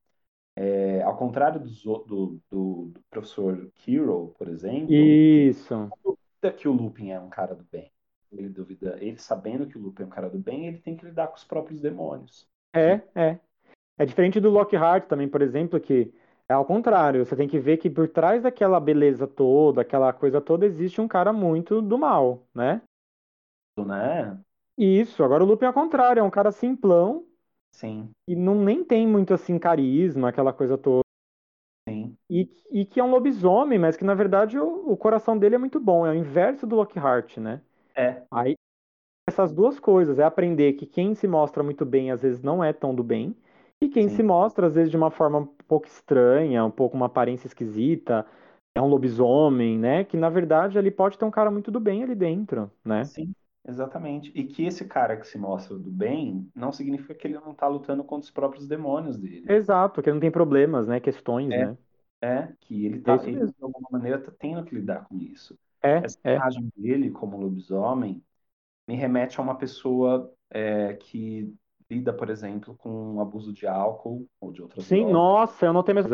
é, 0.56 1.04
ao 1.04 1.16
contrário 1.16 1.60
do, 1.60 1.98
do, 2.00 2.42
do, 2.50 2.94
professor 3.12 3.72
Kirill, 3.76 4.34
por 4.40 4.48
exemplo, 4.48 4.92
isso. 4.92 5.88
que 6.58 6.68
o 6.68 6.74
Lupin 6.74 7.12
é 7.12 7.20
um 7.20 7.30
cara 7.30 7.54
do 7.54 7.64
bem 7.72 7.92
ele 8.32 8.50
duvida, 8.50 8.98
ele 9.02 9.18
sabendo 9.18 9.68
que 9.68 9.78
o 9.78 9.82
Lupin 9.82 10.04
é 10.04 10.06
um 10.06 10.10
cara 10.10 10.30
do 10.30 10.40
bem, 10.40 10.68
ele 10.68 10.80
tem 10.80 10.96
que 10.96 11.06
lidar 11.06 11.28
com 11.28 11.36
os 11.36 11.44
próprios 11.44 11.82
demônios. 11.82 12.48
É, 12.74 13.02
é. 13.16 13.40
É 13.98 14.06
diferente 14.06 14.40
do 14.40 14.50
Lockhart 14.50 15.08
também, 15.08 15.28
por 15.28 15.42
exemplo, 15.42 15.80
que 15.80 16.14
é 16.48 16.54
ao 16.54 16.66
contrário, 16.66 17.26
você 17.26 17.36
tem 17.36 17.48
que 17.48 17.60
ver 17.60 17.78
que 17.78 17.90
por 17.90 18.10
trás 18.10 18.44
daquela 18.44 18.80
beleza 18.80 19.28
toda, 19.28 19.82
aquela 19.82 20.12
coisa 20.12 20.42
toda, 20.42 20.66
existe 20.66 21.00
um 21.00 21.08
cara 21.08 21.32
muito 21.32 21.82
do 21.82 21.98
mal, 21.98 22.48
né? 22.54 22.82
Né? 23.78 24.40
Isso, 24.78 25.24
agora 25.24 25.44
o 25.44 25.48
Lupin 25.48 25.66
é 25.66 25.68
ao 25.68 25.74
contrário, 25.74 26.20
é 26.20 26.24
um 26.24 26.30
cara 26.30 26.52
simplão. 26.52 27.26
Sim. 27.72 28.12
E 28.28 28.36
não 28.36 28.56
nem 28.56 28.84
tem 28.84 29.08
muito 29.08 29.34
assim 29.34 29.58
carisma, 29.58 30.30
aquela 30.30 30.52
coisa 30.52 30.78
toda. 30.78 31.02
Sim. 31.88 32.18
E, 32.30 32.50
e 32.72 32.86
que 32.86 33.00
é 33.00 33.04
um 33.04 33.12
lobisomem, 33.12 33.80
mas 33.80 33.98
que 33.98 34.04
na 34.04 34.14
verdade 34.14 34.58
o, 34.58 34.92
o 34.92 34.98
coração 34.98 35.38
dele 35.38 35.56
é 35.56 35.58
muito 35.58 35.80
bom, 35.80 36.06
é 36.06 36.12
o 36.12 36.16
inverso 36.16 36.68
do 36.68 36.76
Lockhart, 36.76 37.38
né? 37.38 37.62
É. 37.96 38.24
Aí, 38.32 38.58
essas 39.28 39.52
duas 39.54 39.80
coisas, 39.80 40.20
é 40.20 40.24
aprender 40.24 40.74
que 40.74 40.86
quem 40.86 41.16
se 41.16 41.28
mostra 41.28 41.64
muito 41.64 41.86
bem, 41.86 42.12
às 42.12 42.22
vezes 42.22 42.42
não 42.42 42.64
é 42.64 42.74
tão 42.74 42.96
do 42.96 43.04
bem, 43.04 43.36
e 43.82 43.90
quem 43.90 44.10
Sim. 44.10 44.18
se 44.18 44.24
mostra, 44.24 44.68
às 44.68 44.76
vezes, 44.76 44.92
de 44.92 44.98
uma 44.98 45.12
forma 45.12 45.40
um 45.40 45.46
pouco 45.46 45.88
estranha, 45.88 46.66
um 46.66 46.72
pouco 46.72 46.96
uma 46.96 47.08
aparência 47.08 47.48
esquisita, 47.48 48.26
é 48.76 48.82
um 48.82 48.88
lobisomem, 48.88 49.78
né? 49.78 50.04
Que 50.04 50.18
na 50.18 50.30
verdade 50.30 50.78
ele 50.78 50.92
pode 50.92 51.18
ter 51.18 51.26
um 51.26 51.32
cara 51.32 51.52
muito 51.52 51.72
do 51.72 51.80
bem 51.80 52.04
ali 52.04 52.16
dentro, 52.16 52.72
né? 52.86 53.04
Sim, 53.06 53.34
exatamente. 53.68 54.32
E 54.36 54.46
que 54.46 54.64
esse 54.66 54.88
cara 54.88 55.18
que 55.18 55.28
se 55.28 55.38
mostra 55.38 55.78
do 55.78 55.92
bem 55.92 56.50
não 56.56 56.72
significa 56.72 57.16
que 57.16 57.28
ele 57.28 57.36
não 57.36 57.54
tá 57.54 57.68
lutando 57.68 58.04
contra 58.04 58.26
os 58.26 58.32
próprios 58.32 58.68
demônios 58.68 59.18
dele. 59.18 59.48
Exato, 59.50 60.02
que 60.02 60.10
ele 60.10 60.16
não 60.16 60.22
tem 60.22 60.32
problemas, 60.32 60.88
né? 60.88 61.00
Questões, 61.00 61.50
é, 61.52 61.64
né? 61.64 61.78
É, 62.22 62.54
que 62.62 62.86
ele 62.86 63.02
tá, 63.02 63.16
é 63.16 63.30
ele, 63.30 63.48
de 63.48 63.54
alguma 63.62 63.90
maneira, 63.92 64.22
tá 64.22 64.32
tendo 64.38 64.64
que 64.64 64.76
lidar 64.76 65.06
com 65.08 65.18
isso. 65.18 65.58
É, 65.84 65.98
Essa 65.98 66.20
é. 66.24 66.36
imagem 66.36 66.72
dele 66.76 67.10
como 67.10 67.38
lobisomem 67.38 68.24
me 68.88 68.96
remete 68.96 69.40
a 69.40 69.44
uma 69.44 69.56
pessoa 69.56 70.32
é, 70.50 70.94
que 70.94 71.54
lida, 71.90 72.14
por 72.14 72.30
exemplo, 72.30 72.76
com 72.76 73.20
abuso 73.20 73.52
de 73.54 73.68
álcool 73.68 74.28
ou 74.40 74.52
de 74.52 74.62
outras 74.62 74.86
Sim, 74.86 74.98
drogas. 74.98 75.14
nossa, 75.14 75.66
eu 75.66 75.74
notei 75.74 75.94
mesmo. 75.94 76.14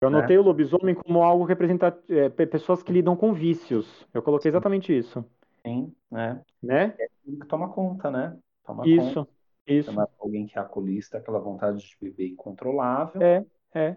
Eu 0.00 0.10
notei 0.10 0.36
é. 0.36 0.38
o 0.38 0.42
lobisomem 0.42 0.94
como 0.94 1.22
algo 1.22 1.44
que 1.44 1.52
representa 1.52 1.96
é, 2.08 2.28
pessoas 2.46 2.82
que 2.82 2.92
lidam 2.92 3.16
com 3.16 3.32
vícios. 3.32 4.06
Eu 4.14 4.22
coloquei 4.22 4.48
exatamente 4.48 4.96
isso. 4.96 5.24
Sim, 5.66 5.92
né? 6.10 6.40
Né? 6.62 6.94
É 6.98 7.08
que 7.24 7.36
toma 7.48 7.68
conta, 7.68 8.10
né? 8.10 8.36
Toma 8.64 8.86
isso, 8.86 9.26
conta. 9.26 9.30
isso. 9.66 10.00
alguém 10.20 10.46
que 10.46 10.56
é 10.56 10.60
alcoolista, 10.60 11.18
aquela 11.18 11.40
vontade 11.40 11.78
de 11.78 11.96
beber 12.00 12.28
incontrolável. 12.28 13.20
É, 13.20 13.44
é 13.74 13.96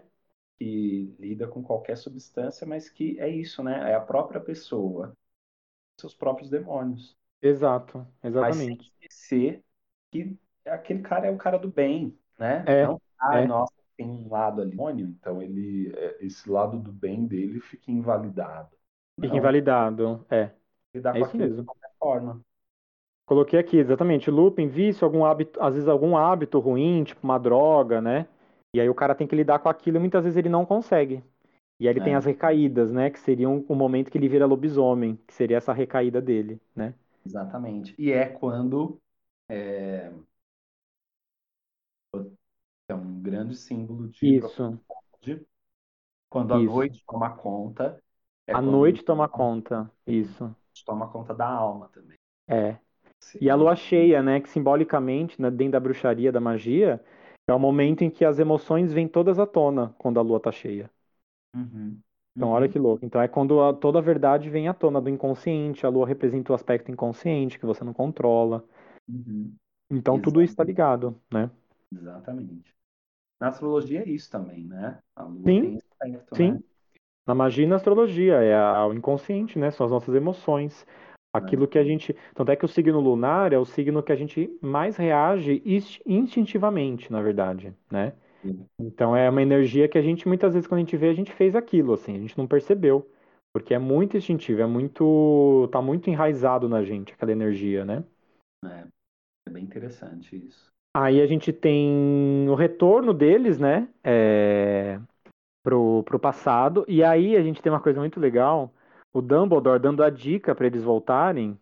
que 0.62 1.16
lida 1.18 1.48
com 1.48 1.60
qualquer 1.60 1.96
substância, 1.96 2.64
mas 2.64 2.88
que 2.88 3.18
é 3.18 3.28
isso, 3.28 3.64
né? 3.64 3.90
É 3.90 3.94
a 3.96 4.00
própria 4.00 4.40
pessoa, 4.40 5.12
seus 5.98 6.14
próprios 6.14 6.48
demônios. 6.48 7.16
Exato, 7.42 8.06
exatamente. 8.22 8.68
Mas 8.68 8.76
sem 8.76 8.76
esquecer 8.76 9.64
que 10.12 10.38
aquele 10.64 11.02
cara 11.02 11.26
é 11.26 11.30
o 11.32 11.36
cara 11.36 11.58
do 11.58 11.68
bem, 11.68 12.16
né? 12.38 12.62
É, 12.66 12.86
Não, 12.86 13.00
ah, 13.18 13.40
é. 13.40 13.46
nossa, 13.46 13.72
tem 13.96 14.08
um 14.08 14.28
lado 14.28 14.62
ali, 14.62 14.76
então 15.02 15.42
ele, 15.42 15.92
é, 15.96 16.24
esse 16.24 16.48
lado 16.48 16.78
do 16.78 16.92
bem 16.92 17.26
dele 17.26 17.58
fica 17.58 17.90
invalidado. 17.90 18.70
Fica 19.16 19.28
Não. 19.28 19.36
invalidado, 19.38 20.24
é. 20.30 20.52
Lidar 20.94 21.16
é 21.16 21.20
com 21.20 21.26
isso 21.26 21.36
mesmo. 21.36 21.56
de 21.56 21.64
qualquer 21.64 21.90
forma. 21.98 22.40
Coloquei 23.26 23.58
aqui, 23.58 23.78
exatamente, 23.78 24.30
looping, 24.30 24.68
vício, 24.68 25.04
algum 25.04 25.24
hábito, 25.24 25.60
às 25.60 25.74
vezes 25.74 25.88
algum 25.88 26.16
hábito 26.16 26.60
ruim, 26.60 27.02
tipo 27.02 27.20
uma 27.24 27.38
droga, 27.38 28.00
né? 28.00 28.28
E 28.74 28.80
aí 28.80 28.88
o 28.88 28.94
cara 28.94 29.14
tem 29.14 29.26
que 29.26 29.36
lidar 29.36 29.58
com 29.58 29.68
aquilo 29.68 29.98
e 29.98 30.00
muitas 30.00 30.24
vezes 30.24 30.36
ele 30.36 30.48
não 30.48 30.64
consegue. 30.64 31.22
E 31.78 31.86
aí 31.86 31.92
ele 31.92 32.00
é. 32.00 32.04
tem 32.04 32.14
as 32.14 32.24
recaídas, 32.24 32.92
né? 32.92 33.10
Que 33.10 33.18
seriam 33.18 33.64
o 33.68 33.74
momento 33.74 34.10
que 34.10 34.16
ele 34.16 34.28
vira 34.28 34.46
lobisomem, 34.46 35.16
que 35.26 35.34
seria 35.34 35.56
essa 35.56 35.72
recaída 35.72 36.20
dele, 36.20 36.60
né? 36.74 36.94
Exatamente. 37.24 37.94
E 37.98 38.10
é 38.10 38.26
quando 38.26 38.98
é, 39.48 40.10
é 42.88 42.94
um 42.94 43.20
grande 43.20 43.56
símbolo 43.56 44.08
de 44.08 44.36
Isso. 44.36 44.78
Quando 46.30 46.54
a 46.54 46.62
Isso. 46.62 46.72
noite 46.72 47.04
toma 47.06 47.30
conta. 47.36 48.02
É 48.46 48.54
a 48.54 48.62
noite 48.62 49.04
toma 49.04 49.28
conta. 49.28 49.90
Isso. 50.06 50.54
Toma 50.86 51.08
conta 51.08 51.34
da 51.34 51.46
alma 51.46 51.88
também. 51.88 52.16
É. 52.48 52.78
Sim. 53.20 53.38
E 53.40 53.50
a 53.50 53.54
lua 53.54 53.76
cheia, 53.76 54.22
né? 54.22 54.40
Que 54.40 54.48
simbolicamente, 54.48 55.40
né, 55.40 55.50
dentro 55.50 55.72
da 55.72 55.80
bruxaria, 55.80 56.32
da 56.32 56.40
magia, 56.40 57.02
é 57.46 57.54
o 57.54 57.58
momento 57.58 58.02
em 58.02 58.10
que 58.10 58.24
as 58.24 58.38
emoções 58.38 58.92
vêm 58.92 59.08
todas 59.08 59.38
à 59.38 59.46
tona 59.46 59.94
quando 59.98 60.18
a 60.18 60.22
lua 60.22 60.40
tá 60.40 60.52
cheia. 60.52 60.90
Uhum. 61.54 62.00
Então, 62.36 62.48
uhum. 62.48 62.54
olha 62.54 62.68
que 62.68 62.78
louco. 62.78 63.04
Então, 63.04 63.20
é 63.20 63.28
quando 63.28 63.60
a, 63.62 63.72
toda 63.72 63.98
a 63.98 64.02
verdade 64.02 64.50
vem 64.50 64.68
à 64.68 64.74
tona 64.74 65.00
do 65.00 65.08
inconsciente. 65.08 65.86
A 65.86 65.88
lua 65.88 66.06
representa 66.06 66.52
o 66.52 66.54
aspecto 66.54 66.90
inconsciente 66.90 67.58
que 67.58 67.66
você 67.66 67.84
não 67.84 67.92
controla. 67.92 68.64
Uhum. 69.08 69.54
Então, 69.90 70.14
Exatamente. 70.14 70.24
tudo 70.24 70.42
isso 70.42 70.52
está 70.52 70.64
ligado, 70.64 71.20
né? 71.32 71.50
Exatamente. 71.92 72.74
Na 73.40 73.48
astrologia 73.48 74.02
é 74.02 74.08
isso 74.08 74.30
também, 74.30 74.66
né? 74.66 75.02
A 75.16 75.24
lua 75.24 75.50
sim, 75.50 75.62
tem 75.62 75.76
aspecto, 75.76 76.36
sim. 76.36 76.52
Né? 76.54 76.62
Na 77.26 77.34
magia 77.34 77.64
e 77.64 77.68
na 77.68 77.76
astrologia 77.76 78.36
é 78.42 78.54
a, 78.56 78.86
o 78.86 78.94
inconsciente, 78.94 79.58
né? 79.58 79.70
São 79.70 79.86
as 79.86 79.92
nossas 79.92 80.14
emoções. 80.14 80.86
Aquilo 81.32 81.66
que 81.66 81.78
a 81.78 81.84
gente. 81.84 82.14
Tanto 82.34 82.50
é 82.50 82.56
que 82.56 82.64
o 82.64 82.68
signo 82.68 83.00
lunar 83.00 83.52
é 83.52 83.58
o 83.58 83.64
signo 83.64 84.02
que 84.02 84.12
a 84.12 84.16
gente 84.16 84.50
mais 84.60 84.96
reage 84.96 85.62
instintivamente, 86.04 87.10
na 87.10 87.22
verdade, 87.22 87.74
né? 87.90 88.12
Então 88.78 89.16
é 89.16 89.30
uma 89.30 89.40
energia 89.42 89.88
que 89.88 89.96
a 89.96 90.02
gente 90.02 90.26
muitas 90.26 90.52
vezes 90.52 90.66
quando 90.66 90.78
a 90.78 90.84
gente 90.84 90.96
vê 90.96 91.08
a 91.08 91.14
gente 91.14 91.32
fez 91.32 91.54
aquilo 91.54 91.94
assim, 91.94 92.16
a 92.16 92.20
gente 92.20 92.36
não 92.36 92.46
percebeu, 92.46 93.08
porque 93.52 93.72
é 93.72 93.78
muito 93.78 94.16
instintivo, 94.16 94.60
é 94.60 94.66
muito 94.66 95.68
tá 95.70 95.80
muito 95.80 96.10
enraizado 96.10 96.68
na 96.68 96.82
gente 96.82 97.12
aquela 97.12 97.32
energia, 97.32 97.84
né? 97.84 98.04
É, 98.64 98.84
é 99.48 99.50
bem 99.50 99.64
interessante 99.64 100.36
isso. 100.36 100.70
Aí 100.94 101.22
a 101.22 101.26
gente 101.26 101.52
tem 101.52 102.46
o 102.50 102.54
retorno 102.54 103.14
deles, 103.14 103.58
né? 103.58 103.88
É, 104.04 105.00
pro, 105.62 106.02
pro 106.02 106.18
passado. 106.18 106.84
E 106.88 107.02
aí 107.02 107.36
a 107.36 107.42
gente 107.42 107.62
tem 107.62 107.72
uma 107.72 107.80
coisa 107.80 108.00
muito 108.00 108.20
legal: 108.20 108.72
o 109.12 109.20
Dumbledore 109.22 109.80
dando 109.80 110.02
a 110.02 110.10
dica 110.10 110.54
para 110.54 110.66
eles 110.66 110.82
voltarem 110.84 111.58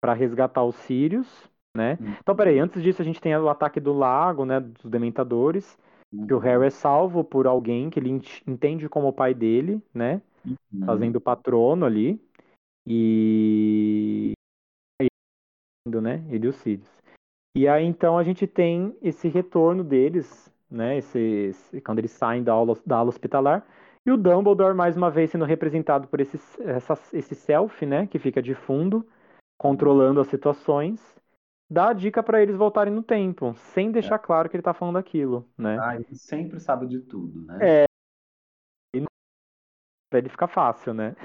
para 0.00 0.14
resgatar 0.14 0.64
os 0.64 0.76
Sirius, 0.76 1.28
né? 1.76 1.98
Uhum. 2.00 2.16
Então, 2.20 2.36
peraí, 2.36 2.58
antes 2.58 2.82
disso 2.82 3.02
a 3.02 3.04
gente 3.04 3.20
tem 3.20 3.36
o 3.36 3.48
ataque 3.48 3.80
do 3.80 3.92
lago, 3.92 4.44
né? 4.44 4.60
Dos 4.60 4.84
Dementadores. 4.90 5.78
Que 6.26 6.34
o 6.34 6.38
Uhum. 6.38 6.42
Harry 6.42 6.66
é 6.66 6.70
salvo 6.70 7.22
por 7.24 7.46
alguém 7.46 7.90
que 7.90 7.98
ele 8.00 8.10
ent- 8.10 8.42
entende 8.46 8.88
como 8.88 9.08
o 9.08 9.12
pai 9.12 9.34
dele, 9.34 9.82
né? 9.94 10.22
Uhum. 10.44 10.86
Fazendo 10.86 11.16
o 11.16 11.20
patrono 11.20 11.84
ali. 11.86 12.20
E. 12.86 14.32
né? 15.86 16.24
Ele 16.30 16.46
e 16.46 16.48
os 16.48 16.56
Sirius. 16.56 16.88
E 17.56 17.68
aí 17.68 17.84
então 17.84 18.18
a 18.18 18.24
gente 18.24 18.46
tem 18.46 18.96
esse 19.02 19.28
retorno 19.28 19.82
deles, 19.84 20.52
né? 20.70 20.98
Esse, 20.98 21.18
esse- 21.18 21.80
quando 21.80 21.98
eles 22.00 22.12
saem 22.12 22.42
da 22.42 22.52
aula, 22.52 22.76
da 22.84 22.96
aula 22.98 23.10
hospitalar. 23.10 23.66
E 24.06 24.10
o 24.12 24.16
Dumbledore, 24.16 24.72
mais 24.74 24.96
uma 24.96 25.10
vez, 25.10 25.30
sendo 25.32 25.44
representado 25.44 26.06
por 26.06 26.20
esse, 26.20 26.38
essa- 26.62 26.96
esse 27.12 27.34
self, 27.34 27.84
né? 27.84 28.06
Que 28.06 28.18
fica 28.20 28.40
de 28.40 28.54
fundo, 28.54 29.04
controlando 29.58 30.20
as 30.20 30.28
situações. 30.28 31.00
Dá 31.68 31.88
a 31.88 31.92
dica 31.92 32.22
para 32.22 32.40
eles 32.40 32.54
voltarem 32.54 32.94
no 32.94 33.02
tempo, 33.02 33.52
sem 33.56 33.90
deixar 33.90 34.20
claro 34.20 34.48
que 34.48 34.54
ele 34.56 34.62
tá 34.62 34.72
falando 34.72 34.98
aquilo, 34.98 35.44
né? 35.58 35.76
Ah, 35.80 35.96
ele 35.96 36.14
sempre 36.14 36.60
sabe 36.60 36.86
de 36.86 37.00
tudo, 37.00 37.42
né? 37.42 37.58
É. 37.66 37.86
Pra 40.08 40.20
ele 40.20 40.28
ficar 40.28 40.46
fácil, 40.46 40.94
né? 40.94 41.16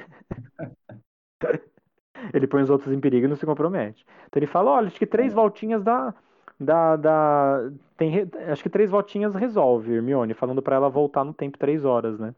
ele 2.33 2.47
põe 2.47 2.61
os 2.61 2.69
outros 2.69 2.91
em 2.93 2.99
perigo 2.99 3.25
e 3.25 3.29
não 3.29 3.35
se 3.35 3.45
compromete. 3.45 4.05
Então 4.27 4.39
ele 4.39 4.47
fala, 4.47 4.71
olha, 4.71 4.87
acho 4.87 4.97
que 4.99 5.05
três 5.05 5.31
É. 5.31 5.35
voltinhas 5.35 5.83
dá, 5.83 6.13
dá, 6.59 6.95
dá 6.95 7.71
tem, 7.97 8.27
acho 8.51 8.63
que 8.63 8.69
três 8.69 8.89
voltinhas 8.89 9.35
resolve, 9.35 9.93
Hermione, 9.93 10.33
falando 10.33 10.61
pra 10.61 10.75
ela 10.75 10.89
voltar 10.89 11.23
no 11.23 11.33
tempo 11.33 11.57
três 11.57 11.85
horas, 11.85 12.19
né? 12.19 12.33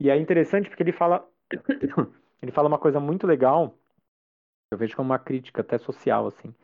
E 0.00 0.10
é 0.10 0.16
interessante 0.16 0.68
porque 0.68 0.82
ele 0.82 0.92
fala, 0.92 1.28
ele 2.42 2.52
fala 2.52 2.68
uma 2.68 2.78
coisa 2.78 3.00
muito 3.00 3.26
legal, 3.26 3.76
eu 4.70 4.78
vejo 4.78 4.96
como 4.96 5.10
uma 5.10 5.18
crítica 5.18 5.62
até 5.62 5.78
social, 5.78 6.26
assim. 6.26 6.54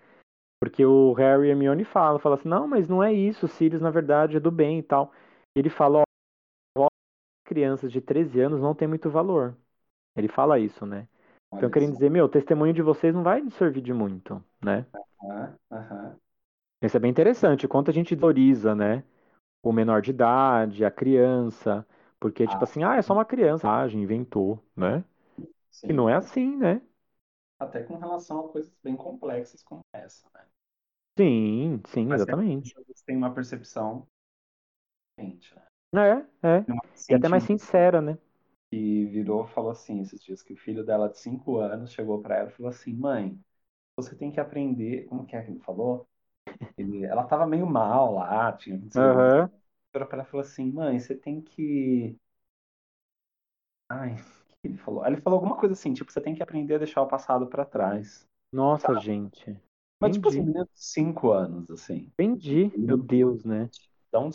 Porque 0.61 0.85
o 0.87 1.13
Harry 1.15 1.49
e 1.49 1.51
Hermione 1.51 1.85
falam, 1.85 2.19
fala 2.21 2.37
assim, 2.37 2.49
não, 2.49 2.69
mas 2.69 2.89
não 2.89 3.03
é 3.03 3.13
isso, 3.13 3.49
Sirius 3.49 3.83
na 3.83 3.91
verdade 3.91 4.37
é 4.39 4.41
do 4.41 4.51
bem 4.51 4.81
e 4.81 4.83
tal. 4.83 5.13
E 5.57 5.61
ele 5.61 5.71
fala, 5.71 6.03
ó, 6.79 6.89
crianças 7.45 7.93
de 7.93 8.01
13 8.01 8.41
anos 8.41 8.61
não 8.63 8.75
tem 8.75 8.89
muito 8.89 9.11
valor. 9.11 9.57
Ele 10.17 10.29
fala 10.29 10.59
isso, 10.61 10.87
né? 10.87 11.09
Então, 11.57 11.71
Olha 11.71 11.71
querendo 11.71 11.93
só. 11.93 11.95
dizer, 11.95 12.11
meu, 12.11 12.27
o 12.27 12.29
testemunho 12.29 12.75
de 12.75 12.83
vocês 12.83 13.15
não 13.15 13.23
vai 13.25 13.49
servir 13.53 13.83
de 13.83 13.93
muito, 13.95 14.45
né? 14.63 14.87
Aham, 15.23 15.59
aham. 15.71 16.21
Isso 16.83 16.97
é 16.97 17.01
bem 17.01 17.11
interessante, 17.11 17.67
quanto 17.67 17.91
a 17.91 17.95
gente 17.95 18.15
valoriza, 18.15 18.75
né? 18.75 19.03
O 19.63 19.73
menor 19.73 20.03
de 20.03 20.11
idade, 20.11 20.85
a 20.85 20.91
criança, 20.91 21.87
porque, 22.21 22.47
tipo 22.49 22.63
Ah, 22.63 22.65
assim, 22.65 22.83
ah, 22.85 22.97
é 22.97 23.03
só 23.03 23.15
uma 23.15 23.25
criança, 23.25 23.69
ah, 23.71 23.89
inventou, 23.89 24.63
né? 24.77 25.05
sim. 25.71 25.89
E 25.89 25.93
não 25.95 26.09
é 26.11 26.15
assim, 26.17 26.57
né? 26.57 26.83
Até 27.59 27.83
com 27.83 27.97
relação 27.99 28.39
a 28.47 28.49
coisas 28.49 28.73
bem 28.81 28.95
complexas 28.97 29.61
como 29.61 29.81
essa, 29.93 30.31
né? 30.33 30.47
Sim, 31.19 31.83
sim, 31.89 32.11
Mas 32.11 32.23
exatamente. 32.23 32.77
você 32.89 33.05
tem 33.05 33.15
uma 33.17 33.35
percepção 33.35 34.09
diferente, 35.19 35.55
né? 35.57 35.63
É, 35.95 36.49
é. 36.49 36.67
E 37.09 37.15
até 37.15 37.29
mais 37.29 37.45
sincera, 37.45 38.01
né? 38.01 38.19
que 38.71 39.07
virou 39.07 39.45
e 39.45 39.49
falou 39.49 39.71
assim 39.71 40.01
esses 40.01 40.23
dias 40.23 40.43
que 40.43 40.53
o 40.53 40.57
filho 40.57 40.85
dela 40.85 41.09
de 41.09 41.19
5 41.19 41.59
anos 41.59 41.93
chegou 41.93 42.21
para 42.23 42.37
ela 42.39 42.49
e 42.51 42.53
falou 42.53 42.71
assim, 42.71 42.93
mãe, 42.95 43.39
você 43.97 44.17
tem 44.17 44.33
que 44.33 44.41
aprender, 44.41 45.07
como 45.07 45.27
que 45.27 45.37
é 45.37 45.43
que 45.45 45.51
ele 45.53 45.61
falou? 45.61 46.09
Ele, 46.79 47.05
ela 47.05 47.25
tava 47.27 47.47
meio 47.47 47.67
mal 47.67 48.15
lá, 48.15 48.53
tinha 48.55 48.77
acontecido 48.77 49.11
coisa 49.95 50.07
para 50.07 50.19
ela 50.19 50.27
e 50.29 50.31
falou 50.31 50.45
assim, 50.45 50.71
mãe, 50.73 50.99
você 50.99 51.15
tem 51.17 51.41
que 51.41 52.19
Ai, 53.89 54.15
o 54.15 54.17
que 54.61 54.69
ele 54.69 54.77
falou? 54.79 55.07
Ele 55.07 55.21
falou 55.21 55.39
alguma 55.39 55.57
coisa 55.57 55.75
assim, 55.75 55.93
tipo, 55.93 56.11
você 56.11 56.21
tem 56.21 56.35
que 56.35 56.43
aprender 56.43 56.75
a 56.75 56.79
deixar 56.79 57.03
o 57.03 57.07
passado 57.09 57.47
para 57.47 57.65
trás. 57.65 58.27
Nossa, 58.53 58.99
gente. 59.01 59.57
Mas, 60.01 60.13
tipo 60.15 60.29
assim, 60.29 60.39
Entendi. 60.39 60.47
menino 60.47 60.65
de 60.73 60.85
5 60.85 61.31
anos, 61.33 61.71
assim. 61.71 62.11
Entendi. 62.19 62.73
Meu 62.77 62.97
Deus, 62.97 63.45
né? 63.45 63.71
Dá 64.11 64.21
um. 64.21 64.31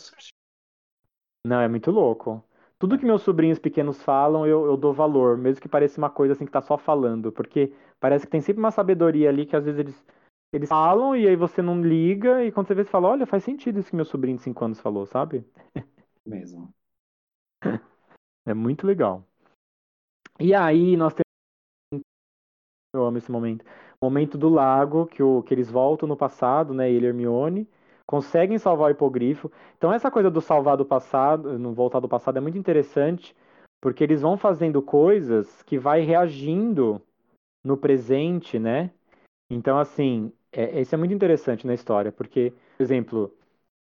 Não, 1.44 1.60
é 1.60 1.68
muito 1.68 1.90
louco. 1.90 2.42
Tudo 2.78 2.98
que 2.98 3.04
meus 3.04 3.22
sobrinhos 3.22 3.58
pequenos 3.58 4.02
falam, 4.02 4.46
eu, 4.46 4.64
eu 4.66 4.76
dou 4.76 4.92
valor, 4.92 5.36
mesmo 5.36 5.60
que 5.60 5.68
pareça 5.68 5.98
uma 5.98 6.10
coisa 6.10 6.32
assim 6.32 6.46
que 6.46 6.52
tá 6.52 6.62
só 6.62 6.78
falando, 6.78 7.30
porque 7.30 7.72
parece 7.98 8.24
que 8.24 8.30
tem 8.32 8.40
sempre 8.40 8.60
uma 8.60 8.70
sabedoria 8.70 9.28
ali 9.28 9.44
que 9.46 9.54
às 9.56 9.64
vezes 9.64 9.78
eles, 9.80 10.06
eles 10.52 10.68
falam 10.68 11.16
e 11.16 11.28
aí 11.28 11.36
você 11.36 11.62
não 11.62 11.80
liga, 11.80 12.44
e 12.44 12.52
quando 12.52 12.66
você 12.66 12.74
vê, 12.74 12.84
você 12.84 12.90
fala, 12.90 13.08
olha, 13.08 13.26
faz 13.26 13.44
sentido 13.44 13.78
isso 13.78 13.90
que 13.90 13.96
meu 13.96 14.04
sobrinho 14.04 14.36
de 14.36 14.42
5 14.42 14.64
anos 14.64 14.80
falou, 14.80 15.06
sabe? 15.06 15.44
mesmo. 16.26 16.72
É 18.46 18.54
muito 18.54 18.86
legal. 18.86 19.22
E 20.40 20.54
aí 20.54 20.96
nós 20.96 21.12
temos. 21.12 22.02
Eu 22.94 23.04
amo 23.04 23.18
esse 23.18 23.30
momento. 23.30 23.64
Momento 24.02 24.38
do 24.38 24.48
lago, 24.48 25.06
que, 25.06 25.22
o, 25.22 25.42
que 25.42 25.52
eles 25.52 25.70
voltam 25.70 26.08
no 26.08 26.16
passado, 26.16 26.72
né? 26.72 26.90
Ele 26.90 27.06
e 27.06 27.08
Hermione, 27.08 27.68
conseguem 28.06 28.58
salvar 28.58 28.88
o 28.88 28.92
hipogrifo. 28.92 29.52
Então, 29.76 29.92
essa 29.92 30.10
coisa 30.10 30.30
do 30.30 30.40
salvar 30.40 30.76
do 30.76 30.86
passado, 30.86 31.58
no 31.58 31.74
voltar 31.74 32.00
do 32.00 32.08
passado, 32.08 32.38
é 32.38 32.40
muito 32.40 32.58
interessante, 32.58 33.36
porque 33.80 34.02
eles 34.02 34.22
vão 34.22 34.36
fazendo 34.36 34.82
coisas 34.82 35.62
que 35.62 35.78
vai 35.78 36.00
reagindo 36.00 37.00
no 37.62 37.76
presente, 37.76 38.58
né? 38.58 38.90
Então, 39.50 39.78
assim, 39.78 40.32
é, 40.52 40.80
isso 40.80 40.94
é 40.94 40.98
muito 40.98 41.14
interessante 41.14 41.66
na 41.66 41.74
história, 41.74 42.12
porque, 42.12 42.52
por 42.76 42.82
exemplo, 42.82 43.34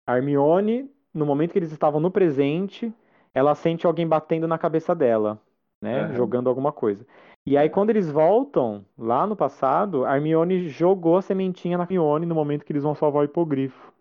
a 0.07 0.17
Hermione, 0.17 0.91
no 1.13 1.27
momento 1.27 1.53
que 1.53 1.59
eles 1.59 1.73
estavam 1.73 2.01
no 2.01 2.11
presente, 2.11 2.93
ela 3.35 3.55
sente 3.55 3.87
alguém 3.87 4.07
batendo 4.07 4.49
na 4.49 4.59
cabeça 4.59 4.95
dela, 4.95 5.41
né? 5.83 6.01
Aham. 6.01 6.15
Jogando 6.15 6.49
alguma 6.49 6.73
coisa. 6.73 7.07
E 7.47 7.57
aí, 7.57 7.69
quando 7.71 7.91
eles 7.91 8.11
voltam 8.11 8.85
lá 8.99 9.27
no 9.27 9.37
passado, 9.37 10.05
a 10.05 10.17
Hermione 10.17 10.69
jogou 10.69 11.17
a 11.19 11.23
sementinha 11.23 11.79
na 11.79 11.85
Hermione 11.85 12.27
no 12.27 12.35
momento 12.35 12.65
que 12.65 12.73
eles 12.73 12.83
vão 12.83 12.95
salvar 12.95 13.23
o 13.23 13.25
hipogrifo. 13.25 13.93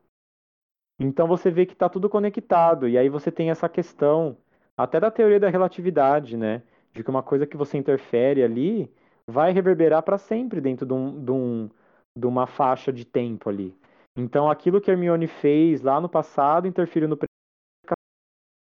Então 1.00 1.28
você 1.28 1.52
vê 1.52 1.66
que 1.66 1.76
tá 1.76 1.90
tudo 1.90 2.10
conectado. 2.10 2.88
E 2.88 2.98
aí 2.98 3.10
você 3.10 3.32
tem 3.32 3.50
essa 3.50 3.68
questão, 3.70 4.38
até 4.78 5.00
da 5.00 5.12
teoria 5.12 5.40
da 5.40 5.50
relatividade, 5.50 6.38
né? 6.38 6.64
De 6.94 7.04
que 7.04 7.10
uma 7.10 7.24
coisa 7.24 7.46
que 7.48 7.58
você 7.58 7.78
interfere 7.78 8.44
ali 8.44 8.92
vai 9.28 9.52
reverberar 9.52 10.04
para 10.04 10.18
sempre 10.18 10.62
dentro 10.62 10.86
de, 10.86 10.94
um, 10.94 11.24
de, 11.24 11.32
um, 11.32 11.70
de 12.18 12.28
uma 12.28 12.46
faixa 12.46 12.92
de 12.92 13.06
tempo 13.06 13.50
ali. 13.50 13.76
Então 14.18 14.50
aquilo 14.50 14.80
que 14.80 14.92
a 14.92 14.94
Hermione 14.94 15.28
fez 15.28 15.82
lá 15.82 16.00
no 16.00 16.08
passado 16.08 16.68
interferiu 16.68 17.10
no 17.10 17.18
presente, 17.18 17.98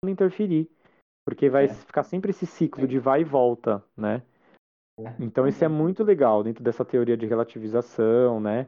não 0.05 0.11
interferir. 0.11 0.71
Porque 1.25 1.49
vai 1.49 1.67
É. 1.67 1.69
ficar 1.69 2.03
sempre 2.03 2.31
esse 2.31 2.47
ciclo 2.47 2.87
de 2.87 2.99
vai 2.99 3.21
e 3.21 3.25
volta, 3.25 3.85
né? 3.97 4.23
É. 4.99 5.15
Então 5.21 5.47
isso 5.47 5.65
é 5.65 5.69
muito 5.69 6.03
legal 6.03 6.43
dentro 6.43 6.65
dessa 6.65 6.85
teoria 6.85 7.17
de 7.17 7.27
relativização, 7.27 8.41
né? 8.41 8.67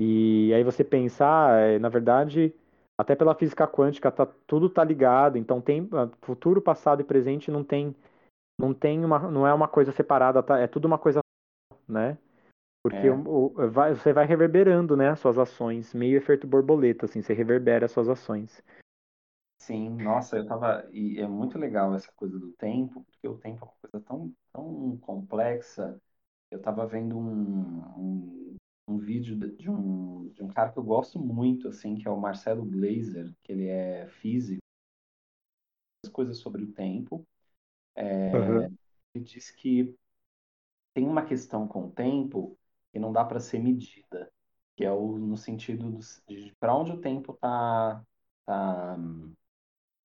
E 0.00 0.52
aí 0.54 0.62
você 0.62 0.84
pensar, 0.84 1.58
é, 1.58 1.78
na 1.78 1.88
verdade, 1.88 2.54
até 2.96 3.16
pela 3.16 3.34
física 3.34 3.66
quântica, 3.66 4.12
tá, 4.12 4.26
tudo 4.46 4.70
tá 4.70 4.84
ligado. 4.84 5.36
Então 5.36 5.60
tem 5.60 5.88
ah, 5.92 6.08
futuro, 6.22 6.62
passado 6.62 7.00
e 7.00 7.04
presente 7.04 7.50
não 7.50 7.64
tem, 7.64 7.94
não 8.60 8.72
tem 8.72 9.04
uma, 9.04 9.18
não 9.30 9.46
é 9.46 9.52
uma 9.52 9.66
coisa 9.66 9.90
separada, 9.90 10.42
tá? 10.42 10.58
É 10.58 10.66
tudo 10.66 10.84
uma 10.84 10.98
coisa, 10.98 11.20
né? 11.88 12.16
Porque 12.82 13.08
É. 13.08 13.10
o, 13.10 13.22
o- 13.56 13.70
vai- 13.70 13.94
você 13.94 14.12
vai 14.12 14.26
reverberando, 14.26 14.96
né, 14.96 15.10
as 15.10 15.20
suas 15.20 15.38
ações, 15.38 15.94
meio 15.94 16.16
efeito 16.16 16.46
borboleta, 16.46 17.06
assim, 17.06 17.22
você 17.22 17.32
reverbera 17.34 17.86
as 17.86 17.92
suas 17.92 18.08
ações. 18.08 18.62
Sim, 19.58 19.90
nossa, 19.90 20.36
eu 20.36 20.46
tava. 20.46 20.88
E 20.92 21.18
é 21.20 21.26
muito 21.28 21.58
legal 21.58 21.94
essa 21.94 22.10
coisa 22.12 22.38
do 22.38 22.52
tempo, 22.52 23.04
porque 23.04 23.28
o 23.28 23.36
tempo 23.38 23.64
é 23.64 23.68
uma 23.68 23.74
coisa 23.90 24.00
tão, 24.06 24.34
tão 24.52 24.96
complexa. 24.98 26.00
Eu 26.50 26.60
tava 26.60 26.86
vendo 26.86 27.18
um, 27.18 27.80
um, 27.98 28.56
um 28.88 28.98
vídeo 28.98 29.36
de 29.38 29.56
de 29.56 29.70
um, 29.70 30.28
de 30.30 30.42
um 30.42 30.48
cara 30.48 30.72
que 30.72 30.78
eu 30.78 30.84
gosto 30.84 31.18
muito, 31.20 31.68
assim, 31.68 31.96
que 31.96 32.08
é 32.08 32.10
o 32.10 32.20
Marcelo 32.20 32.64
Gleiser, 32.64 33.32
que 33.42 33.52
ele 33.52 33.68
é 33.68 34.08
físico, 34.08 34.60
as 36.04 36.10
coisas 36.10 36.38
sobre 36.38 36.62
o 36.64 36.72
tempo. 36.72 37.26
É, 37.96 38.68
Ele 39.14 39.24
diz 39.24 39.50
que 39.50 39.94
tem 40.94 41.06
uma 41.06 41.24
questão 41.24 41.66
com 41.66 41.86
o 41.86 41.90
tempo 41.92 42.58
que 42.98 43.00
não 43.00 43.12
dá 43.12 43.24
para 43.24 43.40
ser 43.40 43.58
medida, 43.60 44.30
que 44.76 44.84
é 44.84 44.92
o, 44.92 45.18
no 45.18 45.36
sentido 45.36 45.90
do- 45.90 46.00
de 46.28 46.54
para 46.60 46.74
onde 46.74 46.92
o 46.92 47.00
tempo 47.00 47.32
está 47.32 48.02
tá, 48.46 48.96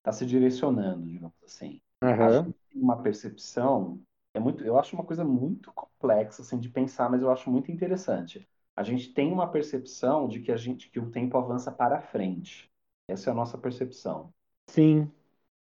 tá 0.01 0.11
se 0.11 0.25
direcionando, 0.25 1.05
digamos 1.07 1.35
assim. 1.43 1.81
A 2.19 2.29
Aham. 2.29 2.53
gente 2.53 2.57
tem 2.69 2.81
uma 2.81 3.01
percepção, 3.01 4.01
é 4.33 4.39
muito, 4.39 4.63
eu 4.63 4.79
acho 4.79 4.95
uma 4.95 5.05
coisa 5.05 5.23
muito 5.25 5.71
complexa 5.73 6.41
assim 6.41 6.59
de 6.59 6.69
pensar, 6.69 7.09
mas 7.09 7.21
eu 7.21 7.31
acho 7.31 7.49
muito 7.51 7.71
interessante. 7.71 8.47
A 8.75 8.83
gente 8.83 9.13
tem 9.13 9.31
uma 9.31 9.49
percepção 9.51 10.27
de 10.27 10.39
que 10.41 10.51
a 10.51 10.57
gente 10.57 10.89
que 10.89 10.99
o 10.99 11.11
tempo 11.11 11.37
avança 11.37 11.71
para 11.71 12.01
frente. 12.01 12.71
Essa 13.07 13.29
é 13.29 13.31
a 13.31 13.35
nossa 13.35 13.57
percepção. 13.57 14.33
Sim, 14.67 15.11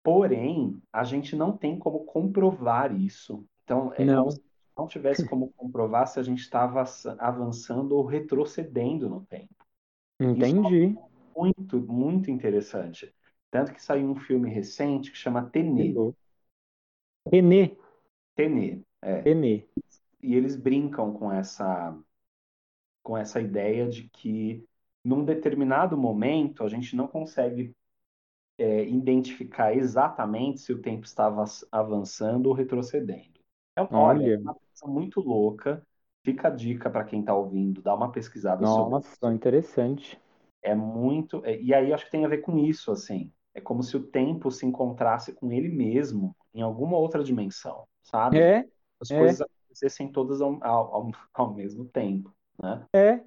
Porém, 0.03 0.81
a 0.91 1.03
gente 1.03 1.35
não 1.35 1.55
tem 1.57 1.77
como 1.77 2.05
comprovar 2.05 2.93
isso. 2.95 3.45
Então, 3.63 3.93
é 3.93 4.05
como 4.07 4.29
não, 4.29 4.31
se 4.31 4.41
não 4.79 4.87
tivesse 4.87 5.27
como 5.27 5.51
comprovar 5.57 6.07
se 6.07 6.19
a 6.19 6.23
gente 6.23 6.39
estava 6.39 6.83
avançando 7.19 7.95
ou 7.97 8.05
retrocedendo 8.05 9.09
no 9.09 9.25
tempo. 9.25 9.53
É 10.19 10.25
entendi. 10.25 10.97
muito, 11.35 11.79
muito 11.81 12.31
interessante. 12.31 13.13
Tanto 13.51 13.73
que 13.73 13.83
saiu 13.83 14.09
um 14.09 14.15
filme 14.15 14.49
recente 14.49 15.11
que 15.11 15.17
chama 15.17 15.51
louco. 15.93 16.17
Renê, 17.31 17.77
Tenet, 18.35 18.81
é. 19.01 19.19
Renê. 19.21 19.65
E 20.21 20.35
eles 20.35 20.55
brincam 20.55 21.13
com 21.13 21.31
essa, 21.31 21.97
com 23.03 23.17
essa 23.17 23.41
ideia 23.41 23.87
de 23.87 24.09
que 24.09 24.65
num 25.03 25.25
determinado 25.25 25.97
momento 25.97 26.63
a 26.63 26.69
gente 26.69 26.95
não 26.95 27.07
consegue 27.07 27.75
é, 28.57 28.85
identificar 28.85 29.75
exatamente 29.75 30.61
se 30.61 30.71
o 30.71 30.81
tempo 30.81 31.05
estava 31.05 31.43
avançando 31.71 32.47
ou 32.47 32.53
retrocedendo. 32.53 33.38
É, 33.79 33.87
olha, 33.91 34.27
é 34.27 34.29
Olha, 34.29 34.41
uma 34.43 34.53
coisa 34.55 34.87
muito 34.93 35.21
louca. 35.21 35.85
Fica 36.25 36.47
a 36.49 36.51
dica 36.51 36.89
para 36.89 37.05
quem 37.05 37.21
está 37.21 37.33
ouvindo, 37.35 37.81
dá 37.81 37.95
uma 37.95 38.11
pesquisada 38.11 38.65
sobre 38.67 38.95
nossa, 38.97 39.33
interessante. 39.33 40.19
É 40.61 40.75
muito. 40.75 41.43
é- 41.45 41.61
e 41.61 41.73
aí 41.73 41.93
acho 41.93 42.05
que 42.05 42.11
tem 42.11 42.25
a 42.25 42.27
ver 42.27 42.39
com 42.41 42.57
isso, 42.57 42.91
assim. 42.91 43.31
É 43.53 43.61
como 43.61 43.81
se 43.83 43.95
o 43.97 44.03
tempo 44.07 44.51
se 44.51 44.65
encontrasse 44.65 45.33
com 45.33 45.51
ele 45.51 45.69
mesmo 45.69 46.35
em 46.53 46.61
alguma 46.61 46.97
outra 46.97 47.23
dimensão, 47.23 47.87
sabe? 48.03 48.53
É, 48.53 48.67
As 48.99 49.11
é, 49.11 49.11
coisas 49.11 49.41
acontecessem 49.41 50.11
todas 50.11 50.41
ao, 50.41 50.63
ao, 50.63 51.11
ao 51.33 51.53
mesmo 51.55 51.85
tempo, 51.85 52.33
né? 52.61 52.85
é. 52.95 53.21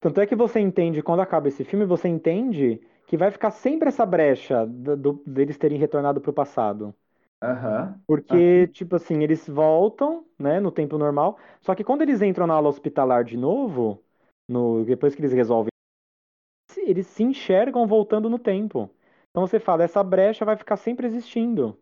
Tanto 0.00 0.20
é 0.20 0.26
que 0.26 0.36
você 0.36 0.60
entende, 0.60 1.02
quando 1.02 1.20
acaba 1.22 1.48
esse 1.48 1.64
filme, 1.64 1.84
você 1.84 2.08
entende 2.08 2.80
que 3.06 3.16
vai 3.16 3.30
ficar 3.30 3.50
sempre 3.50 3.88
essa 3.88 4.06
brecha 4.06 4.64
do, 4.66 4.96
do- 4.96 5.22
deles 5.26 5.58
terem 5.58 5.78
retornado 5.78 6.20
pro 6.20 6.32
passado. 6.32 6.94
Aham. 7.42 8.04
Porque, 8.06 8.68
tipo 8.68 8.96
assim, 8.96 9.22
eles 9.22 9.46
voltam, 9.48 10.26
né, 10.38 10.60
no 10.60 10.72
tempo 10.72 10.96
normal, 10.98 11.38
só 11.60 11.74
que 11.74 11.84
quando 11.84 12.02
eles 12.02 12.22
entram 12.22 12.46
na 12.46 12.54
aula 12.54 12.68
hospitalar 12.70 13.22
de 13.24 13.36
novo, 13.36 14.02
no, 14.48 14.84
depois 14.84 15.14
que 15.14 15.20
eles 15.20 15.32
resolvem, 15.32 15.70
eles 16.78 17.06
se 17.06 17.22
enxergam 17.22 17.86
voltando 17.86 18.30
no 18.30 18.38
tempo. 18.38 18.90
Então 19.30 19.46
você 19.46 19.60
fala, 19.60 19.84
essa 19.84 20.02
brecha 20.02 20.44
vai 20.46 20.56
ficar 20.56 20.76
sempre 20.78 21.06
existindo. 21.06 21.78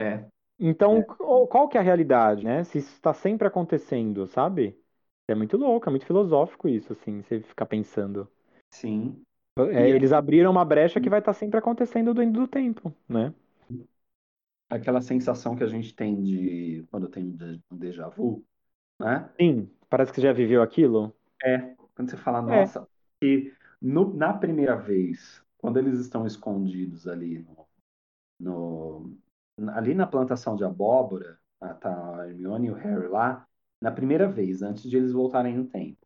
É, 0.00 0.28
Então, 0.58 1.02
é, 1.02 1.06
qual 1.48 1.68
que 1.68 1.76
é 1.76 1.80
a 1.80 1.82
realidade, 1.84 2.44
né? 2.44 2.62
Se 2.64 2.78
isso 2.78 2.92
está 2.92 3.12
sempre 3.12 3.46
acontecendo, 3.48 4.26
sabe? 4.26 4.78
É 5.28 5.34
muito 5.34 5.56
louco, 5.56 5.88
é 5.88 5.90
muito 5.90 6.06
filosófico 6.06 6.68
isso, 6.68 6.92
assim, 6.92 7.22
você 7.22 7.40
ficar 7.40 7.66
pensando. 7.66 8.30
sim. 8.70 9.24
É, 9.70 9.90
eles 9.90 10.12
abriram 10.12 10.50
uma 10.50 10.64
brecha 10.64 11.00
que 11.00 11.10
vai 11.10 11.18
estar 11.18 11.32
sempre 11.34 11.58
acontecendo 11.58 12.14
dentro 12.14 12.40
do 12.42 12.48
tempo, 12.48 12.94
né? 13.08 13.34
Aquela 14.76 15.00
sensação 15.00 15.56
que 15.56 15.64
a 15.64 15.68
gente 15.68 15.94
tem 15.94 16.22
de 16.22 16.86
quando 16.90 17.08
tem 17.08 17.24
um 17.24 17.36
dé- 17.36 17.60
déjà 17.72 18.08
vu, 18.08 18.44
né? 19.00 19.30
Sim, 19.38 19.70
parece 19.90 20.10
que 20.12 20.16
você 20.20 20.26
já 20.28 20.32
viveu 20.32 20.62
aquilo. 20.62 21.14
É, 21.44 21.74
quando 21.94 22.10
você 22.10 22.16
fala, 22.16 22.40
É. 22.48 22.72
nossa, 22.72 22.88
que 23.20 23.52
no- 23.80 24.14
na 24.14 24.32
primeira 24.32 24.76
vez, 24.76 25.42
quando 25.58 25.78
eles 25.78 25.98
estão 25.98 26.26
escondidos 26.26 27.06
ali 27.08 27.40
no, 27.40 27.68
no- 28.40 29.18
na- 29.58 29.78
ali 29.78 29.94
na 29.94 30.06
plantação 30.06 30.56
de 30.56 30.64
abóbora, 30.64 31.38
ah, 31.60 31.74
tá 31.74 32.22
a 32.22 32.28
Hermione 32.28 32.68
e 32.68 32.70
o 32.70 32.74
Harry 32.74 33.08
lá, 33.08 33.46
na 33.80 33.92
primeira 33.92 34.28
vez, 34.30 34.62
antes 34.62 34.90
de 34.90 34.96
eles 34.96 35.12
voltarem 35.12 35.56
no 35.56 35.66
tempo. 35.66 35.98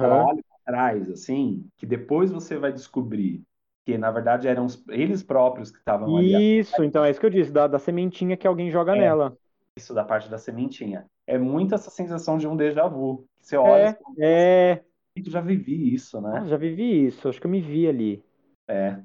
Ela 0.00 0.16
Aham. 0.16 0.28
olha 0.28 0.42
para 0.44 0.58
trás, 0.74 1.10
assim, 1.10 1.68
que 1.76 1.86
depois 1.86 2.30
você 2.32 2.58
vai 2.58 2.72
descobrir 2.72 3.44
que, 3.84 3.98
na 3.98 4.10
verdade, 4.10 4.48
eram 4.48 4.64
os- 4.66 4.82
eles 4.88 5.22
próprios 5.22 5.70
que 5.70 5.78
estavam 5.78 6.16
ali. 6.16 6.32
Isso, 6.60 6.82
então 6.84 7.04
é 7.04 7.10
isso 7.10 7.20
que 7.20 7.26
eu 7.26 7.30
disse, 7.30 7.50
da, 7.52 7.66
da 7.66 7.78
sementinha 7.78 8.36
que 8.36 8.46
alguém 8.46 8.70
joga 8.70 8.94
É, 8.94 8.96
nela. 8.96 9.36
isso 9.76 9.94
da 9.94 10.04
parte 10.04 10.30
da 10.30 10.38
sementinha. 10.38 11.10
É 11.26 11.38
muito 11.38 11.74
essa 11.74 11.90
sensação 11.90 12.38
de 12.38 12.48
um 12.48 12.56
déjà 12.56 12.88
vu. 12.88 13.28
Que 13.40 13.46
você 13.48 13.56
olha 13.56 13.84
e 13.86 13.88
É, 13.88 13.96
fala, 13.96 14.16
é. 14.18 14.84
eu 15.16 15.30
já 15.30 15.40
vivi 15.40 15.94
isso, 15.94 16.20
né? 16.20 16.48
já 16.48 16.56
vivi 16.58 17.06
isso, 17.06 17.28
acho 17.28 17.40
que 17.40 17.46
eu 17.46 17.50
me 17.50 17.60
vi 17.62 17.88
ali. 17.88 18.22
É, 18.68 19.02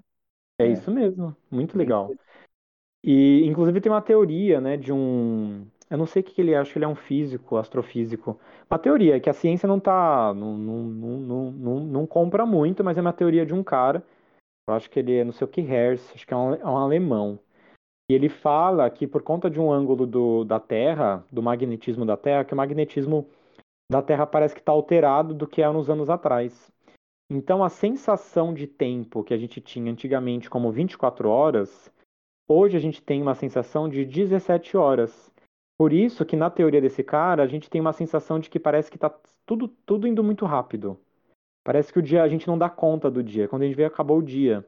É 0.58 0.68
é. 0.68 0.68
isso 0.68 0.92
mesmo, 0.92 1.36
muito 1.50 1.78
legal. 1.78 2.16
E, 3.04 3.46
inclusive, 3.46 3.82
tem 3.82 3.92
uma 3.92 4.02
teoria, 4.02 4.62
né, 4.62 4.78
de 4.78 4.94
um. 4.94 5.68
Eu 5.90 5.98
não 5.98 6.06
sei 6.08 6.22
o 6.22 6.26
que 6.26 6.42
ele 6.42 6.52
é, 6.54 6.58
acho 6.58 6.72
que 6.74 6.78
ele 6.80 6.86
é 6.86 6.88
um 6.88 6.96
físico, 6.96 7.58
astrofísico. 7.58 8.40
Uma 8.70 8.80
teoria 8.80 9.20
que 9.20 9.30
a 9.30 9.34
ciência 9.34 9.68
não 9.68 9.80
tá. 9.80 10.34
Não, 10.36 10.58
não, 10.58 10.84
não, 10.84 11.52
não, 11.52 11.80
não 11.82 12.08
compra 12.08 12.46
muito, 12.46 12.84
mas 12.84 12.98
é 12.98 13.02
uma 13.02 13.14
teoria 13.14 13.46
de 13.46 13.54
um 13.54 13.64
cara. 13.64 14.04
Eu 14.70 14.74
acho 14.74 14.90
que 14.90 15.00
ele 15.00 15.18
é 15.18 15.24
não 15.24 15.32
sei 15.32 15.46
o 15.46 15.48
que 15.50 15.62
Hertz, 15.62 16.12
acho 16.14 16.28
que 16.28 16.34
é 16.34 16.38
um, 16.38 16.54
é 16.54 16.66
um 16.66 16.78
alemão. 16.78 17.40
E 18.08 18.14
ele 18.14 18.30
fala 18.30 18.88
que 18.90 19.08
por 19.08 19.24
conta 19.24 19.50
de 19.50 19.60
um 19.60 19.72
ângulo 19.72 20.06
do, 20.06 20.44
da 20.44 20.60
Terra, 20.60 21.26
do 21.32 21.42
magnetismo 21.42 22.06
da 22.06 22.16
Terra, 22.16 22.46
que 22.46 22.54
o 22.54 22.58
magnetismo 22.58 23.28
da 23.92 24.02
Terra 24.04 24.28
parece 24.28 24.54
que 24.54 24.62
está 24.62 24.72
alterado 24.72 25.34
do 25.34 25.48
que 25.48 25.64
é 25.64 25.70
nos 25.72 25.90
anos 25.90 26.08
atrás. 26.08 26.72
Então, 27.32 27.64
a 27.64 27.70
sensação 27.70 28.54
de 28.54 28.68
tempo 28.68 29.24
que 29.24 29.34
a 29.34 29.38
gente 29.38 29.60
tinha 29.60 29.92
antigamente 29.92 30.50
como 30.50 30.72
24 30.72 31.30
horas, 31.30 31.92
hoje 32.48 32.78
a 32.78 32.80
gente 32.80 33.02
tem 33.02 33.22
uma 33.24 33.34
sensação 33.34 33.90
de 33.90 34.06
17 34.06 34.78
horas. 34.78 35.32
Por 35.80 35.94
isso 35.94 36.26
que 36.26 36.36
na 36.36 36.50
teoria 36.52 36.82
desse 36.82 37.04
cara, 37.04 37.42
a 37.42 37.48
gente 37.48 37.70
tem 37.70 37.82
uma 37.82 37.94
sensação 37.94 38.40
de 38.40 38.50
que 38.52 38.60
parece 38.60 38.92
que 38.92 38.98
está 38.98 39.10
tudo, 39.48 39.68
tudo 39.68 40.08
indo 40.08 40.24
muito 40.24 40.46
rápido. 40.46 41.00
Parece 41.70 41.94
que 41.94 42.00
o 42.00 42.02
dia 42.02 42.24
a 42.24 42.28
gente 42.28 42.48
não 42.48 42.58
dá 42.58 42.68
conta 42.68 43.12
do 43.12 43.22
dia. 43.22 43.48
Quando 43.48 43.62
a 43.62 43.66
gente 43.66 43.76
vê, 43.76 43.86
acabou 43.86 44.18
o 44.18 44.24
dia. 44.24 44.66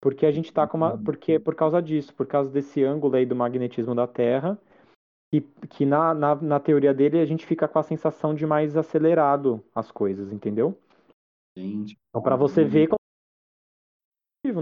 Porque 0.00 0.24
a 0.24 0.32
gente 0.32 0.50
tá 0.50 0.66
com 0.66 0.78
uma. 0.78 0.96
Porque 0.96 1.38
por 1.38 1.54
causa 1.54 1.82
disso, 1.82 2.14
por 2.14 2.26
causa 2.26 2.50
desse 2.50 2.82
ângulo 2.82 3.14
aí 3.14 3.26
do 3.26 3.36
magnetismo 3.36 3.94
da 3.94 4.06
Terra, 4.06 4.58
que, 5.30 5.42
que 5.68 5.84
na, 5.84 6.14
na, 6.14 6.34
na 6.36 6.58
teoria 6.58 6.94
dele 6.94 7.20
a 7.20 7.26
gente 7.26 7.44
fica 7.44 7.68
com 7.68 7.78
a 7.78 7.82
sensação 7.82 8.34
de 8.34 8.46
mais 8.46 8.74
acelerado 8.74 9.62
as 9.74 9.92
coisas, 9.92 10.32
entendeu? 10.32 10.74
Gente, 11.54 11.98
Então, 12.08 12.22
para 12.22 12.36
você 12.36 12.64
ver 12.64 12.88
como 12.88 12.96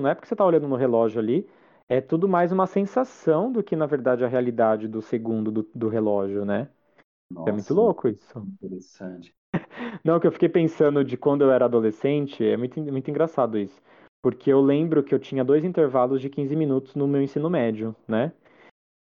não 0.01 0.09
é 0.09 0.17
porque 0.17 0.27
você 0.27 0.35
tá 0.35 0.45
olhando 0.45 0.67
no 0.67 0.75
relógio 0.75 1.21
ali, 1.21 1.49
é 1.89 2.01
tudo 2.01 2.29
mais 2.29 2.51
uma 2.51 2.67
sensação 2.67 3.53
do 3.53 3.63
que, 3.63 3.77
na 3.77 3.87
verdade, 3.87 4.25
a 4.25 4.29
realidade 4.29 4.89
do 4.89 5.01
segundo 5.01 5.53
do, 5.53 5.71
do 5.73 5.89
relógio, 5.89 6.45
né? 6.45 6.69
É 7.47 7.53
muito 7.53 7.73
nossa, 7.73 7.73
louco 7.73 8.09
isso. 8.09 8.37
interessante. 8.41 9.38
Não, 10.05 10.19
que 10.21 10.27
eu 10.27 10.33
fiquei 10.33 10.49
pensando 10.49 11.05
de 11.05 11.17
quando 11.17 11.43
eu 11.43 11.51
era 11.51 11.65
adolescente, 11.67 12.45
é 12.45 12.57
muito, 12.57 12.81
muito 12.81 13.11
engraçado 13.11 13.59
isso. 13.59 13.81
Porque 14.23 14.51
eu 14.53 14.61
lembro 14.61 15.03
que 15.03 15.15
eu 15.15 15.19
tinha 15.19 15.45
dois 15.45 15.65
intervalos 15.65 16.21
de 16.21 16.29
15 16.29 16.57
minutos 16.57 16.95
no 16.95 17.07
meu 17.07 17.23
ensino 17.23 17.49
médio, 17.49 17.95
né? 18.07 18.33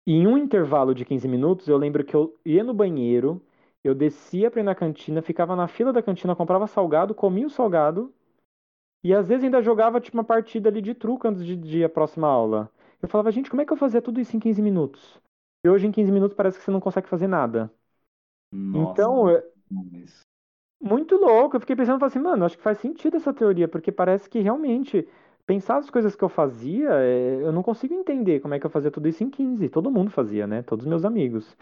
E 0.07 0.13
em 0.13 0.27
um 0.27 0.37
intervalo 0.37 0.95
de 0.95 1.05
15 1.05 1.27
minutos, 1.27 1.67
eu 1.67 1.77
lembro 1.77 2.03
que 2.03 2.15
eu 2.15 2.35
ia 2.45 2.63
no 2.63 2.73
banheiro, 2.73 3.41
eu 3.83 3.93
descia 3.95 4.49
pra 4.51 4.61
ir 4.61 4.63
na 4.63 4.75
cantina, 4.75 5.21
ficava 5.21 5.55
na 5.55 5.67
fila 5.67 5.93
da 5.93 6.01
cantina, 6.03 6.35
comprava 6.35 6.67
salgado, 6.67 7.13
comia 7.15 7.47
o 7.47 7.49
salgado, 7.49 8.13
e 9.03 9.13
às 9.13 9.27
vezes 9.27 9.43
ainda 9.45 9.61
jogava 9.61 9.99
tipo 10.01 10.17
uma 10.17 10.23
partida 10.23 10.69
ali 10.69 10.81
de 10.81 10.93
truco 10.93 11.27
antes 11.27 11.45
de, 11.45 11.55
de 11.55 11.79
ir 11.79 11.83
à 11.85 11.89
próxima 11.89 12.27
aula. 12.27 12.69
Eu 13.01 13.07
falava, 13.07 13.31
gente, 13.31 13.49
como 13.49 13.61
é 13.61 13.65
que 13.65 13.73
eu 13.73 13.77
fazia 13.77 14.01
tudo 14.01 14.19
isso 14.19 14.35
em 14.35 14.39
15 14.39 14.61
minutos? 14.61 15.19
E 15.65 15.69
hoje 15.69 15.87
em 15.87 15.91
15 15.91 16.11
minutos 16.11 16.35
parece 16.35 16.57
que 16.57 16.63
você 16.65 16.71
não 16.71 16.79
consegue 16.79 17.07
fazer 17.09 17.27
nada. 17.27 17.71
Nossa, 18.51 19.01
Então, 19.01 19.29
é 19.29 19.43
mas- 19.71 20.26
muito 20.81 21.15
louco. 21.15 21.55
Eu 21.55 21.59
fiquei 21.59 21.75
pensando, 21.75 21.99
falei 21.99 22.09
assim, 22.09 22.19
mano, 22.19 22.45
acho 22.45 22.57
que 22.57 22.63
faz 22.63 22.77
sentido 22.79 23.17
essa 23.17 23.33
teoria, 23.33 23.67
porque 23.67 23.91
parece 23.91 24.29
que 24.29 24.39
realmente 24.39 25.07
pensar 25.45 25.77
as 25.77 25.89
coisas 25.89 26.15
que 26.15 26.23
eu 26.23 26.29
fazia, 26.29 26.89
é, 26.91 27.39
eu 27.41 27.51
não 27.51 27.63
consigo 27.63 27.93
entender 27.93 28.39
como 28.39 28.53
é 28.53 28.59
que 28.59 28.65
eu 28.65 28.69
fazia 28.69 28.91
tudo 28.91 29.07
isso 29.07 29.23
em 29.23 29.29
15. 29.29 29.69
Todo 29.69 29.91
mundo 29.91 30.11
fazia, 30.11 30.45
né? 30.45 30.61
Todos 30.63 30.85
os 30.85 30.89
meus 30.89 31.05
amigos. 31.05 31.55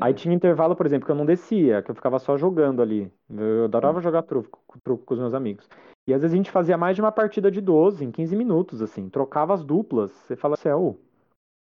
Aí 0.00 0.12
é, 0.12 0.14
tinha 0.14 0.34
intervalo, 0.34 0.76
por 0.76 0.86
exemplo, 0.86 1.06
que 1.06 1.12
eu 1.12 1.16
não 1.16 1.26
descia, 1.26 1.82
que 1.82 1.90
eu 1.90 1.94
ficava 1.94 2.18
só 2.18 2.36
jogando 2.36 2.82
ali. 2.82 3.10
Eu 3.28 3.64
adorava 3.64 4.00
jogar 4.00 4.22
truco, 4.22 4.60
truco 4.82 5.04
com 5.04 5.14
os 5.14 5.20
meus 5.20 5.34
amigos. 5.34 5.68
E 6.06 6.14
às 6.14 6.22
vezes 6.22 6.34
a 6.34 6.36
gente 6.36 6.50
fazia 6.50 6.76
mais 6.76 6.96
de 6.96 7.02
uma 7.02 7.12
partida 7.12 7.50
de 7.50 7.60
12 7.60 8.04
em 8.04 8.10
15 8.10 8.36
minutos, 8.36 8.82
assim, 8.82 9.08
trocava 9.08 9.54
as 9.54 9.64
duplas. 9.64 10.10
Você 10.12 10.36
fala 10.36 10.54
assim, 10.54 10.70
"Ô, 10.70 10.96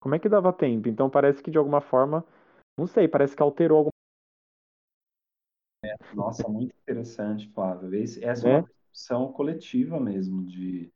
como 0.00 0.14
é 0.14 0.18
que 0.18 0.28
dava 0.28 0.52
tempo? 0.52 0.88
Então 0.88 1.10
parece 1.10 1.42
que 1.42 1.50
de 1.50 1.58
alguma 1.58 1.80
forma, 1.80 2.24
não 2.78 2.86
sei, 2.86 3.08
parece 3.08 3.36
que 3.36 3.42
alterou 3.42 3.78
alguma 3.78 3.99
Nossa, 6.12 6.48
muito 6.48 6.74
interessante, 6.82 7.48
Flávio. 7.52 7.94
Esse- 7.94 8.24
essa 8.24 8.46
é 8.46 8.48
né? 8.48 8.50
uma 8.50 8.64
percepção 8.64 9.32
coletiva 9.32 10.00
mesmo 10.00 10.44
de 10.46 10.92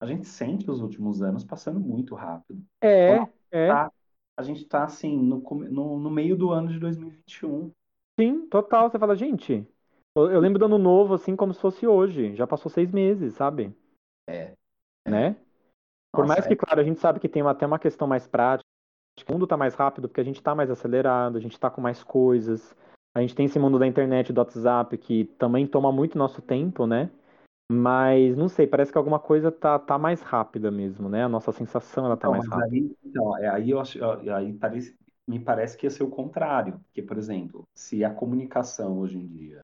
a 0.00 0.06
gente 0.06 0.26
sente 0.28 0.70
os 0.70 0.80
últimos 0.80 1.22
anos 1.22 1.44
passando 1.44 1.80
muito 1.80 2.14
rápido. 2.14 2.64
É, 2.80 3.26
é, 3.52 3.66
tá- 3.66 3.92
a 4.36 4.42
gente 4.42 4.62
está 4.62 4.84
assim 4.84 5.16
no, 5.18 5.40
no, 5.70 5.98
no 5.98 6.10
meio 6.10 6.36
do 6.36 6.50
ano 6.52 6.70
de 6.72 6.78
2021. 6.78 7.72
sim, 8.18 8.46
total. 8.48 8.90
Você 8.90 8.98
fala, 8.98 9.16
gente, 9.16 9.66
eu, 10.14 10.30
eu 10.30 10.40
lembro 10.40 10.58
do 10.58 10.64
ano 10.66 10.78
novo 10.78 11.14
assim 11.14 11.36
como 11.36 11.54
se 11.54 11.60
fosse 11.60 11.86
hoje. 11.86 12.34
Já 12.36 12.46
passou 12.46 12.70
seis 12.70 12.90
meses, 12.90 13.34
sabe? 13.34 13.74
É, 14.26 14.56
é. 15.06 15.10
Né? 15.10 15.36
Por 16.14 16.26
Nossa, 16.26 16.26
mais 16.26 16.46
que, 16.46 16.56
claro, 16.56 16.80
a 16.80 16.84
gente 16.84 17.00
sabe 17.00 17.20
que 17.20 17.28
tem 17.28 17.42
até 17.42 17.66
uma 17.66 17.78
questão 17.78 18.08
mais 18.08 18.26
prática, 18.28 18.66
o 19.28 19.32
mundo 19.32 19.44
está 19.44 19.56
mais 19.56 19.74
rápido 19.74 20.08
porque 20.08 20.20
a 20.22 20.24
gente 20.24 20.36
está 20.38 20.54
mais 20.54 20.70
acelerado, 20.70 21.38
a 21.38 21.40
gente 21.40 21.52
está 21.54 21.70
com 21.70 21.80
mais 21.80 22.04
coisas. 22.04 22.76
A 23.18 23.20
gente 23.20 23.34
tem 23.34 23.46
esse 23.46 23.58
mundo 23.58 23.78
da 23.78 23.86
internet, 23.86 24.32
do 24.32 24.38
WhatsApp, 24.40 24.96
que 24.96 25.24
também 25.38 25.66
toma 25.66 25.90
muito 25.92 26.16
nosso 26.16 26.40
tempo, 26.40 26.86
né? 26.86 27.10
Mas 27.72 28.36
não 28.36 28.48
sei, 28.48 28.66
parece 28.66 28.92
que 28.92 28.98
alguma 28.98 29.20
coisa 29.20 29.52
tá, 29.52 29.78
tá 29.78 29.98
mais 29.98 30.22
rápida 30.22 30.70
mesmo, 30.70 31.08
né? 31.08 31.24
A 31.24 31.28
nossa 31.28 31.52
sensação 31.52 32.06
ela 32.06 32.16
tá 32.16 32.28
Então, 32.28 32.30
mais 32.30 32.46
rápida. 32.46 32.70
aí, 32.70 32.96
então, 33.04 33.36
é, 33.38 33.48
aí 33.48 33.70
eu 33.70 33.80
acho, 33.80 33.98
aí 34.32 34.52
parece, 34.54 34.96
me 35.26 35.38
parece 35.40 35.76
que 35.76 35.86
ia 35.86 35.90
ser 35.90 36.02
o 36.02 36.10
contrário. 36.10 36.80
Porque, 36.80 37.02
por 37.02 37.16
exemplo, 37.18 37.64
se 37.74 38.04
a 38.04 38.12
comunicação 38.14 38.98
hoje 38.98 39.18
em 39.18 39.26
dia 39.26 39.60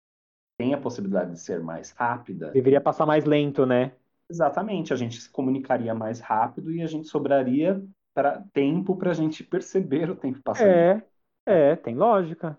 tem 0.59 0.74
a 0.74 0.80
possibilidade 0.80 1.32
de 1.32 1.40
ser 1.40 1.62
mais 1.62 1.92
rápida, 1.92 2.55
Deveria 2.55 2.80
passar 2.80 3.05
mais 3.05 3.26
lento, 3.26 3.66
né? 3.66 3.92
exatamente, 4.28 4.92
a 4.92 4.96
gente 4.96 5.18
se 5.20 5.30
comunicaria 5.30 5.94
mais 5.94 6.20
rápido 6.20 6.70
e 6.72 6.82
a 6.82 6.86
gente 6.86 7.09
sobraria 7.09 7.82
para 8.14 8.42
tempo 8.52 8.96
para 8.96 9.11
a 9.11 9.14
gente 9.14 9.42
perceber 9.44 10.11
o 10.11 10.16
tempo 10.16 10.40
passando. 10.42 10.86
É, 10.86 11.02
é, 11.46 11.76
tem 11.76 11.94
lógica. 11.96 12.59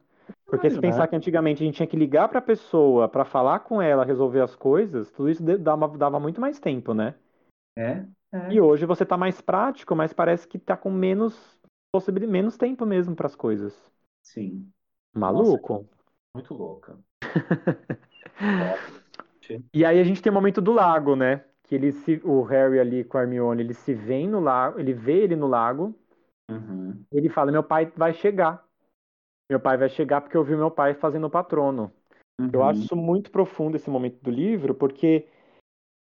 Porque 0.50 0.70
se 0.70 0.80
Verdade, 0.80 0.80
pensar 0.80 1.08
né? 1.08 1.10
que 1.10 1.16
antigamente 1.16 1.62
a 1.64 1.66
gente 1.66 1.76
tinha 1.76 1.88
que 1.88 1.98
ligar 1.98 2.30
pra 2.30 2.42
pessoa 2.42 3.08
pra 3.10 3.26
falar 3.26 3.60
com 3.62 3.82
ela, 3.82 4.06
resolver 4.06 4.42
as 4.42 4.56
coisas, 4.56 5.12
tudo 5.12 5.30
isso 5.30 5.44
dava, 5.60 5.88
dava 5.98 6.20
muito 6.20 6.40
mais 6.42 6.60
tempo, 6.60 6.94
né? 6.94 7.16
É, 7.78 8.08
E 8.50 8.60
é, 8.60 8.62
hoje 8.62 8.86
você 8.86 9.06
tá 9.06 9.18
mais 9.18 9.42
prático, 9.42 9.96
mas 9.96 10.14
parece 10.14 10.48
que 10.48 10.58
tá 10.60 10.76
com 10.78 10.92
menos 10.92 11.60
possibilidade, 11.92 12.32
menos 12.32 12.58
tempo 12.58 12.86
mesmo 12.86 13.16
pras 13.16 13.36
coisas. 13.36 13.74
sim. 14.22 14.74
Nossa, 15.30 15.58
Maluco. 15.62 15.88
muito 16.36 16.54
louca. 16.54 17.00
E 19.74 19.86
aí 19.86 20.00
a 20.00 20.04
gente 20.04 20.22
tem 20.24 20.32
o 20.32 20.34
momento 20.34 20.60
do 20.62 20.72
lago, 20.72 21.16
né? 21.16 21.46
Que 21.64 21.76
ele 21.76 21.92
se, 21.92 22.20
o 22.24 22.42
Harry 22.44 22.80
ali 22.80 23.04
com 23.04 23.18
a 23.18 23.22
Hermione, 23.22 23.62
ele 23.62 23.74
se 23.76 23.94
vê 23.94 24.26
no 24.28 24.40
lago, 24.40 24.80
ele 24.80 24.94
vê 24.94 25.24
ele 25.24 25.36
no 25.36 25.48
lago, 25.48 25.94
Uhum, 26.50 27.08
e 27.12 27.18
ele 27.18 27.30
fala: 27.30 27.52
"Meu 27.52 27.64
pai 27.64 27.92
vai 27.96 28.14
chegar. 28.14 28.65
Meu 29.50 29.60
pai 29.60 29.78
vai 29.78 29.90
chegar 29.90 30.22
porque 30.22 30.38
eu 30.38 30.44
vi 30.44 30.56
meu 30.56 30.72
pai 30.72 30.94
fazendo 30.94 31.28
o 31.28 31.30
patrono". 31.30 31.92
Eu 32.54 32.64
acho 32.64 32.82
uhum, 32.82 32.86
isso 32.86 32.96
muito 32.96 33.32
profundo 33.32 33.78
esse 33.78 33.90
momento 33.90 34.22
do 34.24 34.32
livro, 34.32 34.76
porque 34.76 35.28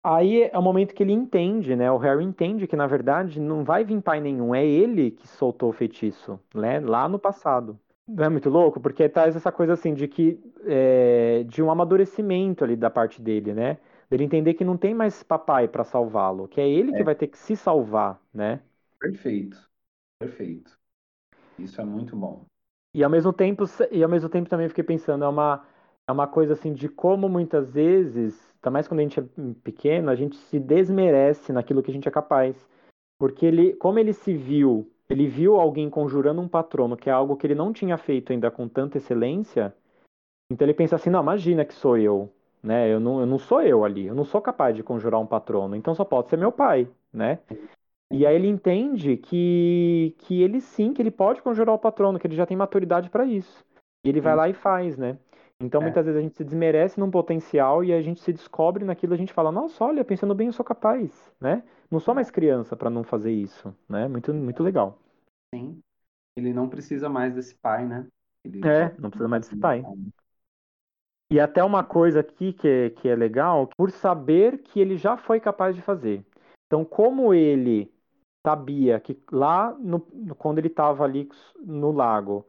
aí 0.04 0.44
é 0.44 0.58
o 0.58 0.62
momento 0.62 0.94
que 0.96 1.04
ele 1.04 1.14
entende, 1.14 1.76
né? 1.76 1.92
O 1.92 1.98
Harry 1.98 2.24
entende 2.26 2.68
que 2.68 2.76
na 2.76 2.88
verdade 2.88 3.40
não 3.42 3.64
vai 3.66 3.84
vir 3.86 4.02
pai 4.02 4.22
nenhum, 4.22 4.56
é 4.56 4.66
ele 4.66 5.12
que 5.12 5.28
soltou 5.28 5.70
o 5.70 5.74
feitiço, 5.74 6.40
né? 6.56 6.80
Lá 6.80 7.10
no 7.10 7.20
passado. 7.20 7.80
Não 8.08 8.24
é 8.26 8.30
muito 8.30 8.50
louco? 8.50 8.80
Porque 8.80 9.10
traz 9.10 9.36
essa 9.36 9.52
coisa 9.52 9.74
assim 9.74 9.94
de 9.94 10.08
que 10.08 10.40
é, 10.66 11.44
de 11.46 11.62
um 11.64 11.72
amadurecimento 11.72 12.64
ali 12.64 12.76
da 12.76 12.90
parte 12.90 13.22
dele, 13.22 13.54
né? 13.54 13.78
Dele 14.10 14.24
entender 14.24 14.54
que 14.54 14.64
não 14.64 14.78
tem 14.78 14.94
mais 14.94 15.24
papai 15.24 15.68
para 15.68 15.84
salvá-lo, 15.84 16.48
que 16.48 16.62
é 16.62 16.70
ele 16.70 16.94
que 16.94 17.02
É, 17.02 17.04
vai 17.04 17.16
ter 17.16 17.28
que 17.28 17.38
se 17.38 17.56
salvar, 17.56 18.22
né? 18.34 18.62
perfeito, 19.00 19.70
perfeito. 20.20 20.78
Isso 21.58 21.82
é 21.82 21.86
muito 21.86 22.16
bom. 22.18 22.46
E 22.96 23.04
ao 23.04 23.10
mesmo 23.10 23.34
tempo, 23.34 23.66
e 23.92 24.02
ao 24.02 24.08
mesmo 24.10 24.30
tempo 24.30 24.50
também 24.50 24.70
fiquei 24.70 24.82
pensando, 24.82 25.26
é 25.26 25.28
uma, 25.28 25.62
é 26.08 26.12
uma 26.14 26.28
coisa 26.28 26.54
assim 26.54 26.72
de 26.72 26.88
como 26.88 27.28
muitas 27.28 27.70
vezes, 27.70 28.42
ainda 28.56 28.72
mais 28.72 28.88
quando 28.88 29.02
a 29.02 29.04
gente 29.04 29.20
é 29.20 29.24
pequeno, 29.62 30.10
a 30.10 30.16
gente 30.16 30.38
se 30.38 30.58
desmerece 30.58 31.52
naquilo 31.52 31.84
que 31.84 31.92
a 31.92 31.94
gente 31.94 32.08
é 32.08 32.12
capaz. 32.12 32.56
Porque 33.20 33.46
ele, 33.46 33.74
como 33.74 34.00
ele 34.00 34.14
se 34.14 34.34
viu, 34.34 34.90
ele 35.10 35.28
viu 35.28 35.60
alguém 35.60 35.90
conjurando 35.90 36.40
um 36.40 36.48
patrono, 36.48 36.96
que 36.96 37.10
é 37.10 37.12
algo 37.12 37.36
que 37.36 37.46
ele 37.46 37.54
não 37.54 37.74
tinha 37.74 37.98
feito 37.98 38.32
ainda 38.32 38.50
com 38.50 38.66
tanta 38.66 38.98
excelência, 38.98 39.76
então 40.50 40.66
ele 40.66 40.74
pensa 40.74 40.96
assim, 40.96 41.10
não, 41.10 41.22
imagina 41.22 41.66
que 41.66 41.74
sou 41.74 41.98
eu, 41.98 42.32
né? 42.64 42.90
Eu 42.94 43.02
não, 43.02 43.20
eu 43.20 43.26
não 43.26 43.38
sou 43.38 43.62
eu 43.62 43.84
ali, 43.84 44.06
eu 44.06 44.16
não 44.16 44.24
sou 44.24 44.42
capaz 44.42 44.74
de 44.74 44.84
conjurar 44.84 45.20
um 45.20 45.28
patrono, 45.28 45.76
então 45.76 45.94
só 45.94 46.06
pode 46.06 46.30
ser 46.30 46.38
meu 46.38 46.52
pai, 46.52 46.88
né? 47.12 47.40
E 48.12 48.26
aí 48.26 48.36
ele 48.36 48.48
entende 48.48 49.18
que, 49.18 50.16
que 50.20 50.42
ele 50.42 50.62
sim, 50.62 50.94
que 50.94 51.02
ele 51.02 51.12
pode 51.12 51.42
conjurar 51.42 51.74
o 51.76 51.80
patrono, 51.80 52.20
que 52.20 52.28
ele 52.28 52.36
já 52.36 52.46
tem 52.46 52.56
maturidade 52.56 53.10
para 53.10 53.26
isso. 53.26 53.66
E 54.04 54.10
ele 54.10 54.22
vai 54.22 54.36
Sim, 54.36 54.38
lá 54.38 54.48
e 54.50 54.54
faz, 54.54 54.98
né? 54.98 55.18
Então 55.60 55.82
é, 55.82 55.82
muitas 55.82 56.06
vezes 56.06 56.20
a 56.20 56.22
gente 56.22 56.36
se 56.38 56.44
desmerece 56.44 57.00
num 57.00 57.10
potencial 57.10 57.84
e 57.84 57.94
a 57.94 58.02
gente 58.02 58.22
se 58.22 58.32
descobre 58.34 58.84
naquilo, 58.86 59.14
a 59.14 59.18
gente 59.18 59.34
fala, 59.34 59.52
nossa, 59.52 59.84
olha, 59.84 60.04
pensando 60.06 60.36
bem, 60.36 60.48
eu 60.48 60.54
sou 60.54 60.66
capaz, 60.66 61.32
né? 61.40 61.64
Não 61.90 62.00
sou 62.00 62.14
mais 62.14 62.30
criança 62.30 62.76
para 62.76 62.90
não 62.90 63.04
fazer 63.04 63.32
isso, 63.32 63.76
né? 63.90 64.08
Muito, 64.08 64.34
muito 64.34 64.62
legal. 64.64 65.00
sim. 65.54 65.82
Ele 66.36 66.54
não 66.54 66.70
precisa 66.70 67.10
mais 67.10 67.36
desse 67.36 67.56
pai, 67.58 67.88
né? 67.88 68.08
Ele 68.46 68.64
É, 68.64 68.94
não 69.00 69.10
precisa 69.10 69.28
mais 69.30 69.44
desse 69.44 69.56
pai. 69.56 69.88
E 71.32 71.40
até 71.40 71.64
uma 71.64 71.84
coisa 71.84 72.20
aqui 72.20 72.54
que 72.54 72.68
é, 72.68 72.90
que 72.90 73.08
é 73.08 73.16
legal, 73.16 73.68
por 73.78 73.92
saber 73.92 74.60
que 74.60 74.80
ele 74.80 74.96
já 74.98 75.18
foi 75.18 75.40
capaz 75.40 75.76
de 75.76 75.82
fazer. 75.82 76.24
Então, 76.68 76.86
como 76.86 77.34
ele 77.34 77.92
sabia 78.46 79.00
que 79.00 79.20
lá 79.32 79.74
no, 79.80 80.06
no- 80.14 80.36
quando 80.36 80.60
ele 80.60 80.68
estava 80.68 81.04
ali 81.04 81.30
no 81.60 81.92
lago, 81.92 82.46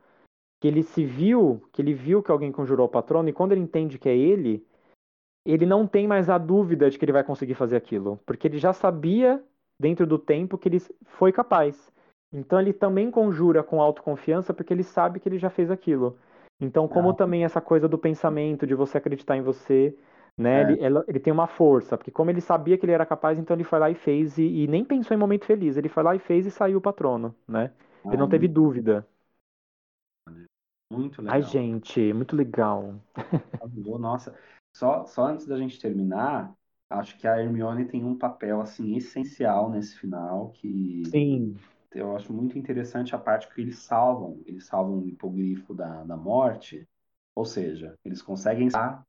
que 0.60 0.68
ele 0.68 0.82
se 0.82 1.04
viu, 1.04 1.62
que 1.72 1.82
ele 1.82 1.94
viu 1.94 2.22
que 2.22 2.30
alguém 2.30 2.52
conjurou 2.52 2.86
o 2.86 2.90
patrono, 2.90 3.28
e 3.28 3.32
quando 3.32 3.52
ele 3.52 3.62
entende 3.62 3.98
que 3.98 4.08
é 4.08 4.16
ele, 4.16 4.66
ele 5.44 5.66
não 5.66 5.86
tem 5.86 6.06
mais 6.08 6.28
a 6.28 6.38
dúvida 6.38 6.90
de 6.90 6.98
que 6.98 7.04
ele 7.04 7.12
vai 7.12 7.24
conseguir 7.24 7.54
fazer 7.54 7.76
aquilo, 7.76 8.18
porque 8.26 8.48
ele 8.48 8.58
já 8.58 8.72
sabia 8.72 9.42
dentro 9.78 10.06
do 10.06 10.18
tempo 10.18 10.58
que 10.58 10.68
ele 10.68 10.80
foi 11.04 11.32
capaz. 11.32 11.92
Então 12.32 12.60
ele 12.60 12.72
também 12.72 13.10
conjura 13.10 13.62
com 13.62 13.80
autoconfiança 13.80 14.52
porque 14.52 14.74
ele 14.74 14.82
sabe 14.82 15.20
que 15.20 15.28
ele 15.28 15.38
já 15.38 15.50
fez 15.50 15.70
aquilo. 15.70 16.18
Então, 16.60 16.88
como 16.88 17.10
Ah, 17.10 17.14
também 17.14 17.44
essa 17.44 17.60
coisa 17.60 17.88
do 17.88 17.98
pensamento, 17.98 18.66
de 18.66 18.74
você 18.74 18.98
acreditar 18.98 19.36
em 19.36 19.42
você, 19.42 19.96
né? 20.36 20.60
é, 20.60 20.62
Ele, 20.62 20.78
ela- 20.80 21.04
ele 21.08 21.20
tem 21.20 21.32
uma 21.32 21.46
força, 21.46 21.96
porque 21.96 22.10
como 22.10 22.30
ele 22.30 22.40
sabia 22.40 22.78
que 22.78 22.84
ele 22.86 22.92
era 22.92 23.06
capaz, 23.06 23.38
então 23.38 23.56
ele 23.56 23.64
foi 23.64 23.78
lá 23.78 23.90
e 23.90 23.94
fez, 23.94 24.38
e, 24.38 24.42
e 24.64 24.66
nem 24.68 24.84
pensou 24.84 25.14
em 25.16 25.20
momento 25.20 25.46
feliz, 25.46 25.76
ele 25.76 25.88
foi 25.88 26.02
lá 26.02 26.14
e 26.16 26.18
fez 26.18 26.46
e 26.46 26.50
saiu 26.50 26.78
o 26.78 26.80
patrono, 26.80 27.34
né? 27.48 27.72
Ele 28.10 28.20
não 28.20 28.28
teve 28.28 28.48
dúvida. 28.48 29.06
muito 30.90 31.22
Ai, 31.26 31.40
legal. 31.40 31.42
gente, 31.42 32.12
muito 32.12 32.34
legal. 32.36 33.00
Arrasou, 33.60 33.98
Nossa, 33.98 34.38
só, 34.74 35.06
só 35.06 35.26
antes 35.26 35.46
da 35.46 35.56
gente 35.58 35.80
terminar, 35.80 36.54
acho 36.90 37.18
que 37.18 37.26
a 37.26 37.38
Hermione 37.40 37.86
tem 37.88 38.04
um 38.04 38.16
papel 38.16 38.60
assim 38.60 38.96
essencial 38.96 39.70
nesse 39.70 39.98
final 39.98 40.50
que 40.52 41.02
Sim. 41.10 41.60
eu 41.92 42.16
acho 42.16 42.32
muito 42.32 42.58
interessante 42.58 43.14
a 43.14 43.18
parte 43.18 43.52
que 43.54 43.60
eles 43.60 43.80
salvam. 43.80 44.42
Eles 44.46 44.66
salvam 44.66 45.00
o 45.00 45.08
hipogrifo 45.08 45.74
da, 45.74 46.04
da 46.04 46.16
morte, 46.16 46.88
ou 47.34 47.44
seja, 47.44 47.96
eles 48.04 48.22
conseguem 48.22 48.70
salvar 48.70 49.04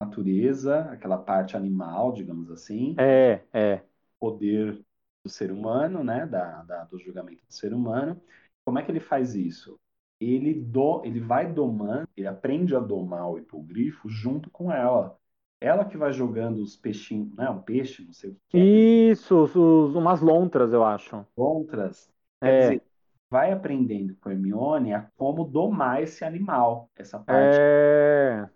natureza, 0.00 0.82
aquela 0.92 1.18
parte 1.18 1.56
animal, 1.56 2.12
digamos 2.12 2.50
assim, 2.50 2.98
É, 2.98 3.42
é. 3.52 3.86
poder 4.18 4.82
do 5.24 5.30
ser 5.30 5.50
humano, 5.52 6.04
né, 6.04 6.26
da, 6.26 6.62
da- 6.62 6.84
do 6.84 6.98
julgamento 6.98 7.44
do 7.46 7.52
ser 7.54 7.72
humano. 7.74 8.20
Como 8.64 8.78
é 8.78 8.82
que 8.84 8.90
ele 8.90 9.00
faz 9.00 9.34
isso? 9.34 9.78
Ele, 10.20 10.54
do, 10.54 11.04
ele 11.04 11.20
vai 11.20 11.52
domando, 11.52 12.08
ele 12.16 12.26
aprende 12.26 12.74
a 12.74 12.80
domar 12.80 13.30
o 13.30 13.38
hipogrifo 13.38 14.08
junto 14.08 14.50
com 14.50 14.72
ela. 14.72 15.18
Ela 15.60 15.84
que 15.84 15.96
vai 15.96 16.12
jogando 16.12 16.62
os 16.62 16.76
peixinhos, 16.76 17.32
não 17.34 17.44
é 17.44 17.50
um 17.50 17.62
peixe, 17.62 18.04
não 18.04 18.12
sei 18.12 18.30
o 18.30 18.40
que 18.48 18.58
é, 18.58 18.80
Isso, 19.12 19.36
os- 19.44 19.54
umas 19.94 20.20
lontras, 20.20 20.72
eu 20.72 20.84
acho. 20.84 21.24
contras. 21.34 22.10
Quer 22.42 22.54
É, 22.54 22.56
dizer, 22.56 22.82
vai 23.30 23.52
aprendendo 23.52 24.16
com 24.16 24.28
a 24.28 24.32
Hermione 24.32 24.92
a 24.94 25.02
como 25.16 25.44
domar 25.44 26.02
esse 26.02 26.24
animal, 26.24 26.90
essa 26.96 27.18
parte, 27.18 27.60
é. 27.66 28.48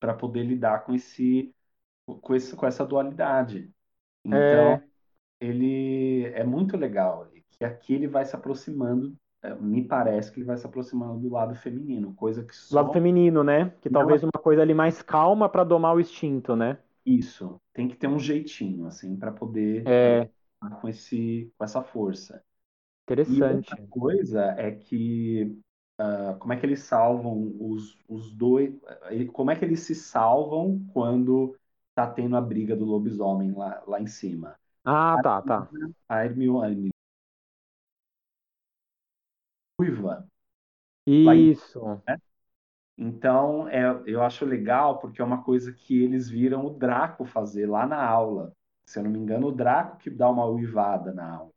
Para 0.00 0.14
poder 0.14 0.44
lidar 0.44 0.84
com 0.84 0.94
esse, 0.94 1.54
com 2.06 2.34
esse, 2.34 2.56
com 2.56 2.66
essa 2.66 2.86
dualidade. 2.86 3.72
Então, 4.24 4.72
É, 4.72 4.82
ele 5.40 6.24
é 6.34 6.44
muito 6.44 6.76
legal 6.76 7.28
que 7.50 7.64
aqui 7.64 7.94
ele 7.94 8.08
vai 8.08 8.24
se 8.26 8.36
aproximando, 8.36 9.16
é, 9.42 9.54
me 9.56 9.86
parece 9.86 10.32
que 10.32 10.40
ele 10.40 10.46
vai 10.46 10.56
se 10.58 10.66
aproximando 10.66 11.20
do 11.20 11.30
lado 11.30 11.54
feminino, 11.56 12.14
coisa 12.14 12.44
que 12.44 12.54
do 12.68 12.76
lado 12.76 12.90
só 12.90 12.92
feminino, 12.92 13.44
né? 13.44 13.70
Que 13.82 13.90
não 13.90 14.10
é 14.10 14.14
talvez 14.14 14.22
uma 14.22 14.32
coisa 14.32 14.62
ali 14.62 14.72
mais 14.74 15.02
calma 15.02 15.48
pra 15.48 15.64
domar 15.64 15.94
o 15.94 16.00
instinto, 16.00 16.56
né? 16.56 16.78
isso. 17.04 17.60
Tem 17.72 17.88
que 17.88 17.96
ter 17.96 18.06
um 18.08 18.18
jeitinho 18.18 18.86
assim 18.86 19.16
para 19.18 19.32
poder 19.32 19.86
É, 19.86 20.30
com 20.80 20.88
esse 20.88 21.52
com 21.56 21.64
essa 21.64 21.82
força. 21.82 22.44
E 23.26 23.42
outra 23.42 23.76
interessante. 23.76 23.82
coisa 23.90 24.46
é 24.58 24.72
que 24.72 25.58
ah, 26.00 26.36
como 26.38 26.52
é 26.52 26.56
que 26.58 26.66
eles 26.66 26.80
salvam 26.82 27.54
os, 27.60 27.98
os 28.08 28.32
dois, 28.32 28.74
ele- 29.10 29.26
como 29.28 29.50
é 29.50 29.56
que 29.56 29.64
eles 29.64 29.80
se 29.80 29.94
salvam 29.94 30.84
quando 30.92 31.56
tá 31.94 32.06
tendo 32.10 32.36
a 32.36 32.40
briga 32.40 32.76
do 32.76 32.84
lobisomem 32.84 33.52
lá, 33.52 33.82
lá 33.86 34.00
em 34.00 34.06
cima? 34.06 34.56
Ah, 34.84 35.18
tá, 35.22 35.40
tá. 35.42 35.72
A 36.08 36.24
Hermione 36.24 36.90
ruiva 39.78 40.28
Isso. 41.22 42.02
Então, 42.96 43.66
é, 43.68 43.82
eu 44.06 44.22
acho 44.22 44.44
legal 44.44 44.98
porque 44.98 45.20
é 45.20 45.24
uma 45.24 45.42
coisa 45.42 45.72
que 45.72 46.02
eles 46.02 46.28
viram 46.28 46.66
o 46.66 46.70
Draco 46.78 47.24
fazer 47.24 47.66
lá 47.66 47.86
na 47.86 48.02
aula. 48.04 48.52
Se 48.84 48.98
eu 48.98 49.02
não 49.04 49.10
me 49.10 49.18
engano, 49.18 49.48
o 49.48 49.52
Draco 49.52 49.96
que 49.98 50.10
dá 50.10 50.28
uma 50.30 50.44
uivada 50.46 51.12
na 51.12 51.28
aula. 51.36 51.52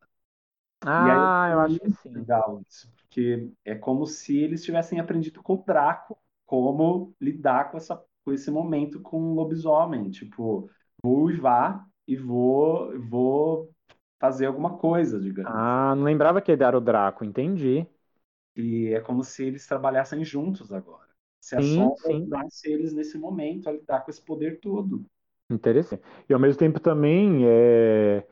E 0.97 1.07
eu 1.07 1.23
Ah, 1.25 1.49
achei 1.49 1.51
eu 1.51 1.59
acho 1.61 1.81
que 1.81 1.91
sim. 1.91 2.09
legal 2.15 2.61
isso, 2.69 2.91
porque 2.95 3.51
é 3.65 3.75
como 3.75 4.05
se 4.05 4.37
eles 4.37 4.63
tivessem 4.63 4.99
aprendido 4.99 5.41
com 5.43 5.55
o 5.55 5.63
Draco 5.65 6.17
como 6.45 7.15
lidar 7.19 7.71
com 7.71 7.77
essa, 7.77 8.03
com 8.25 8.31
esse 8.33 8.51
momento 8.51 9.01
com 9.01 9.19
o 9.31 9.33
lobisomem. 9.35 10.09
Tipo, 10.11 10.69
vou 11.03 11.23
uivar 11.25 11.87
e 12.07 12.15
vou, 12.17 12.99
vou 13.09 13.71
fazer 14.19 14.45
alguma 14.47 14.77
coisa, 14.77 15.19
digamos. 15.19 15.63
Ah, 15.65 15.93
não 15.95 16.03
lembrava 16.03 16.41
que 16.41 16.51
ele 16.51 16.63
era 16.63 16.77
o 16.77 16.81
Draco, 16.81 17.23
entendi. 17.25 17.85
E 18.55 18.87
é 18.93 18.99
como 19.01 19.23
se 19.23 19.43
eles 19.45 19.65
trabalhassem 19.67 20.23
juntos 20.23 20.71
agora. 20.71 21.09
Se 21.39 21.55
sim. 22.07 22.29
das 22.29 22.55
seres 22.55 22.93
nesse 22.93 23.17
momento 23.17 23.67
a 23.69 23.73
lidar 23.73 24.01
com 24.01 24.11
esse 24.11 24.21
poder 24.23 24.59
todo. 24.59 25.05
Interessante. 25.49 26.03
E 26.29 26.33
ao 26.33 26.39
mesmo 26.39 26.57
tempo 26.59 26.79
também 26.79 27.41
é... 27.47 28.25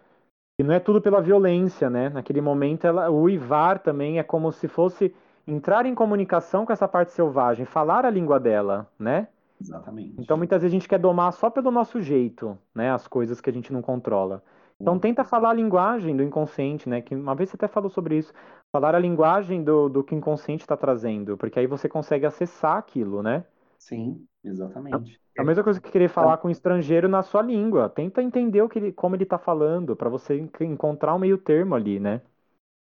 E 0.61 0.63
não 0.63 0.75
é 0.75 0.79
tudo 0.79 1.01
pela 1.01 1.19
violência, 1.19 1.89
né? 1.89 2.09
Naquele 2.09 2.39
momento 2.39 2.85
ela... 2.85 3.09
o 3.09 3.27
Ivar 3.27 3.79
também 3.79 4.19
é 4.19 4.23
como 4.23 4.51
se 4.51 4.67
fosse 4.67 5.11
entrar 5.47 5.87
em 5.87 5.95
comunicação 5.95 6.67
com 6.67 6.71
essa 6.71 6.87
parte 6.87 7.13
selvagem, 7.13 7.65
falar 7.65 8.05
a 8.05 8.11
língua 8.11 8.39
dela, 8.39 8.87
né? 8.99 9.27
Exatamente. 9.59 10.21
Então 10.21 10.37
muitas 10.37 10.61
vezes 10.61 10.71
a 10.71 10.77
gente 10.77 10.87
quer 10.87 10.99
domar 10.99 11.33
só 11.33 11.49
pelo 11.49 11.71
nosso 11.71 11.99
jeito, 11.99 12.55
né? 12.75 12.91
As 12.91 13.07
coisas 13.07 13.41
que 13.41 13.49
a 13.49 13.53
gente 13.53 13.73
não 13.73 13.81
controla. 13.81 14.43
Então 14.79 14.99
tenta 14.99 15.23
falar 15.23 15.49
a 15.49 15.53
linguagem 15.53 16.15
do 16.15 16.21
inconsciente, 16.21 16.87
né? 16.87 17.01
Que 17.01 17.15
uma 17.15 17.33
vez 17.33 17.49
você 17.49 17.55
até 17.55 17.67
falou 17.67 17.89
sobre 17.89 18.19
isso. 18.19 18.31
Falar 18.71 18.93
a 18.93 18.99
linguagem 18.99 19.63
do, 19.63 19.89
do 19.89 20.03
que 20.03 20.13
o 20.13 20.17
inconsciente 20.19 20.61
está 20.61 20.77
trazendo, 20.77 21.37
porque 21.37 21.57
aí 21.57 21.65
você 21.65 21.89
consegue 21.89 22.27
acessar 22.27 22.77
aquilo, 22.77 23.23
né? 23.23 23.45
Sim, 23.79 24.27
exatamente. 24.43 25.19
É 25.30 25.30
a 25.41 25.45
mesma 25.45 25.63
coisa 25.63 25.81
que 25.81 25.91
querer 25.91 26.09
falar 26.09 26.37
com 26.37 26.47
um 26.47 26.51
estrangeiro 26.51 27.07
na 27.07 27.23
sua 27.23 27.41
língua. 27.41 27.89
Tenta 27.89 28.21
entender 28.21 28.61
o 28.61 28.69
que 28.69 28.79
ele, 28.79 28.93
como 28.93 29.15
ele 29.15 29.23
está 29.23 29.37
falando, 29.37 29.95
para 29.95 30.09
você 30.09 30.37
encontrar 30.61 31.15
um 31.15 31.19
meio 31.19 31.37
termo 31.37 31.75
ali, 31.75 31.99
né? 31.99 32.21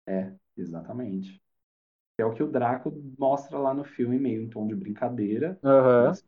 É, 0.06 0.32
exatamente. 0.56 1.40
É 2.20 2.24
o 2.24 2.32
que 2.32 2.42
o 2.42 2.50
Draco 2.50 2.92
mostra 3.18 3.58
lá 3.58 3.72
no 3.72 3.84
filme, 3.84 4.18
meio 4.18 4.42
em 4.42 4.48
tom 4.48 4.66
de 4.66 4.74
brincadeira. 4.74 5.58
Uhum. 5.62 6.08
Mas 6.08 6.24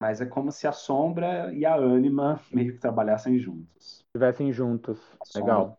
mas 0.00 0.20
é 0.20 0.26
como 0.26 0.52
se 0.52 0.66
a 0.66 0.72
sombra 0.72 1.50
e 1.54 1.64
a 1.64 1.74
ânima 1.76 2.38
meio 2.52 2.74
que 2.74 2.78
trabalhassem 2.78 3.38
juntos. 3.38 4.04
Estivessem 4.06 4.52
juntos. 4.52 5.00
Legal. 5.34 5.78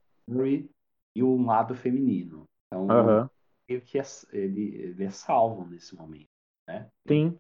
E 1.16 1.24
o 1.24 1.42
lado 1.44 1.76
feminino. 1.76 2.44
Então, 2.68 2.88
uhum. 2.88 3.30
meio 3.70 3.82
que 3.82 4.00
é, 4.00 4.04
ele, 4.32 4.76
ele 4.76 5.04
é 5.04 5.12
salvo 5.12 5.66
nesse 5.66 5.96
momento. 5.96 6.26
Né? 6.68 6.88
Sim. 7.08 7.38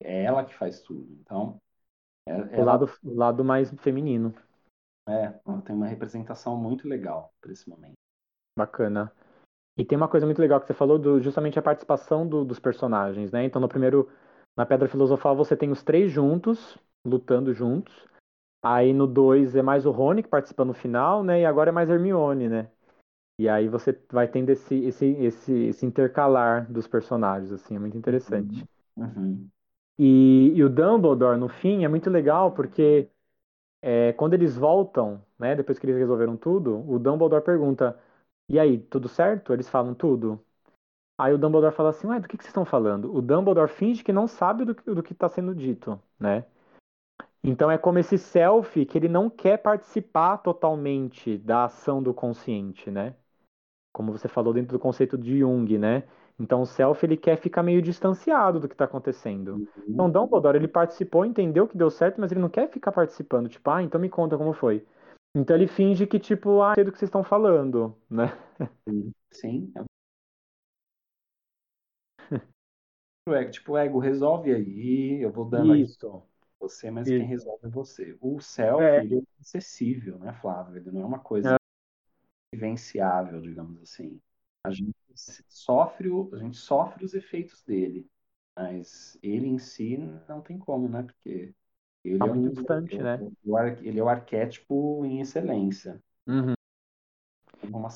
É 0.00 0.24
ela 0.24 0.44
que 0.44 0.54
faz 0.54 0.80
tudo. 0.80 1.06
Então. 1.20 1.60
É, 2.26 2.60
o, 2.60 2.64
lado, 2.64 2.90
o 3.04 3.14
lado 3.14 3.44
mais 3.44 3.70
feminino. 3.80 4.34
É, 5.08 5.38
ela 5.46 5.62
tem 5.62 5.74
uma 5.74 5.86
representação 5.86 6.56
muito 6.56 6.88
legal 6.88 7.32
para 7.40 7.52
esse 7.52 7.68
momento. 7.68 7.94
Bacana. 8.58 9.12
E 9.78 9.84
tem 9.84 9.96
uma 9.96 10.08
coisa 10.08 10.26
muito 10.26 10.40
legal 10.40 10.60
que 10.60 10.66
você 10.66 10.74
falou, 10.74 10.98
do, 10.98 11.20
justamente 11.20 11.58
a 11.58 11.62
participação 11.62 12.26
do, 12.26 12.44
dos 12.44 12.58
personagens, 12.58 13.30
né? 13.30 13.44
Então, 13.44 13.60
no 13.60 13.68
primeiro 13.68 14.10
na 14.56 14.64
Pedra 14.64 14.88
Filosofal 14.88 15.36
você 15.36 15.54
tem 15.54 15.70
os 15.70 15.82
três 15.82 16.10
juntos, 16.10 16.78
lutando 17.04 17.52
juntos. 17.52 17.94
Aí 18.64 18.92
no 18.92 19.06
2 19.06 19.54
é 19.54 19.62
mais 19.62 19.84
o 19.84 19.90
Rony 19.90 20.22
que 20.22 20.28
participa 20.28 20.64
no 20.64 20.72
final, 20.72 21.22
né? 21.22 21.40
E 21.40 21.44
agora 21.44 21.68
é 21.68 21.72
mais 21.72 21.90
Hermione, 21.90 22.48
né? 22.48 22.70
E 23.38 23.48
aí 23.50 23.68
você 23.68 23.92
vai 24.10 24.26
tendo 24.26 24.48
esse, 24.48 24.74
esse, 24.74 25.06
esse, 25.06 25.52
esse 25.52 25.84
intercalar 25.84 26.72
dos 26.72 26.88
personagens, 26.88 27.52
assim, 27.52 27.76
é 27.76 27.78
muito 27.78 27.98
interessante. 27.98 28.66
Uhum. 28.96 29.04
uhum. 29.04 29.48
E, 29.98 30.52
e, 30.54 30.62
o 30.64 30.68
Dumbledore, 30.68 31.38
no 31.38 31.48
fim, 31.48 31.84
é 31.84 31.88
muito 31.88 32.10
legal 32.10 32.52
porque 32.52 33.08
é, 33.82 34.12
quando 34.14 34.34
eles 34.34 34.56
voltam, 34.56 35.24
né? 35.38 35.54
Depois 35.56 35.78
que 35.78 35.86
eles 35.86 35.96
resolveram 35.98 36.36
tudo, 36.36 36.88
o 36.90 36.98
Dumbledore 36.98 37.44
pergunta: 37.44 37.98
E 38.48 38.58
aí, 38.58 38.78
tudo 38.78 39.08
certo? 39.08 39.52
Eles 39.52 39.68
falam 39.68 39.94
tudo. 39.94 40.44
Aí 41.18 41.32
o 41.32 41.38
Dumbledore 41.38 41.74
fala 41.74 41.90
assim, 41.90 42.06
ué, 42.08 42.20
do 42.20 42.28
que, 42.28 42.36
que 42.36 42.44
vocês 42.44 42.50
estão 42.50 42.64
falando? 42.64 43.14
O 43.14 43.22
Dumbledore 43.22 43.70
finge 43.70 44.04
que 44.04 44.12
não 44.12 44.26
sabe 44.26 44.64
do, 44.64 44.74
que 45.02 45.12
está 45.12 45.28
sendo 45.28 45.54
dito, 45.54 46.00
né? 46.18 46.44
Então 47.42 47.70
é 47.70 47.78
como 47.78 47.98
esse 47.98 48.18
self 48.18 48.84
que 48.84 48.98
ele 48.98 49.08
não 49.08 49.30
quer 49.30 49.58
participar 49.58 50.38
totalmente 50.38 51.38
da 51.38 51.64
ação 51.64 52.02
do 52.02 52.12
consciente, 52.12 52.90
né? 52.90 53.14
Como 53.92 54.12
você 54.12 54.28
falou 54.28 54.52
dentro 54.52 54.76
do 54.76 54.80
conceito 54.80 55.18
de 55.18 55.38
Jung, 55.40 55.78
né? 55.78 56.04
Então 56.38 56.60
o 56.60 56.66
self 56.66 57.04
ele 57.04 57.16
quer 57.16 57.36
ficar 57.36 57.62
meio 57.62 57.80
distanciado 57.80 58.60
do 58.60 58.68
que 58.68 58.74
está 58.74 58.84
acontecendo. 58.84 59.54
Uhum. 59.54 59.84
Então 59.88 60.10
Dumbledore 60.10 60.56
ele 60.56 60.68
participou, 60.68 61.24
entendeu 61.24 61.66
que 61.66 61.76
deu 61.76 61.90
certo, 61.90 62.20
mas 62.20 62.30
ele 62.30 62.40
não 62.40 62.48
quer 62.48 62.68
ficar 62.68 62.92
participando. 62.92 63.48
Tipo, 63.48 63.70
ah, 63.70 63.82
então 63.82 64.00
me 64.00 64.08
conta 64.08 64.36
como 64.36 64.52
foi. 64.52 64.84
Então 65.34 65.56
ele 65.56 65.66
finge 65.66 66.06
que 66.06 66.18
tipo, 66.18 66.62
ah, 66.62 66.74
sei 66.74 66.84
do 66.84 66.92
que 66.92 66.98
vocês 66.98 67.08
estão 67.08 67.24
falando, 67.24 67.96
né? 68.08 68.26
Sim, 69.30 69.72
é 73.28 73.44
tipo, 73.46 73.76
ego 73.76 73.98
resolve 73.98 74.52
aí, 74.52 75.20
eu 75.22 75.30
vou 75.30 75.44
dando 75.44 75.74
Isso. 75.76 76.06
aqui 76.06 76.36
você, 76.58 76.90
mas 76.90 77.06
Isso. 77.06 77.18
quem 77.18 77.26
resolve 77.26 77.66
é 77.66 77.68
você. 77.68 78.16
O 78.20 78.40
self, 78.40 78.82
é. 78.82 79.04
ele 79.04 79.18
é 79.18 79.22
acessível, 79.40 80.18
né, 80.18 80.32
Flávio? 80.40 80.76
Ele 80.76 80.90
não 80.90 81.02
é 81.02 81.04
uma 81.04 81.18
coisa 81.18 81.54
é. 81.54 81.56
vivenciável, 82.54 83.40
digamos 83.40 83.80
assim. 83.82 84.20
A 84.66 84.70
gente 84.72 84.94
sofre, 85.48 86.08
o, 86.08 86.28
a 86.34 86.38
gente 86.38 86.56
sofre 86.56 87.04
os 87.04 87.14
efeitos 87.14 87.62
dele, 87.62 88.06
mas 88.56 89.18
ele 89.22 89.46
em 89.46 89.58
si 89.58 89.96
não 90.28 90.40
tem 90.40 90.58
como, 90.58 90.88
né? 90.88 91.04
Porque 91.04 91.54
ele 92.04 92.18
tá 92.18 92.26
é 92.26 92.28
muito 92.28 92.48
um, 92.48 92.52
distante, 92.52 92.98
né? 92.98 93.18
O, 93.44 93.58
ele 93.58 94.00
é 94.00 94.02
o 94.02 94.08
arquétipo 94.08 95.04
em 95.04 95.20
excelência. 95.20 96.02
Uhum. 96.26 96.54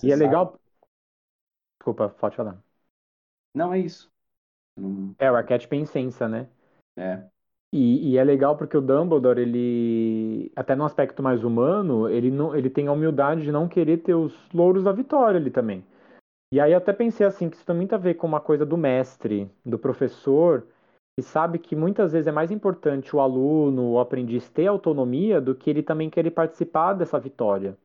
E 0.02 0.12
é 0.12 0.16
legal. 0.16 0.58
Desculpa, 1.78 2.08
pode 2.08 2.36
falar. 2.36 2.62
Não, 3.54 3.72
é 3.72 3.78
isso. 3.78 4.10
É, 5.18 5.30
o 5.30 5.34
arquétipo 5.34 5.74
é 5.74 5.78
incensa, 5.78 6.28
né? 6.28 6.48
É. 6.96 7.24
E, 7.72 8.10
e, 8.10 8.18
é 8.18 8.24
legal 8.24 8.56
porque 8.56 8.76
o 8.76 8.80
Dumbledore, 8.80 9.40
ele, 9.40 10.52
até 10.56 10.74
no 10.74 10.84
aspecto 10.84 11.22
mais 11.22 11.44
humano, 11.44 12.08
ele, 12.08 12.30
não, 12.30 12.54
ele 12.54 12.68
tem 12.68 12.88
a 12.88 12.92
humildade 12.92 13.42
de 13.42 13.52
não 13.52 13.68
querer 13.68 13.98
ter 13.98 14.14
os 14.14 14.34
louros 14.52 14.84
da 14.84 14.92
vitória 14.92 15.38
ali 15.38 15.50
também. 15.50 15.84
E 16.52 16.58
aí 16.58 16.72
eu 16.72 16.78
até 16.78 16.92
pensei 16.92 17.26
assim, 17.26 17.48
que 17.48 17.56
isso 17.56 17.64
também 17.64 17.86
tem 17.86 17.96
a 17.96 18.00
ver 18.00 18.14
com 18.14 18.26
uma 18.26 18.40
coisa 18.40 18.66
do 18.66 18.76
mestre, 18.76 19.48
do 19.64 19.78
professor, 19.78 20.66
que 21.16 21.22
sabe 21.22 21.58
que 21.58 21.76
muitas 21.76 22.12
vezes 22.12 22.26
é 22.26 22.32
mais 22.32 22.50
importante 22.50 23.14
o 23.14 23.20
aluno, 23.20 23.92
o 23.92 24.00
aprendiz 24.00 24.48
ter 24.50 24.66
autonomia 24.66 25.40
do 25.40 25.54
que 25.54 25.70
ele 25.70 25.82
também 25.82 26.10
querer 26.10 26.32
participar 26.32 26.94
dessa 26.94 27.20
vitória. 27.20 27.76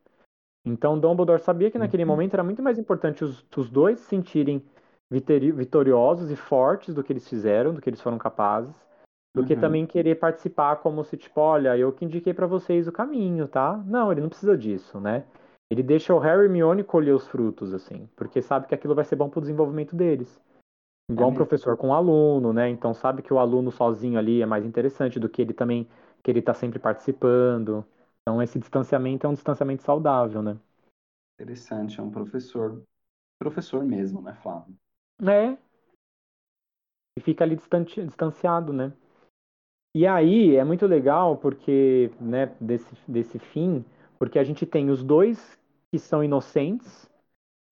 Então 0.65 0.99
Dumbledore 0.99 1.41
sabia 1.41 1.69
que 1.69 1.77
naquele 1.77 2.03
uhum. 2.03 2.09
momento 2.09 2.33
era 2.33 2.43
muito 2.43 2.63
mais 2.63 2.79
importante 2.79 3.23
os, 3.23 3.45
os 3.55 3.69
dois 3.69 3.99
sentirem 3.99 4.63
vitoriosos 5.11 6.31
e 6.31 6.35
fortes 6.35 6.95
do 6.95 7.03
que 7.03 7.13
eles 7.13 7.29
fizeram, 7.29 7.71
do 7.71 7.79
que 7.79 7.87
eles 7.87 8.01
foram 8.01 8.17
capazes, 8.17 8.75
do 9.35 9.41
uhum. 9.41 9.47
que 9.47 9.55
também 9.55 9.85
querer 9.85 10.15
participar 10.15 10.77
como 10.77 11.03
se, 11.03 11.15
tipo, 11.15 11.39
olha, 11.39 11.77
eu 11.77 11.91
que 11.91 12.03
indiquei 12.03 12.33
para 12.33 12.47
vocês 12.47 12.87
o 12.87 12.91
caminho, 12.91 13.47
tá? 13.47 13.77
Não, 13.85 14.11
ele 14.11 14.21
não 14.21 14.29
precisa 14.29 14.57
disso, 14.57 14.99
né? 14.99 15.23
Ele 15.69 15.81
deixa 15.81 16.13
o 16.13 16.19
Harry 16.19 16.43
e 16.43 16.45
Hermione 16.45 16.83
colher 16.83 17.13
os 17.15 17.27
frutos, 17.27 17.73
assim, 17.73 18.07
porque 18.15 18.41
sabe 18.41 18.67
que 18.67 18.75
aquilo 18.75 18.95
vai 18.95 19.03
ser 19.03 19.15
bom 19.15 19.29
pro 19.29 19.41
desenvolvimento 19.41 19.95
deles. 19.95 20.39
Igual 21.09 21.29
é 21.29 21.31
um 21.31 21.35
professor 21.35 21.77
com 21.77 21.89
um 21.89 21.93
aluno, 21.93 22.51
né? 22.51 22.69
Então 22.69 22.93
sabe 22.93 23.21
que 23.21 23.33
o 23.33 23.37
aluno 23.37 23.71
sozinho 23.71 24.17
ali 24.17 24.41
é 24.41 24.45
mais 24.45 24.65
interessante 24.65 25.19
do 25.19 25.29
que 25.29 25.41
ele 25.41 25.53
também, 25.53 25.87
que 26.23 26.31
ele 26.31 26.41
tá 26.41 26.53
sempre 26.53 26.79
participando. 26.79 27.85
Então 28.21 28.41
esse 28.41 28.57
distanciamento 28.57 29.25
é 29.25 29.29
um 29.29 29.33
distanciamento 29.33 29.83
saudável, 29.83 30.41
né? 30.41 30.57
Interessante, 31.39 31.99
é 31.99 32.03
um 32.03 32.09
professor, 32.09 32.81
professor 33.39 33.83
mesmo, 33.83 34.21
né, 34.21 34.33
Flávio? 34.41 34.75
É. 35.21 35.57
E 37.17 37.21
fica 37.21 37.43
ali 37.43 37.55
distante, 37.55 38.03
distanciado, 38.03 38.73
né? 38.73 38.91
E 39.95 40.07
aí 40.07 40.55
é 40.55 40.63
muito 40.63 40.85
legal 40.87 41.37
porque, 41.37 42.11
né, 42.19 42.47
desse, 42.59 42.93
desse 43.07 43.39
fim, 43.39 43.85
porque 44.17 44.39
a 44.39 44.43
gente 44.43 44.65
tem 44.65 44.89
os 44.89 45.03
dois 45.03 45.59
que 45.91 45.99
são 45.99 46.23
inocentes 46.23 47.09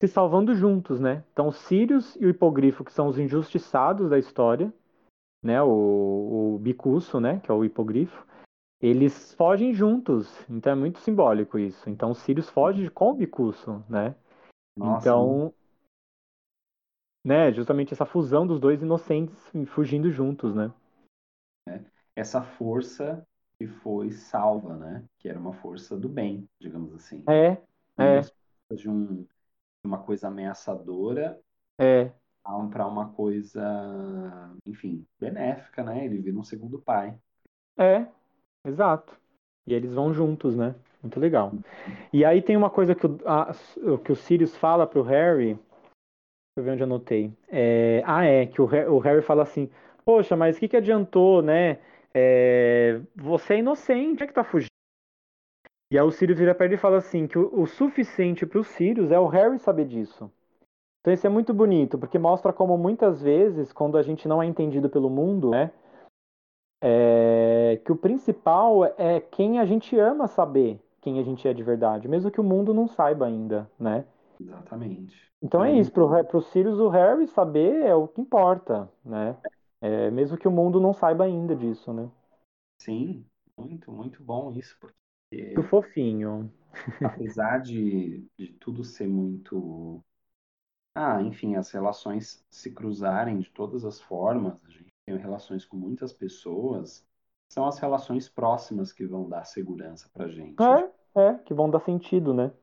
se 0.02 0.08
salvando 0.08 0.54
juntos, 0.54 1.00
né? 1.00 1.24
Então, 1.32 1.48
o 1.48 1.54
Sirius 1.54 2.16
e 2.18 2.26
o 2.26 2.30
Hipogrifo, 2.30 2.84
que 2.84 2.92
são 2.92 3.08
os 3.08 3.18
injustiçados 3.18 4.10
da 4.10 4.20
história, 4.20 4.74
né? 5.42 5.62
O, 5.62 6.56
o 6.56 6.60
Bicuço, 6.60 7.20
né? 7.20 7.40
Que 7.40 7.50
é 7.50 7.54
o 7.54 7.64
Hipogrifo. 7.64 8.28
Eles 8.82 9.34
fogem 9.36 9.74
juntos, 9.74 10.30
então 10.50 10.74
é 10.74 10.76
muito 10.76 11.00
simbólico 11.00 11.58
isso. 11.58 11.90
Então, 11.90 12.12
o 12.12 12.16
Sirius 12.16 12.50
foge 12.50 12.90
com 12.90 13.12
o 13.12 13.14
Bicuço, 13.14 13.82
né? 13.90 14.14
Nossa, 14.78 15.08
então, 15.08 15.54
né, 17.24 17.54
justamente 17.54 17.94
essa 17.94 18.06
fusão 18.06 18.46
dos 18.46 18.60
dois 18.60 18.82
inocentes 18.82 19.38
fugindo 19.68 20.12
juntos, 20.12 20.54
né? 20.54 20.74
É, 21.70 21.80
essa 22.14 22.42
força 22.42 23.26
que 23.58 23.68
foi 23.68 24.12
salva, 24.12 24.76
né? 24.76 25.04
Que 25.20 25.30
era 25.30 25.40
uma 25.40 25.54
força 25.54 25.98
do 25.98 26.10
bem, 26.10 26.48
digamos 26.60 26.94
assim. 26.94 27.24
É, 27.28 27.58
é. 27.98 28.22
De, 28.76 28.90
um, 28.90 29.24
de 29.24 29.28
uma 29.86 30.00
coisa 30.00 30.28
ameaçadora 30.28 31.40
é. 31.78 32.12
para 32.72 32.88
uma 32.88 33.10
coisa, 33.10 34.56
enfim, 34.66 35.06
benéfica, 35.20 35.84
né? 35.84 36.06
Ele 36.06 36.20
vira 36.20 36.38
um 36.38 36.44
segundo 36.44 36.82
pai. 36.82 37.18
É, 37.78 38.06
exato. 38.66 39.18
E 39.66 39.74
eles 39.74 39.94
vão 39.94 40.14
juntos, 40.14 40.56
né? 40.56 40.76
Muito 41.02 41.20
legal. 41.20 41.52
Uhum. 41.52 41.62
E 42.12 42.24
aí 42.24 42.42
tem 42.42 42.56
uma 42.56 42.70
coisa 42.70 42.96
que 42.96 43.06
o, 43.06 43.20
a, 43.26 43.54
que 44.04 44.12
o 44.12 44.16
Sirius 44.16 44.56
fala 44.56 44.88
pro 44.88 45.02
Harry, 45.04 45.60
Deixa 46.56 46.60
eu 46.60 46.64
ver 46.66 46.72
onde 46.74 46.84
eu 46.84 46.86
anotei. 46.86 47.34
É... 47.50 48.04
Ah, 48.06 48.24
é, 48.24 48.46
que 48.46 48.62
o, 48.62 48.66
o 48.66 49.00
Harry 49.00 49.24
fala 49.24 49.42
assim: 49.42 49.70
Poxa, 50.06 50.36
mas 50.36 50.56
o 50.56 50.60
que, 50.60 50.68
que 50.68 50.78
adiantou, 50.78 51.42
né? 51.42 51.80
É... 52.14 53.02
Você 53.16 53.56
é 53.56 53.60
inocente, 53.60 54.24
é 54.24 54.28
que 54.28 54.34
tá 54.34 54.44
fugindo. 54.44 54.70
E 55.92 55.98
aí 55.98 56.04
o 56.04 56.12
Sirius 56.12 56.40
vira 56.40 56.56
pra 56.56 56.66
ele 56.66 56.76
e 56.76 56.80
fala 56.80 56.98
assim: 56.98 57.28
que 57.28 57.38
o, 57.38 57.62
o 57.62 57.66
suficiente 57.68 58.46
pro 58.46 58.64
Sirius 58.64 59.12
é 59.12 59.20
o 59.20 59.28
Harry 59.28 59.60
saber 59.60 59.86
disso. 59.86 60.32
Então 61.02 61.14
isso 61.14 61.28
é 61.28 61.30
muito 61.30 61.54
bonito, 61.54 61.98
porque 62.00 62.18
mostra 62.18 62.54
como 62.54 62.78
muitas 62.78 63.22
vezes, 63.22 63.74
quando 63.74 63.98
a 63.98 64.02
gente 64.02 64.28
não 64.28 64.42
é 64.42 64.46
entendido 64.46 64.90
pelo 64.90 65.10
mundo, 65.10 65.50
né? 65.50 65.72
É... 66.82 67.82
que 67.86 67.92
o 67.92 67.96
principal 67.96 68.86
é 68.98 69.20
quem 69.20 69.60
a 69.60 69.66
gente 69.66 69.98
ama 69.98 70.28
saber 70.28 70.80
quem 71.04 71.20
a 71.20 71.24
gente 71.24 71.46
é 71.46 71.54
de 71.54 71.62
verdade, 71.62 72.08
mesmo 72.08 72.32
que 72.32 72.40
o 72.40 72.44
mundo 72.44 72.74
não 72.74 72.88
saiba 72.88 73.26
ainda, 73.26 73.70
né? 73.78 74.06
Exatamente. 74.40 75.30
Então 75.42 75.64
é 75.64 75.74
isso, 75.74 75.92
pro, 75.92 76.24
pro 76.24 76.42
Sirius 76.42 76.80
o 76.80 76.88
Harry 76.88 77.28
saber 77.28 77.82
é 77.82 77.94
o 77.94 78.08
que 78.08 78.22
importa, 78.22 78.90
né? 79.04 79.36
É, 79.84 80.10
mesmo 80.10 80.38
que 80.38 80.48
o 80.48 80.52
mundo 80.52 80.80
não 80.80 80.94
saiba 80.94 81.26
ainda 81.26 81.54
disso, 81.54 81.92
né? 81.92 82.10
Sim, 82.80 83.26
muito, 83.58 83.92
muito 83.92 84.24
bom 84.24 84.54
isso, 84.54 84.78
porque 84.80 85.54
Muito 85.56 85.70
fofinho. 85.70 86.50
apesar 87.04 87.60
de, 87.60 88.26
de 88.38 88.54
tudo 88.54 88.82
ser 88.86 89.08
muito. 89.08 90.02
Ah, 90.96 91.22
enfim, 91.22 91.56
as 91.56 91.70
relações 91.70 92.46
se 92.50 92.72
cruzarem 92.72 93.40
de 93.40 93.50
todas 93.50 93.84
as 93.84 94.00
formas, 94.00 94.58
a 94.64 94.70
gente 94.70 94.88
tem 95.06 95.18
relações 95.18 95.66
com 95.66 95.76
muitas 95.76 96.14
pessoas, 96.14 97.06
são 97.52 97.66
as 97.66 97.78
relações 97.78 98.30
próximas 98.30 98.94
que 98.94 99.06
vão 99.06 99.28
dar 99.28 99.44
segurança 99.44 100.10
pra 100.14 100.30
gente. 100.30 100.62
É, 100.62 101.20
é, 101.20 101.34
que 101.40 101.54
vão 101.54 101.70
dar 101.70 101.82
sentido, 101.82 102.34
né? 102.34 102.54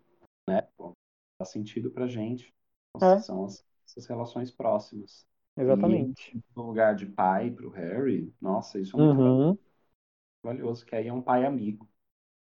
Né? 0.49 0.67
Vão 0.79 0.93
dar 1.39 1.45
sentido 1.45 1.91
pra 1.91 2.07
gente. 2.07 2.55
É. 3.03 3.19
São 3.19 3.45
as, 3.45 3.63
essas 3.87 4.07
relações 4.07 4.51
próximas. 4.51 5.27
Exatamente. 5.57 6.35
E 6.35 6.43
no 6.57 6.63
lugar 6.65 6.95
de 6.95 7.07
pai 7.07 7.51
pro 7.51 7.71
Harry, 7.71 8.35
nossa, 8.41 8.79
isso 8.81 8.97
é 8.97 8.99
muito 8.99 9.17
Uhum. 9.17 9.59
valioso, 10.43 10.85
que 10.87 10.95
aí 10.97 11.07
é 11.09 11.13
um 11.13 11.23
pai 11.23 11.45
amigo. 11.47 11.89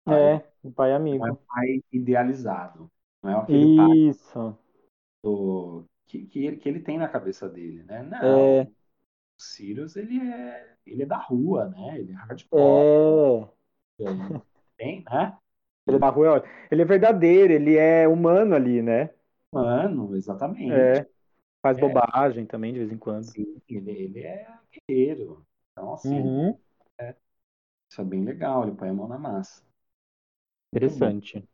É, 0.08 0.44
o 0.64 0.72
pai 0.72 0.94
Não 1.20 1.28
é 1.28 1.32
amigo. 1.32 1.34
um 1.34 1.38
pai 1.48 1.84
idealizado. 1.92 2.92
Não 3.22 3.32
é 3.32 3.36
aquele 3.44 3.68
pai 3.68 3.98
Isso. 4.08 4.58
do- 5.24 5.86
que, 6.08 6.26
que, 6.28 6.40
ele, 6.46 6.58
que 6.58 6.68
ele 6.70 6.80
tem 6.82 6.98
na 6.98 7.08
cabeça 7.10 7.48
dele, 7.50 7.84
né? 7.84 8.04
Não, 8.04 8.52
É. 8.52 8.68
o 9.38 9.42
Sirius, 9.42 9.96
ele 9.98 10.20
é, 10.22 10.78
ele 10.86 11.04
é 11.04 11.06
da 11.06 11.18
rua, 11.18 11.70
né? 11.70 12.00
Ele 12.00 12.12
é 12.14 12.16
hardcore, 12.16 12.88
É. 14.00 14.00
ele 14.00 14.42
tem, 14.78 15.04
né? 15.04 15.38
Ele 15.88 15.98
é 15.98 16.00
da 16.00 16.10
rua, 16.10 16.44
ele 16.72 16.82
é 16.84 16.86
verdadeiro, 16.86 17.52
ele 17.54 17.76
é 17.78 18.08
humano 18.08 18.56
ali, 18.56 18.82
né? 18.82 19.10
Mano, 19.52 20.16
exatamente. 20.16 21.02
É. 21.02 21.10
Faz 21.62 21.78
É. 21.78 21.80
bobagem 21.80 22.46
também 22.46 22.74
de 22.74 22.80
vez 22.80 22.92
em 22.92 22.98
quando. 22.98 23.34
Sim, 23.34 23.62
ele, 23.70 23.92
ele 23.92 24.24
é 24.24 24.60
guerreiro. 24.88 25.46
Então, 25.72 25.94
assim, 25.94 26.34
Uhum. 26.34 26.58
isso 27.90 28.02
é 28.02 28.04
bem 28.06 28.24
legal, 28.24 28.64
ele 28.64 28.76
põe 28.76 28.90
a 28.90 28.94
mão 28.94 29.08
na 29.08 29.18
massa. 29.20 29.62
Interessante. 30.74 31.48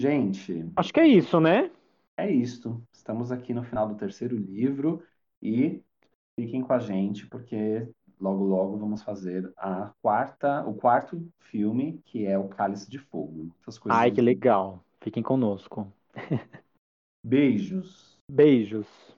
Gente, 0.00 0.70
Acho 0.76 0.92
que 0.92 1.00
é 1.00 1.06
isso, 1.08 1.40
né? 1.40 1.70
é 2.16 2.30
isto. 2.30 2.82
Estamos 2.92 3.30
aqui 3.32 3.52
no 3.54 3.64
final 3.64 3.88
do 3.88 3.96
terceiro 3.96 4.36
livro 4.36 5.02
e 5.42 5.82
fiquem 6.36 6.62
com 6.62 6.72
a 6.72 6.78
gente, 6.78 7.26
porque 7.28 7.88
logo 8.20 8.44
logo 8.44 8.78
vamos 8.78 9.02
fazer 9.02 9.52
a 9.56 9.92
quarta, 10.02 10.66
o 10.66 10.74
quarto 10.74 11.28
filme, 11.40 12.00
que 12.06 12.26
é 12.26 12.38
o 12.38 12.48
Cálice 12.48 12.90
de 12.90 12.98
Fogo. 12.98 13.50
Ai, 13.88 14.10
que 14.10 14.20
legal. 14.20 14.84
Fiquem 15.00 15.22
conosco. 15.22 15.90
Beijos. 17.24 18.13
Beijos. 18.28 19.13